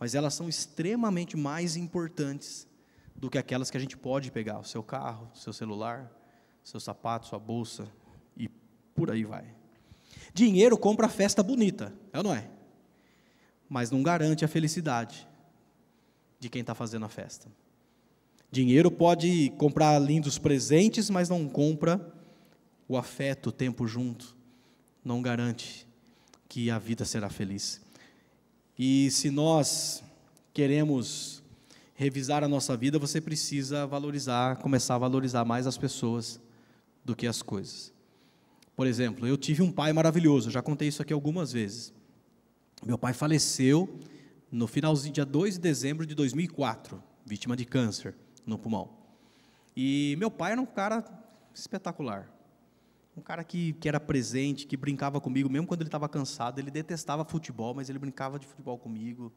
mas 0.00 0.16
elas 0.16 0.34
são 0.34 0.48
extremamente 0.48 1.36
mais 1.36 1.76
importantes 1.76 2.66
do 3.14 3.30
que 3.30 3.38
aquelas 3.38 3.70
que 3.70 3.76
a 3.76 3.80
gente 3.80 3.96
pode 3.96 4.32
pegar: 4.32 4.58
o 4.58 4.64
seu 4.64 4.82
carro, 4.82 5.30
o 5.32 5.38
seu 5.38 5.52
celular, 5.52 6.10
seu 6.64 6.80
sapato, 6.80 7.28
sua 7.28 7.38
bolsa 7.38 7.86
e 8.36 8.48
por 8.96 9.12
aí 9.12 9.22
vai. 9.22 9.44
Dinheiro 10.34 10.76
compra 10.76 11.08
festa 11.08 11.40
bonita, 11.40 11.94
é 12.12 12.18
ou 12.18 12.24
não 12.24 12.34
é? 12.34 12.50
Mas 13.72 13.90
não 13.90 14.02
garante 14.02 14.44
a 14.44 14.48
felicidade 14.48 15.26
de 16.38 16.50
quem 16.50 16.60
está 16.60 16.74
fazendo 16.74 17.06
a 17.06 17.08
festa. 17.08 17.48
Dinheiro 18.50 18.90
pode 18.90 19.48
comprar 19.56 19.98
lindos 19.98 20.36
presentes, 20.36 21.08
mas 21.08 21.30
não 21.30 21.48
compra 21.48 22.12
o 22.86 22.98
afeto, 22.98 23.46
o 23.46 23.52
tempo 23.52 23.86
junto. 23.86 24.36
Não 25.02 25.22
garante 25.22 25.86
que 26.50 26.70
a 26.70 26.78
vida 26.78 27.06
será 27.06 27.30
feliz. 27.30 27.80
E 28.78 29.10
se 29.10 29.30
nós 29.30 30.04
queremos 30.52 31.42
revisar 31.94 32.44
a 32.44 32.48
nossa 32.48 32.76
vida, 32.76 32.98
você 32.98 33.22
precisa 33.22 33.86
valorizar, 33.86 34.56
começar 34.56 34.96
a 34.96 34.98
valorizar 34.98 35.46
mais 35.46 35.66
as 35.66 35.78
pessoas 35.78 36.38
do 37.02 37.16
que 37.16 37.26
as 37.26 37.40
coisas. 37.40 37.90
Por 38.76 38.86
exemplo, 38.86 39.26
eu 39.26 39.38
tive 39.38 39.62
um 39.62 39.72
pai 39.72 39.94
maravilhoso, 39.94 40.50
já 40.50 40.60
contei 40.60 40.88
isso 40.88 41.00
aqui 41.00 41.14
algumas 41.14 41.52
vezes. 41.52 42.01
Meu 42.84 42.98
pai 42.98 43.12
faleceu 43.12 44.00
no 44.50 44.66
finalzinho, 44.66 45.14
dia 45.14 45.24
2 45.24 45.54
de 45.54 45.60
dezembro 45.60 46.04
de 46.04 46.16
2004, 46.16 47.00
vítima 47.24 47.56
de 47.56 47.64
câncer 47.64 48.12
no 48.44 48.58
pulmão. 48.58 48.90
E 49.76 50.16
meu 50.18 50.28
pai 50.28 50.52
era 50.52 50.60
um 50.60 50.66
cara 50.66 51.04
espetacular. 51.54 52.28
Um 53.16 53.20
cara 53.20 53.44
que, 53.44 53.74
que 53.74 53.88
era 53.88 54.00
presente, 54.00 54.66
que 54.66 54.76
brincava 54.76 55.20
comigo, 55.20 55.48
mesmo 55.48 55.64
quando 55.64 55.82
ele 55.82 55.88
estava 55.88 56.08
cansado. 56.08 56.58
Ele 56.58 56.72
detestava 56.72 57.24
futebol, 57.24 57.72
mas 57.72 57.88
ele 57.88 58.00
brincava 58.00 58.36
de 58.36 58.48
futebol 58.48 58.76
comigo. 58.76 59.32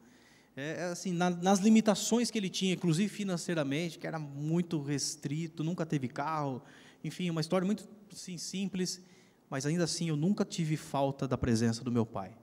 É, 0.56 0.80
é, 0.80 0.82
assim, 0.86 1.12
na, 1.12 1.30
nas 1.30 1.60
limitações 1.60 2.32
que 2.32 2.38
ele 2.38 2.48
tinha, 2.48 2.74
inclusive 2.74 3.08
financeiramente, 3.08 3.96
que 3.96 4.08
era 4.08 4.18
muito 4.18 4.82
restrito, 4.82 5.62
nunca 5.62 5.86
teve 5.86 6.08
carro. 6.08 6.60
Enfim, 7.04 7.30
uma 7.30 7.40
história 7.40 7.64
muito 7.64 7.88
assim, 8.12 8.36
simples, 8.38 9.00
mas 9.48 9.66
ainda 9.66 9.84
assim 9.84 10.08
eu 10.08 10.16
nunca 10.16 10.44
tive 10.44 10.76
falta 10.76 11.28
da 11.28 11.38
presença 11.38 11.84
do 11.84 11.92
meu 11.92 12.04
pai. 12.04 12.36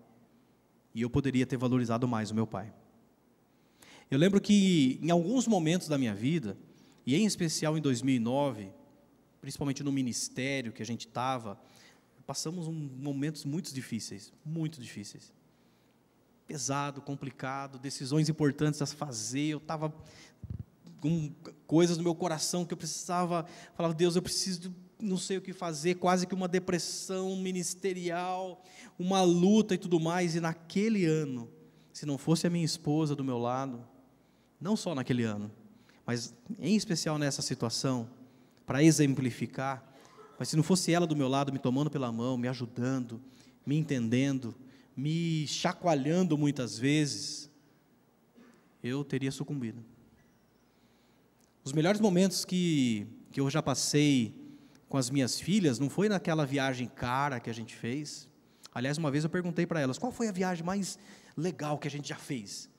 E 0.94 1.02
eu 1.02 1.10
poderia 1.10 1.46
ter 1.46 1.58
valorizado 1.58 2.08
mais 2.08 2.32
o 2.32 2.36
meu 2.36 2.46
pai. 2.46 2.74
Eu 4.10 4.20
lembro 4.20 4.40
que 4.40 5.00
em 5.02 5.10
alguns 5.10 5.48
momentos 5.48 5.88
da 5.88 5.98
minha 5.98 6.14
vida, 6.14 6.58
e 7.06 7.16
em 7.16 7.26
especial 7.26 7.78
em 7.78 7.82
2009, 7.82 8.72
principalmente 9.42 9.84
no 9.84 9.92
ministério 9.92 10.72
que 10.72 10.82
a 10.82 10.86
gente 10.86 11.08
estava, 11.08 11.60
passamos 12.26 12.68
um, 12.68 12.74
momentos 12.74 13.44
muito 13.44 13.74
difíceis, 13.74 14.32
muito 14.46 14.80
difíceis. 14.80 15.34
Pesado, 16.48 17.02
complicado, 17.02 17.80
decisões 17.80 18.30
importantes 18.30 18.82
a 18.82 18.86
fazer, 18.86 19.48
eu 19.48 19.58
estava 19.58 19.94
com 21.02 21.34
coisas 21.68 21.98
no 21.98 22.04
meu 22.04 22.16
coração 22.16 22.66
que 22.66 22.74
eu 22.74 22.78
precisava, 22.78 23.46
falava, 23.76 23.94
Deus, 23.94 24.16
eu 24.16 24.22
preciso 24.22 24.74
não 25.04 25.18
sei 25.18 25.38
o 25.38 25.42
que 25.42 25.54
fazer, 25.54 25.96
quase 25.96 26.26
que 26.26 26.34
uma 26.34 26.48
depressão 26.48 27.36
ministerial, 27.36 28.64
uma 28.98 29.22
luta 29.22 29.76
e 29.76 29.78
tudo 29.78 30.00
mais. 30.00 30.36
E 30.36 30.40
naquele 30.40 31.06
ano, 31.06 31.50
se 31.92 32.06
não 32.06 32.18
fosse 32.18 32.48
a 32.48 32.50
minha 32.50 32.66
esposa 32.66 33.16
do 33.16 33.24
meu 33.24 33.38
lado, 33.38 33.86
não 34.60 34.76
só 34.76 34.96
naquele 34.96 35.24
ano, 35.24 35.52
mas 36.06 36.34
em 36.60 36.76
especial 36.76 37.18
nessa 37.18 37.42
situação, 37.42 38.10
para 38.66 38.82
exemplificar, 38.82 39.84
mas 40.40 40.50
se 40.50 40.56
não 40.56 40.64
fosse 40.64 40.92
ela 40.92 41.06
do 41.06 41.16
meu 41.16 41.28
lado, 41.28 41.54
me 41.54 41.60
tomando 41.60 41.90
pela 41.90 42.12
mão, 42.12 42.38
me 42.38 42.48
ajudando, 42.48 43.22
me 43.66 43.78
entendendo, 43.78 44.56
me 44.96 45.46
chacoalhando 45.48 46.38
muitas 46.38 46.78
vezes, 46.78 47.50
eu 48.84 49.04
teria 49.04 49.32
sucumbido. 49.32 49.84
Os 51.64 51.72
melhores 51.72 52.02
momentos 52.02 52.44
que, 52.44 53.08
que 53.32 53.40
eu 53.40 53.50
já 53.50 53.62
passei 53.62 54.43
com 54.94 54.98
as 55.00 55.10
minhas 55.10 55.40
filhas 55.40 55.80
não 55.80 55.90
foi 55.90 56.08
naquela 56.08 56.46
viagem 56.46 56.86
cara 56.88 57.40
que 57.40 57.50
a 57.50 57.54
gente 57.54 57.76
fez. 57.76 58.30
Aliás, 58.72 58.96
uma 58.96 59.10
vez 59.10 59.24
eu 59.24 59.30
perguntei 59.32 59.66
para 59.66 59.80
elas 59.80 59.98
qual 59.98 60.12
foi 60.12 60.28
a 60.28 60.32
viagem 60.32 60.64
mais 60.64 61.00
legal 61.36 61.80
que 61.80 61.88
a 61.88 61.90
gente 61.90 62.08
já 62.08 62.16
fez. 62.16 62.70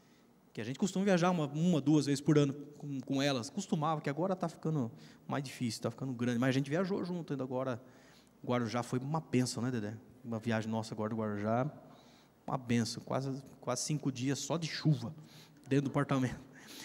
Que 0.53 0.61
a 0.61 0.65
gente 0.65 0.79
costuma 0.79 1.05
viajar 1.05 1.33
uma, 1.33 1.49
uma 1.49 1.81
duas 1.81 2.07
vezes 2.07 2.21
por 2.21 2.39
ano 2.39 2.55
com, 2.79 3.01
com 3.01 3.21
elas. 3.21 3.51
Costumava, 3.51 4.01
que 4.01 4.09
agora 4.09 4.35
está 4.35 4.49
ficando 4.49 4.93
mais 5.27 5.43
difícil, 5.43 5.79
está 5.79 5.91
ficando 5.91 6.13
grande. 6.13 6.39
Mas 6.39 6.51
a 6.51 6.53
gente 6.53 6.71
viajou 6.71 7.05
junto 7.05 7.33
ainda 7.33 7.43
agora. 7.43 7.83
Guarujá 8.47 8.85
foi 8.85 9.01
uma 9.01 9.21
benção, 9.21 9.61
né, 9.61 9.73
Dedé? 9.73 9.97
Uma 10.25 10.39
viagem 10.39 10.71
nossa 10.71 10.95
agora 10.95 11.11
do 11.11 11.17
Guarujá, 11.17 11.69
uma 12.47 12.57
benção. 12.57 13.03
Quase, 13.03 13.43
quase 13.61 13.83
cinco 13.83 14.13
dias 14.13 14.39
só 14.39 14.57
de 14.57 14.69
chuva 14.69 15.13
dentro 15.69 15.87
do 15.87 15.91
apartamento. 15.91 16.41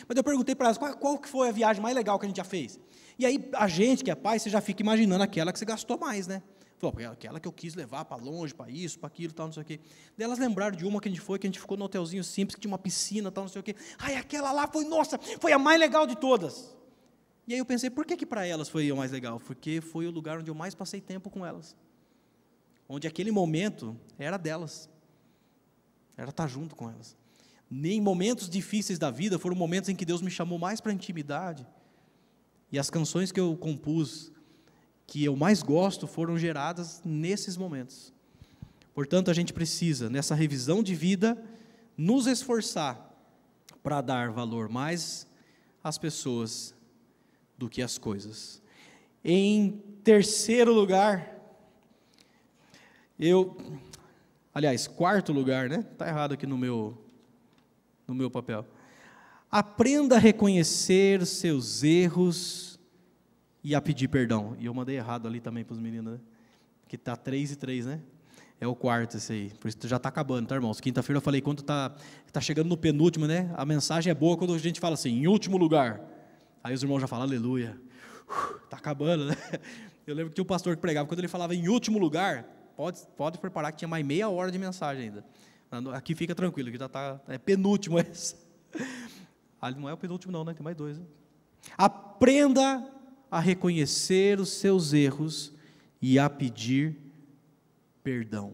Mas 0.08 0.18
eu 0.18 0.24
perguntei 0.24 0.56
para 0.56 0.66
elas 0.66 0.78
qual, 0.80 0.98
qual 0.98 1.20
que 1.20 1.30
foi 1.30 1.50
a 1.50 1.52
viagem 1.52 1.84
mais 1.84 1.96
legal 1.96 2.18
que 2.18 2.26
a 2.26 2.28
gente 2.30 2.38
já 2.38 2.44
fez. 2.44 2.80
E 3.20 3.26
aí, 3.26 3.50
a 3.54 3.68
gente 3.68 4.02
que 4.02 4.10
é 4.10 4.16
pai, 4.16 4.40
você 4.40 4.50
já 4.50 4.62
fica 4.62 4.82
imaginando 4.82 5.22
aquela 5.22 5.52
que 5.52 5.60
você 5.60 5.66
gastou 5.66 6.00
mais, 6.00 6.26
né? 6.26 6.42
Falou, 6.78 6.96
aquela 7.12 7.38
que 7.38 7.46
eu 7.46 7.52
quis 7.52 7.76
levar 7.76 8.06
para 8.06 8.16
longe, 8.16 8.56
para 8.56 8.72
isso, 8.72 8.98
para 8.98 9.08
aquilo, 9.08 9.34
tal, 9.34 9.48
não 9.48 9.54
sei 9.54 9.62
o 9.62 9.66
quê. 9.66 9.82
Daí 10.18 10.24
elas 10.24 10.40
lembraram 10.40 10.78
de 10.78 10.86
uma 10.86 11.02
que 11.02 11.10
a 11.10 11.12
gente 11.12 11.20
foi, 11.20 11.38
que 11.38 11.46
a 11.46 11.50
gente 11.50 11.60
ficou 11.60 11.76
no 11.76 11.84
hotelzinho 11.84 12.24
simples, 12.24 12.56
que 12.56 12.62
tinha 12.62 12.72
uma 12.72 12.78
piscina, 12.78 13.30
tal, 13.30 13.44
não 13.44 13.50
sei 13.50 13.60
o 13.60 13.64
quê. 13.64 13.76
Ai, 13.98 14.16
aquela 14.16 14.54
lá 14.54 14.66
foi, 14.66 14.86
nossa, 14.86 15.20
foi 15.42 15.52
a 15.52 15.60
mais 15.60 15.78
legal 15.78 16.08
de 16.08 16.16
todas. 16.16 16.74
E 17.46 17.52
aí 17.52 17.60
eu 17.60 17.66
pensei, 17.66 17.90
por 17.90 18.06
que, 18.06 18.16
que 18.16 18.26
para 18.26 18.46
elas 18.46 18.70
foi 18.70 18.90
a 18.90 18.96
mais 18.96 19.12
legal? 19.12 19.38
Porque 19.42 19.82
foi 19.82 20.08
o 20.08 20.12
lugar 20.12 20.40
onde 20.40 20.50
eu 20.50 20.56
mais 20.56 20.74
passei 20.74 21.02
tempo 21.02 21.30
com 21.30 21.46
elas. 21.46 21.76
onde 22.88 23.06
aquele 23.06 23.32
momento 23.32 24.00
era 24.18 24.38
delas, 24.38 24.90
era 26.16 26.30
estar 26.30 26.48
junto 26.48 26.74
com 26.74 26.90
elas. 26.90 27.18
Nem 27.70 28.00
momentos 28.00 28.50
difíceis 28.50 28.98
da 28.98 29.12
vida 29.12 29.38
foram 29.38 29.58
momentos 29.58 29.90
em 29.90 29.96
que 29.96 30.06
Deus 30.06 30.22
me 30.22 30.32
chamou 30.32 30.58
mais 30.58 30.80
para 30.80 30.94
intimidade. 30.94 31.68
E 32.72 32.78
as 32.78 32.90
canções 32.90 33.32
que 33.32 33.40
eu 33.40 33.56
compus, 33.58 34.32
que 35.08 35.24
eu 35.24 35.36
mais 35.36 35.64
gosto, 35.64 36.06
foram 36.06 36.38
geradas 36.38 37.02
nesses 37.04 37.58
momentos. 37.58 38.14
Portanto, 38.94 39.32
a 39.32 39.34
gente 39.34 39.54
precisa, 39.54 40.10
nessa 40.10 40.36
revisão 40.36 40.84
de 40.84 40.94
vida, 40.94 41.42
nos 41.98 42.28
esforçar 42.28 43.10
para 43.82 44.02
dar 44.02 44.32
valor 44.32 44.70
mais 44.70 45.28
às 45.84 45.98
pessoas 45.98 46.76
do 47.58 47.70
que 47.70 47.82
às 47.82 47.98
coisas. 47.98 48.62
Em 49.24 49.72
terceiro 50.04 50.74
lugar, 50.74 51.36
eu, 53.20 53.58
aliás, 54.54 54.88
quarto 54.88 55.34
lugar, 55.34 55.70
né? 55.70 55.84
Tá 55.98 56.08
errado 56.08 56.34
aqui 56.34 56.46
no 56.46 56.58
meu 56.58 56.98
no 58.08 58.16
meu 58.16 58.30
papel. 58.30 58.66
Aprenda 59.52 60.16
a 60.16 60.20
reconhecer 60.20 61.26
seus 61.26 61.84
erros 61.84 62.80
e 63.64 63.74
a 63.74 63.82
pedir 63.82 64.08
perdão. 64.08 64.56
E 64.60 64.68
eu 64.68 64.74
mandei 64.76 64.96
errado 64.96 65.28
ali 65.28 65.40
também 65.40 65.64
para 65.64 65.74
os 65.74 65.80
meninos, 65.80 66.14
né? 66.14 66.20
Que 66.88 66.96
tá 66.96 67.16
três 67.16 67.52
e 67.52 67.56
três, 67.56 67.86
né? 67.86 68.00
É 68.62 68.68
o 68.68 68.76
quarto 68.76 69.18
esse 69.18 69.34
aí. 69.34 69.52
Por 69.60 69.68
isso 69.68 69.78
já 69.88 69.96
está 69.98 70.10
acabando, 70.10 70.48
tá, 70.48 70.54
irmãos? 70.54 70.80
Quinta-feira 70.80 71.18
eu 71.18 71.22
falei, 71.22 71.42
quando 71.42 71.62
está 71.62 71.96
tá 72.32 72.40
chegando 72.40 72.68
no 72.68 72.78
penúltimo, 72.78 73.26
né? 73.26 73.52
A 73.58 73.66
mensagem 73.66 74.12
é 74.12 74.14
boa 74.14 74.38
quando 74.38 74.54
a 74.54 74.58
gente 74.60 74.80
fala 74.80 74.94
assim, 74.94 75.10
em 75.10 75.28
último 75.28 75.58
lugar. 75.58 76.00
Aí 76.64 76.74
os 76.74 76.84
irmãos 76.84 77.00
já 77.00 77.08
falam, 77.08 77.26
aleluia. 77.26 77.76
Está 78.66 78.78
acabando, 78.78 79.26
né? 79.26 79.36
Eu 80.06 80.14
lembro 80.14 80.32
que 80.32 80.42
um 80.42 80.46
pastor 80.46 80.76
que 80.76 80.82
pregava, 80.82 81.08
quando 81.08 81.20
ele 81.20 81.28
falava 81.28 81.56
em 81.56 81.68
último 81.70 81.98
lugar, 81.98 82.44
pode, 82.76 83.00
pode 83.18 83.40
preparar 83.40 83.72
que 83.72 83.80
tinha 83.80 83.88
mais 83.88 84.06
meia 84.06 84.30
hora 84.30 84.52
de 84.52 84.60
mensagem 84.60 85.06
ainda. 85.06 85.26
Aqui 85.96 86.14
fica 86.14 86.36
tranquilo, 86.36 86.72
que 86.72 86.78
já 86.78 86.86
está. 86.86 87.20
É 87.28 87.38
penúltimo 87.40 87.98
esse. 88.00 88.49
Ali 89.62 89.80
não 89.80 89.90
é 89.90 89.94
o 89.94 89.98
penúltimo, 89.98 90.32
não, 90.32 90.44
né? 90.44 90.54
Tem 90.54 90.64
mais 90.64 90.76
dois. 90.76 90.98
Né? 90.98 91.06
Aprenda 91.78 92.88
a 93.30 93.40
reconhecer 93.40 94.40
os 94.40 94.50
seus 94.50 94.94
erros 94.94 95.54
e 96.02 96.18
a 96.18 96.30
pedir 96.30 96.98
perdão. 98.04 98.54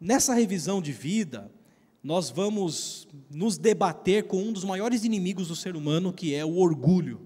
Nessa 0.00 0.34
revisão 0.34 0.80
de 0.80 0.92
vida, 0.92 1.50
nós 2.02 2.30
vamos 2.30 3.08
nos 3.30 3.58
debater 3.58 4.24
com 4.28 4.42
um 4.42 4.52
dos 4.52 4.62
maiores 4.62 5.04
inimigos 5.04 5.48
do 5.48 5.56
ser 5.56 5.74
humano, 5.74 6.12
que 6.12 6.34
é 6.34 6.44
o 6.44 6.56
orgulho. 6.58 7.20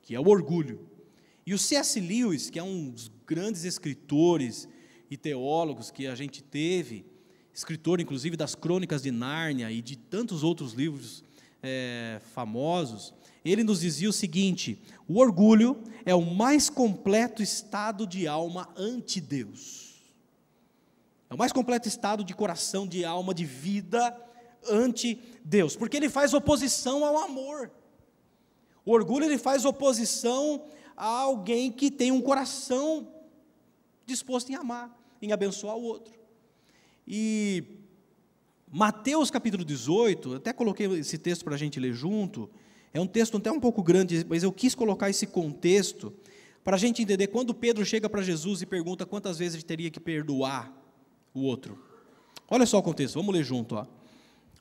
Que 0.00 0.14
é 0.14 0.20
o 0.20 0.28
orgulho. 0.28 0.88
E 1.44 1.52
o 1.52 1.58
C.S. 1.58 2.00
Lewis, 2.00 2.48
que 2.48 2.58
é 2.58 2.62
um 2.62 2.90
dos 2.90 3.10
grandes 3.26 3.64
escritores 3.64 4.68
e 5.10 5.16
teólogos 5.16 5.90
que 5.90 6.06
a 6.06 6.14
gente 6.14 6.42
teve, 6.42 7.04
escritor 7.60 8.00
inclusive 8.00 8.36
das 8.36 8.54
Crônicas 8.54 9.02
de 9.02 9.10
Nárnia 9.10 9.70
e 9.70 9.82
de 9.82 9.94
tantos 9.96 10.42
outros 10.42 10.72
livros 10.72 11.22
é, 11.62 12.18
famosos, 12.32 13.12
ele 13.44 13.62
nos 13.62 13.80
dizia 13.80 14.08
o 14.08 14.14
seguinte: 14.14 14.80
o 15.06 15.18
orgulho 15.18 15.82
é 16.06 16.14
o 16.14 16.22
mais 16.22 16.70
completo 16.70 17.42
estado 17.42 18.06
de 18.06 18.26
alma 18.26 18.68
ante 18.76 19.20
Deus. 19.20 19.90
É 21.28 21.34
o 21.34 21.38
mais 21.38 21.52
completo 21.52 21.86
estado 21.86 22.24
de 22.24 22.34
coração, 22.34 22.86
de 22.86 23.04
alma, 23.04 23.34
de 23.34 23.44
vida 23.44 24.16
ante 24.68 25.20
Deus, 25.44 25.76
porque 25.76 25.96
ele 25.96 26.08
faz 26.08 26.32
oposição 26.32 27.04
ao 27.04 27.18
amor. 27.18 27.70
O 28.84 28.92
orgulho 28.92 29.26
ele 29.26 29.38
faz 29.38 29.66
oposição 29.66 30.64
a 30.96 31.06
alguém 31.06 31.70
que 31.70 31.90
tem 31.90 32.10
um 32.10 32.22
coração 32.22 33.06
disposto 34.06 34.50
em 34.50 34.54
amar, 34.54 34.98
em 35.20 35.30
abençoar 35.30 35.76
o 35.76 35.82
outro. 35.82 36.19
E 37.12 37.64
Mateus 38.70 39.32
capítulo 39.32 39.64
18, 39.64 40.36
até 40.36 40.52
coloquei 40.52 40.86
esse 40.92 41.18
texto 41.18 41.44
para 41.44 41.56
a 41.56 41.58
gente 41.58 41.80
ler 41.80 41.92
junto, 41.92 42.48
é 42.94 43.00
um 43.00 43.06
texto 43.06 43.36
até 43.36 43.50
um 43.50 43.58
pouco 43.58 43.82
grande, 43.82 44.24
mas 44.28 44.44
eu 44.44 44.52
quis 44.52 44.76
colocar 44.76 45.10
esse 45.10 45.26
contexto 45.26 46.12
para 46.62 46.76
a 46.76 46.78
gente 46.78 47.02
entender 47.02 47.26
quando 47.26 47.52
Pedro 47.52 47.84
chega 47.84 48.08
para 48.08 48.22
Jesus 48.22 48.62
e 48.62 48.66
pergunta 48.66 49.04
quantas 49.04 49.38
vezes 49.38 49.54
ele 49.54 49.64
teria 49.64 49.90
que 49.90 49.98
perdoar 49.98 50.72
o 51.34 51.40
outro. 51.40 51.76
Olha 52.48 52.64
só 52.64 52.78
o 52.78 52.82
contexto, 52.82 53.14
vamos 53.14 53.34
ler 53.34 53.42
junto. 53.42 53.74
Ó. 53.74 53.84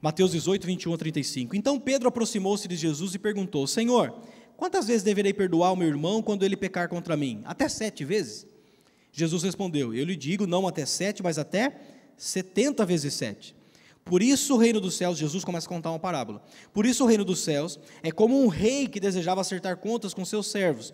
Mateus 0.01 0.31
18, 0.31 0.65
21 0.65 0.91
a 0.91 0.97
35. 0.97 1.55
Então 1.55 1.79
Pedro 1.79 2.07
aproximou-se 2.07 2.67
de 2.67 2.75
Jesus 2.75 3.13
e 3.13 3.19
perguntou: 3.19 3.67
Senhor, 3.67 4.11
quantas 4.57 4.87
vezes 4.87 5.03
deverei 5.03 5.33
perdoar 5.33 5.71
o 5.71 5.75
meu 5.75 5.87
irmão 5.87 6.19
quando 6.23 6.43
ele 6.43 6.57
pecar 6.57 6.89
contra 6.89 7.15
mim? 7.15 7.43
Até 7.45 7.69
sete 7.69 8.03
vezes? 8.03 8.47
Jesus 9.11 9.43
respondeu: 9.43 9.93
Eu 9.93 10.03
lhe 10.03 10.15
digo, 10.15 10.47
não 10.47 10.67
até 10.67 10.83
sete, 10.83 11.21
mas 11.21 11.37
até 11.37 11.98
setenta 12.19 12.85
vezes 12.85 13.13
sete. 13.15 13.55
Por 14.03 14.21
isso 14.21 14.55
o 14.55 14.57
reino 14.57 14.81
dos 14.81 14.95
céus, 14.95 15.17
Jesus 15.17 15.43
começa 15.43 15.67
a 15.67 15.69
contar 15.69 15.91
uma 15.91 15.99
parábola. 15.99 16.43
Por 16.73 16.85
isso 16.85 17.03
o 17.03 17.07
reino 17.07 17.23
dos 17.23 17.39
céus 17.39 17.79
é 18.03 18.11
como 18.11 18.41
um 18.43 18.47
rei 18.47 18.87
que 18.87 18.99
desejava 18.99 19.41
acertar 19.41 19.77
contas 19.77 20.13
com 20.13 20.25
seus 20.25 20.47
servos. 20.47 20.93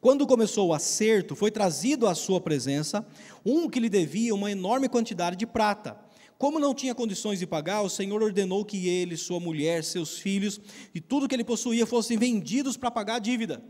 Quando 0.00 0.26
começou 0.26 0.68
o 0.68 0.74
acerto, 0.74 1.34
foi 1.34 1.50
trazido 1.50 2.06
à 2.06 2.14
sua 2.14 2.40
presença 2.40 3.06
um 3.44 3.68
que 3.68 3.80
lhe 3.80 3.88
devia 3.88 4.34
uma 4.34 4.50
enorme 4.50 4.88
quantidade 4.88 5.36
de 5.36 5.46
prata. 5.46 5.98
Como 6.38 6.58
não 6.58 6.74
tinha 6.74 6.94
condições 6.94 7.38
de 7.38 7.46
pagar, 7.46 7.82
o 7.82 7.88
Senhor 7.88 8.22
ordenou 8.22 8.64
que 8.64 8.88
ele, 8.88 9.16
sua 9.16 9.40
mulher, 9.40 9.82
seus 9.82 10.18
filhos 10.18 10.60
e 10.94 11.00
tudo 11.00 11.28
que 11.28 11.34
ele 11.34 11.44
possuía 11.44 11.86
fossem 11.86 12.18
vendidos 12.18 12.76
para 12.76 12.90
pagar 12.90 13.16
a 13.16 13.18
dívida. 13.18 13.62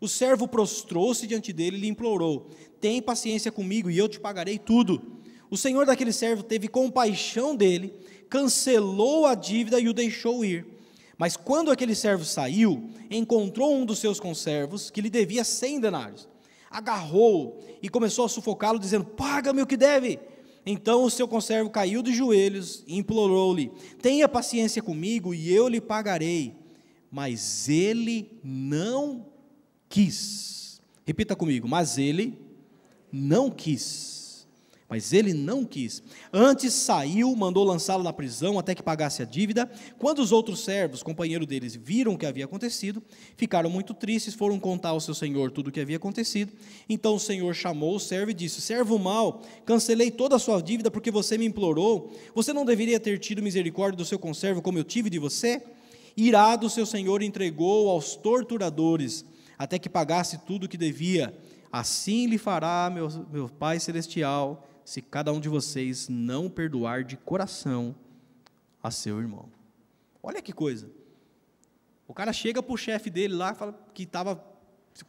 O 0.00 0.08
servo 0.08 0.46
prostrou-se 0.46 1.26
diante 1.26 1.52
dele 1.52 1.76
e 1.76 1.80
lhe 1.80 1.88
implorou: 1.88 2.50
Tem 2.80 3.00
paciência 3.02 3.52
comigo 3.52 3.90
e 3.90 3.98
eu 3.98 4.08
te 4.08 4.20
pagarei 4.20 4.58
tudo. 4.58 5.16
O 5.50 5.56
senhor 5.56 5.86
daquele 5.86 6.12
servo 6.12 6.42
teve 6.42 6.68
compaixão 6.68 7.54
dele, 7.54 7.94
cancelou 8.28 9.26
a 9.26 9.34
dívida 9.34 9.78
e 9.78 9.88
o 9.88 9.92
deixou 9.92 10.44
ir. 10.44 10.66
Mas 11.16 11.36
quando 11.36 11.70
aquele 11.70 11.94
servo 11.94 12.24
saiu, 12.24 12.90
encontrou 13.10 13.74
um 13.74 13.86
dos 13.86 13.98
seus 13.98 14.20
conservos 14.20 14.90
que 14.90 15.00
lhe 15.00 15.08
devia 15.08 15.44
cem 15.44 15.80
denários. 15.80 16.28
Agarrou 16.70 17.64
e 17.80 17.88
começou 17.88 18.24
a 18.24 18.28
sufocá-lo, 18.28 18.78
dizendo: 18.78 19.04
Paga-me 19.04 19.62
o 19.62 19.66
que 19.66 19.76
deve. 19.76 20.18
Então 20.66 21.04
o 21.04 21.10
seu 21.10 21.28
conservo 21.28 21.70
caiu 21.70 22.02
de 22.02 22.12
joelhos 22.12 22.82
e 22.86 22.98
implorou-lhe: 22.98 23.70
Tenha 24.02 24.28
paciência 24.28 24.82
comigo 24.82 25.32
e 25.32 25.50
eu 25.52 25.68
lhe 25.68 25.80
pagarei. 25.80 26.54
Mas 27.10 27.68
ele 27.68 28.38
não 28.42 29.26
quis. 29.88 30.82
Repita 31.06 31.36
comigo: 31.36 31.68
Mas 31.68 31.96
ele 31.96 32.36
não 33.10 33.48
quis. 33.48 34.25
Mas 34.88 35.12
ele 35.12 35.34
não 35.34 35.64
quis. 35.64 36.00
Antes 36.32 36.72
saiu, 36.72 37.34
mandou 37.34 37.64
lançá-lo 37.64 38.04
na 38.04 38.12
prisão 38.12 38.56
até 38.56 38.72
que 38.72 38.82
pagasse 38.82 39.20
a 39.20 39.24
dívida. 39.24 39.68
Quando 39.98 40.20
os 40.20 40.30
outros 40.30 40.60
servos, 40.60 41.02
companheiros 41.02 41.46
deles, 41.46 41.74
viram 41.74 42.14
o 42.14 42.18
que 42.18 42.24
havia 42.24 42.44
acontecido, 42.44 43.02
ficaram 43.36 43.68
muito 43.68 43.92
tristes, 43.92 44.34
foram 44.34 44.60
contar 44.60 44.90
ao 44.90 45.00
seu 45.00 45.12
senhor 45.12 45.50
tudo 45.50 45.68
o 45.68 45.72
que 45.72 45.80
havia 45.80 45.96
acontecido. 45.96 46.52
Então 46.88 47.16
o 47.16 47.20
senhor 47.20 47.52
chamou 47.52 47.96
o 47.96 48.00
servo 48.00 48.30
e 48.30 48.34
disse: 48.34 48.60
Servo 48.60 48.96
mau, 48.96 49.42
cancelei 49.64 50.08
toda 50.08 50.36
a 50.36 50.38
sua 50.38 50.62
dívida 50.62 50.88
porque 50.88 51.10
você 51.10 51.36
me 51.36 51.46
implorou. 51.46 52.14
Você 52.32 52.52
não 52.52 52.64
deveria 52.64 53.00
ter 53.00 53.18
tido 53.18 53.42
misericórdia 53.42 53.96
do 53.96 54.04
seu 54.04 54.20
conservo 54.20 54.62
como 54.62 54.78
eu 54.78 54.84
tive 54.84 55.10
de 55.10 55.18
você? 55.18 55.62
Irado, 56.16 56.70
seu 56.70 56.86
senhor 56.86 57.22
entregou 57.22 57.90
aos 57.90 58.14
torturadores 58.14 59.24
até 59.58 59.80
que 59.80 59.88
pagasse 59.88 60.38
tudo 60.46 60.64
o 60.64 60.68
que 60.68 60.76
devia. 60.76 61.36
Assim 61.72 62.26
lhe 62.26 62.38
fará 62.38 62.88
meu, 62.88 63.08
meu 63.32 63.48
Pai 63.48 63.80
Celestial 63.80 64.66
se 64.86 65.02
cada 65.02 65.32
um 65.32 65.40
de 65.40 65.48
vocês 65.48 66.08
não 66.08 66.48
perdoar 66.48 67.02
de 67.02 67.16
coração 67.16 67.92
a 68.80 68.88
seu 68.88 69.18
irmão. 69.18 69.50
Olha 70.22 70.40
que 70.40 70.52
coisa. 70.52 70.88
O 72.06 72.14
cara 72.14 72.32
chega 72.32 72.62
para 72.62 72.72
o 72.72 72.76
chefe 72.76 73.10
dele 73.10 73.34
lá, 73.34 73.52
fala 73.52 73.76
que 73.92 74.04
estava 74.04 74.40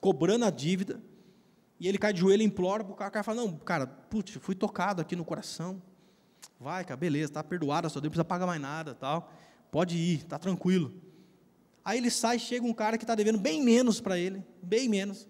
cobrando 0.02 0.46
a 0.46 0.50
dívida, 0.50 1.00
e 1.80 1.88
ele 1.88 2.00
cai 2.00 2.12
de 2.12 2.22
joelho 2.22 2.42
e 2.42 2.46
implora 2.46 2.84
para 2.84 2.92
o 2.92 2.96
cara. 2.96 3.10
O 3.10 3.14
cara 3.14 3.24
fala: 3.24 3.42
Não, 3.42 3.56
cara, 3.56 3.86
putz, 3.86 4.34
fui 4.42 4.56
tocado 4.56 5.00
aqui 5.00 5.16
no 5.16 5.24
coração. 5.24 5.80
Vai, 6.60 6.84
cara, 6.84 6.98
beleza, 6.98 7.30
está 7.30 7.44
perdoado 7.44 7.88
sua 7.88 8.02
dívida, 8.02 8.08
não 8.08 8.26
precisa 8.26 8.26
pagar 8.26 8.48
mais 8.48 8.60
nada, 8.60 8.96
tal. 8.96 9.32
Pode 9.70 9.96
ir, 9.96 10.18
está 10.18 10.40
tranquilo. 10.40 10.92
Aí 11.86 12.00
ele 12.00 12.10
sai, 12.10 12.40
chega 12.40 12.66
um 12.66 12.74
cara 12.74 12.98
que 12.98 13.04
está 13.04 13.14
devendo 13.14 13.38
bem 13.38 13.64
menos 13.64 14.02
para 14.02 14.18
ele, 14.18 14.44
bem 14.60 14.90
menos. 14.90 15.28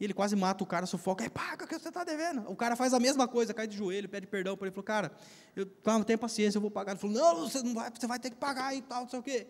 E 0.00 0.04
ele 0.04 0.14
quase 0.14 0.34
mata 0.34 0.64
o 0.64 0.66
cara, 0.66 0.86
sufoca, 0.86 1.22
é 1.22 1.28
paga 1.28 1.66
que 1.66 1.78
você 1.78 1.88
está 1.88 2.02
devendo. 2.02 2.50
O 2.50 2.56
cara 2.56 2.74
faz 2.74 2.94
a 2.94 2.98
mesma 2.98 3.28
coisa, 3.28 3.52
cai 3.52 3.66
de 3.66 3.76
joelho, 3.76 4.08
pede 4.08 4.26
perdão 4.26 4.56
para 4.56 4.66
ele, 4.66 4.74
falou, 4.74 4.84
cara, 4.84 5.12
eu 5.54 5.66
calma, 5.84 6.02
tenha 6.06 6.16
paciência, 6.16 6.56
eu 6.56 6.62
vou 6.62 6.70
pagar. 6.70 6.92
Ele 6.92 7.00
falou, 7.00 7.16
não, 7.16 7.48
você 7.48 7.62
não 7.62 7.74
vai, 7.74 7.90
você 7.90 8.06
vai 8.06 8.18
ter 8.18 8.30
que 8.30 8.36
pagar 8.36 8.74
e 8.74 8.80
tal, 8.80 9.02
não 9.02 9.10
sei 9.10 9.18
o 9.18 9.22
quê. 9.22 9.46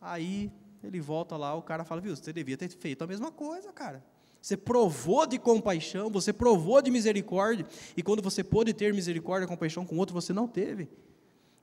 Aí 0.00 0.50
ele 0.82 1.00
volta 1.00 1.36
lá, 1.36 1.54
o 1.54 1.62
cara 1.62 1.84
fala, 1.84 2.00
viu, 2.00 2.16
você 2.16 2.32
devia 2.32 2.56
ter 2.56 2.68
feito 2.68 3.04
a 3.04 3.06
mesma 3.06 3.30
coisa, 3.30 3.72
cara. 3.72 4.04
Você 4.42 4.56
provou 4.56 5.24
de 5.24 5.38
compaixão, 5.38 6.10
você 6.10 6.32
provou 6.32 6.82
de 6.82 6.90
misericórdia, 6.90 7.64
e 7.96 8.02
quando 8.02 8.22
você 8.22 8.42
pôde 8.42 8.72
ter 8.72 8.92
misericórdia 8.92 9.44
e 9.44 9.48
compaixão 9.48 9.86
com 9.86 9.96
outro, 9.98 10.14
você 10.14 10.32
não 10.32 10.48
teve. 10.48 10.88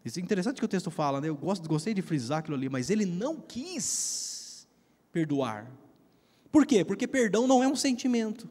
Isso 0.06 0.20
é 0.20 0.22
interessante 0.22 0.60
que 0.60 0.66
o 0.66 0.68
texto 0.68 0.90
fala, 0.90 1.20
né? 1.20 1.28
Eu 1.28 1.36
gosto, 1.36 1.68
gostei 1.68 1.94
de 1.94 2.02
frisar 2.02 2.40
aquilo 2.40 2.56
ali, 2.56 2.70
mas 2.70 2.90
ele 2.90 3.06
não 3.06 3.42
quis 3.42 4.66
perdoar. 5.12 5.70
Por 6.52 6.66
quê? 6.66 6.84
Porque 6.84 7.08
perdão 7.08 7.48
não 7.48 7.64
é 7.64 7.68
um 7.68 7.76
sentimento. 7.76 8.50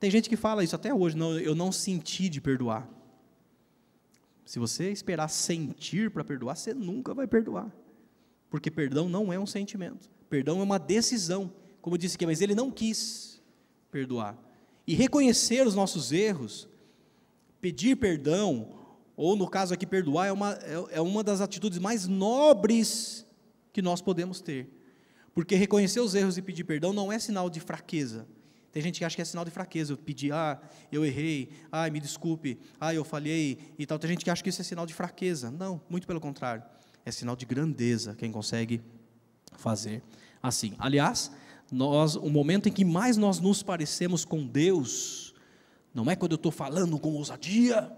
Tem 0.00 0.10
gente 0.10 0.28
que 0.28 0.36
fala 0.36 0.64
isso 0.64 0.74
até 0.74 0.92
hoje, 0.92 1.16
não, 1.16 1.38
eu 1.38 1.54
não 1.54 1.70
senti 1.70 2.28
de 2.28 2.40
perdoar. 2.40 2.88
Se 4.44 4.58
você 4.58 4.90
esperar 4.90 5.28
sentir 5.28 6.10
para 6.10 6.24
perdoar, 6.24 6.56
você 6.56 6.74
nunca 6.74 7.14
vai 7.14 7.26
perdoar. 7.26 7.72
Porque 8.50 8.70
perdão 8.70 9.08
não 9.08 9.32
é 9.32 9.38
um 9.38 9.46
sentimento. 9.46 10.10
Perdão 10.28 10.60
é 10.60 10.62
uma 10.62 10.78
decisão. 10.78 11.52
Como 11.80 11.96
disse 11.96 12.16
aqui, 12.16 12.26
mas 12.26 12.40
ele 12.40 12.54
não 12.54 12.70
quis 12.70 13.40
perdoar. 13.90 14.36
E 14.86 14.94
reconhecer 14.94 15.66
os 15.66 15.74
nossos 15.74 16.10
erros, 16.10 16.68
pedir 17.60 17.96
perdão, 17.96 18.74
ou 19.16 19.36
no 19.36 19.48
caso 19.48 19.72
aqui, 19.72 19.86
perdoar, 19.86 20.26
é 20.26 20.32
uma, 20.32 20.52
é, 20.54 20.96
é 20.96 21.00
uma 21.00 21.22
das 21.22 21.40
atitudes 21.40 21.78
mais 21.78 22.08
nobres 22.08 23.24
que 23.72 23.80
nós 23.80 24.02
podemos 24.02 24.40
ter. 24.40 24.68
Porque 25.34 25.54
reconhecer 25.54 26.00
os 26.00 26.14
erros 26.14 26.36
e 26.36 26.42
pedir 26.42 26.64
perdão 26.64 26.92
não 26.92 27.10
é 27.10 27.18
sinal 27.18 27.48
de 27.48 27.60
fraqueza. 27.60 28.26
Tem 28.70 28.82
gente 28.82 28.98
que 28.98 29.04
acha 29.04 29.14
que 29.14 29.22
é 29.22 29.24
sinal 29.24 29.44
de 29.44 29.50
fraqueza. 29.50 29.92
Eu 29.92 29.98
pedi, 29.98 30.32
ah, 30.32 30.58
eu 30.90 31.04
errei, 31.04 31.50
ah, 31.70 31.88
me 31.90 32.00
desculpe, 32.00 32.58
ah, 32.80 32.94
eu 32.94 33.04
falhei 33.04 33.58
e 33.78 33.86
tal. 33.86 33.98
Tem 33.98 34.10
gente 34.10 34.24
que 34.24 34.30
acha 34.30 34.42
que 34.42 34.48
isso 34.48 34.60
é 34.60 34.64
sinal 34.64 34.86
de 34.86 34.94
fraqueza. 34.94 35.50
Não, 35.50 35.80
muito 35.90 36.06
pelo 36.06 36.20
contrário. 36.20 36.62
É 37.04 37.10
sinal 37.10 37.36
de 37.36 37.44
grandeza 37.44 38.14
quem 38.14 38.32
consegue 38.32 38.80
fazer 39.58 40.02
assim. 40.42 40.74
Aliás, 40.78 41.30
nós, 41.70 42.16
o 42.16 42.30
momento 42.30 42.68
em 42.68 42.72
que 42.72 42.84
mais 42.84 43.16
nós 43.16 43.38
nos 43.40 43.62
parecemos 43.62 44.24
com 44.24 44.46
Deus, 44.46 45.34
não 45.94 46.10
é 46.10 46.16
quando 46.16 46.32
eu 46.32 46.36
estou 46.36 46.52
falando 46.52 46.98
com 46.98 47.14
ousadia, 47.14 47.90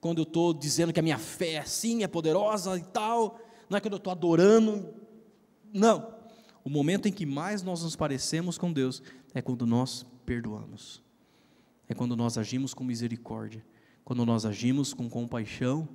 quando 0.00 0.18
eu 0.18 0.24
estou 0.24 0.54
dizendo 0.54 0.92
que 0.92 1.00
a 1.00 1.02
minha 1.02 1.18
fé 1.18 1.54
é 1.54 1.58
assim, 1.58 2.04
é 2.04 2.08
poderosa 2.08 2.76
e 2.76 2.82
tal, 2.82 3.40
não 3.68 3.76
é 3.76 3.80
quando 3.80 3.94
eu 3.94 3.98
estou 3.98 4.12
adorando, 4.12 4.94
não. 5.72 6.17
O 6.68 6.70
momento 6.70 7.08
em 7.08 7.12
que 7.12 7.24
mais 7.24 7.62
nós 7.62 7.82
nos 7.82 7.96
parecemos 7.96 8.58
com 8.58 8.70
Deus 8.70 9.02
é 9.32 9.40
quando 9.40 9.66
nós 9.66 10.04
perdoamos, 10.26 11.02
é 11.88 11.94
quando 11.94 12.14
nós 12.14 12.36
agimos 12.36 12.74
com 12.74 12.84
misericórdia, 12.84 13.64
quando 14.04 14.26
nós 14.26 14.44
agimos 14.44 14.92
com 14.92 15.08
compaixão 15.08 15.88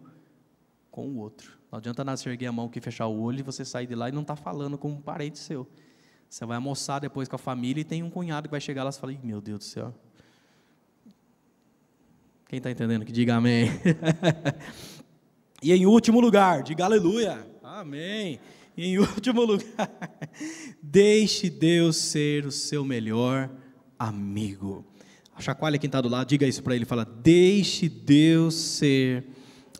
com 0.90 1.08
o 1.10 1.20
outro. 1.20 1.60
Não 1.72 1.78
adianta 1.78 2.04
nada 2.04 2.18
você 2.18 2.28
erguer 2.28 2.48
a 2.48 2.52
mão 2.52 2.66
aqui, 2.66 2.82
fechar 2.82 3.06
o 3.06 3.22
olho 3.22 3.42
e 3.42 3.44
você 3.44 3.64
sair 3.64 3.86
de 3.86 3.94
lá 3.94 4.10
e 4.10 4.12
não 4.12 4.24
estar 4.24 4.36
tá 4.36 4.42
falando 4.42 4.76
com 4.76 4.90
um 4.90 5.00
parente 5.00 5.38
seu. 5.38 5.70
Você 6.28 6.44
vai 6.44 6.56
almoçar 6.56 6.98
depois 6.98 7.30
com 7.30 7.36
a 7.36 7.40
família 7.40 7.82
e 7.82 7.86
tem 7.86 8.02
um 8.02 8.10
cunhado 8.10 8.48
que 8.48 8.52
vai 8.52 8.60
chegar 8.60 8.84
lá 8.84 8.90
e 8.90 8.94
fala: 8.94 9.14
Meu 9.24 9.40
Deus 9.40 9.60
do 9.60 9.66
céu. 9.66 9.94
Quem 12.48 12.58
está 12.58 12.72
entendendo? 12.72 13.06
Que 13.06 13.12
diga 13.12 13.36
amém. 13.36 13.70
e 15.62 15.72
em 15.72 15.86
último 15.86 16.20
lugar, 16.20 16.64
diga 16.64 16.84
aleluia. 16.84 17.48
Amém. 17.62 18.40
E 18.76 18.88
em 18.88 18.98
último 19.00 19.44
lugar, 19.44 19.92
deixe 20.82 21.50
Deus 21.50 21.98
ser 21.98 22.46
o 22.46 22.52
seu 22.52 22.84
melhor 22.84 23.50
amigo. 23.98 24.86
Chacoalha 25.40 25.78
quem 25.78 25.88
está 25.88 26.00
do 26.00 26.10
lado, 26.10 26.28
diga 26.28 26.48
isso 26.48 26.64
para 26.64 26.76
ele, 26.76 26.86
fala, 26.86 27.04
deixe 27.04 27.90
Deus 27.90 28.54
ser 28.54 29.26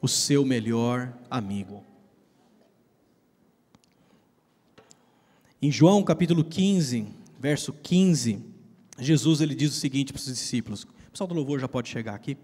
o 0.02 0.08
seu 0.08 0.44
melhor 0.44 1.18
amigo. 1.30 1.84
Em 5.62 5.72
João 5.72 6.04
capítulo 6.04 6.44
15, 6.44 7.08
verso 7.40 7.72
15, 7.72 8.44
Jesus 9.00 9.40
ele 9.40 9.56
diz 9.56 9.72
o 9.72 9.80
seguinte 9.80 10.12
para 10.12 10.20
os 10.20 10.26
discípulos. 10.26 10.84
O 10.84 11.12
pessoal 11.12 11.28
do 11.28 11.34
louvor 11.34 11.60
já 11.60 11.70
pode 11.70 11.88
chegar 11.88 12.16
aqui. 12.16 12.38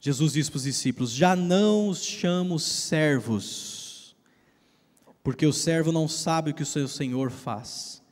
Jesus 0.00 0.32
diz 0.32 0.48
para 0.50 0.56
os 0.56 0.64
discípulos: 0.64 1.12
Já 1.12 1.36
não 1.36 1.88
os 1.88 2.02
chamo 2.02 2.58
servos, 2.58 3.77
porque 5.28 5.44
o 5.44 5.52
servo 5.52 5.92
não 5.92 6.08
sabe 6.08 6.50
o 6.52 6.54
que 6.54 6.62
o 6.62 6.66
seu 6.66 6.88
senhor 6.88 7.30
faz. 7.30 8.02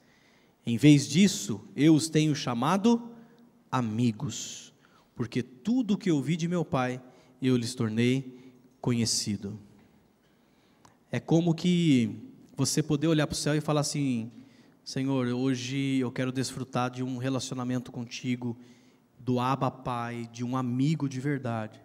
Em 0.67 0.77
vez 0.77 1.09
disso, 1.09 1.67
eu 1.75 1.95
os 1.95 2.11
tenho 2.11 2.35
chamado 2.35 3.11
amigos, 3.73 4.75
porque 5.15 5.43
tudo 5.43 5.95
o 5.95 5.97
que 5.97 6.13
ouvi 6.13 6.37
de 6.37 6.47
meu 6.47 6.63
Pai 6.63 7.01
eu 7.41 7.57
lhes 7.57 7.75
tornei 7.75 8.53
conhecido. 8.83 9.59
É 11.11 11.19
como 11.19 11.55
que 11.55 12.15
você 12.55 12.83
poder 12.83 13.07
olhar 13.07 13.27
para 13.27 13.33
o 13.33 13.39
céu 13.39 13.55
e 13.55 13.63
falar 13.63 13.81
assim: 13.81 14.31
Senhor, 14.85 15.27
hoje 15.29 15.97
eu 15.97 16.13
quero 16.13 16.31
desfrutar 16.31 16.91
de 16.91 17.03
um 17.03 17.17
relacionamento 17.17 17.91
contigo, 17.91 18.55
do 19.19 19.41
Abba 19.41 19.71
Pai, 19.71 20.29
de 20.31 20.45
um 20.45 20.55
amigo 20.55 21.09
de 21.09 21.19
verdade. 21.19 21.81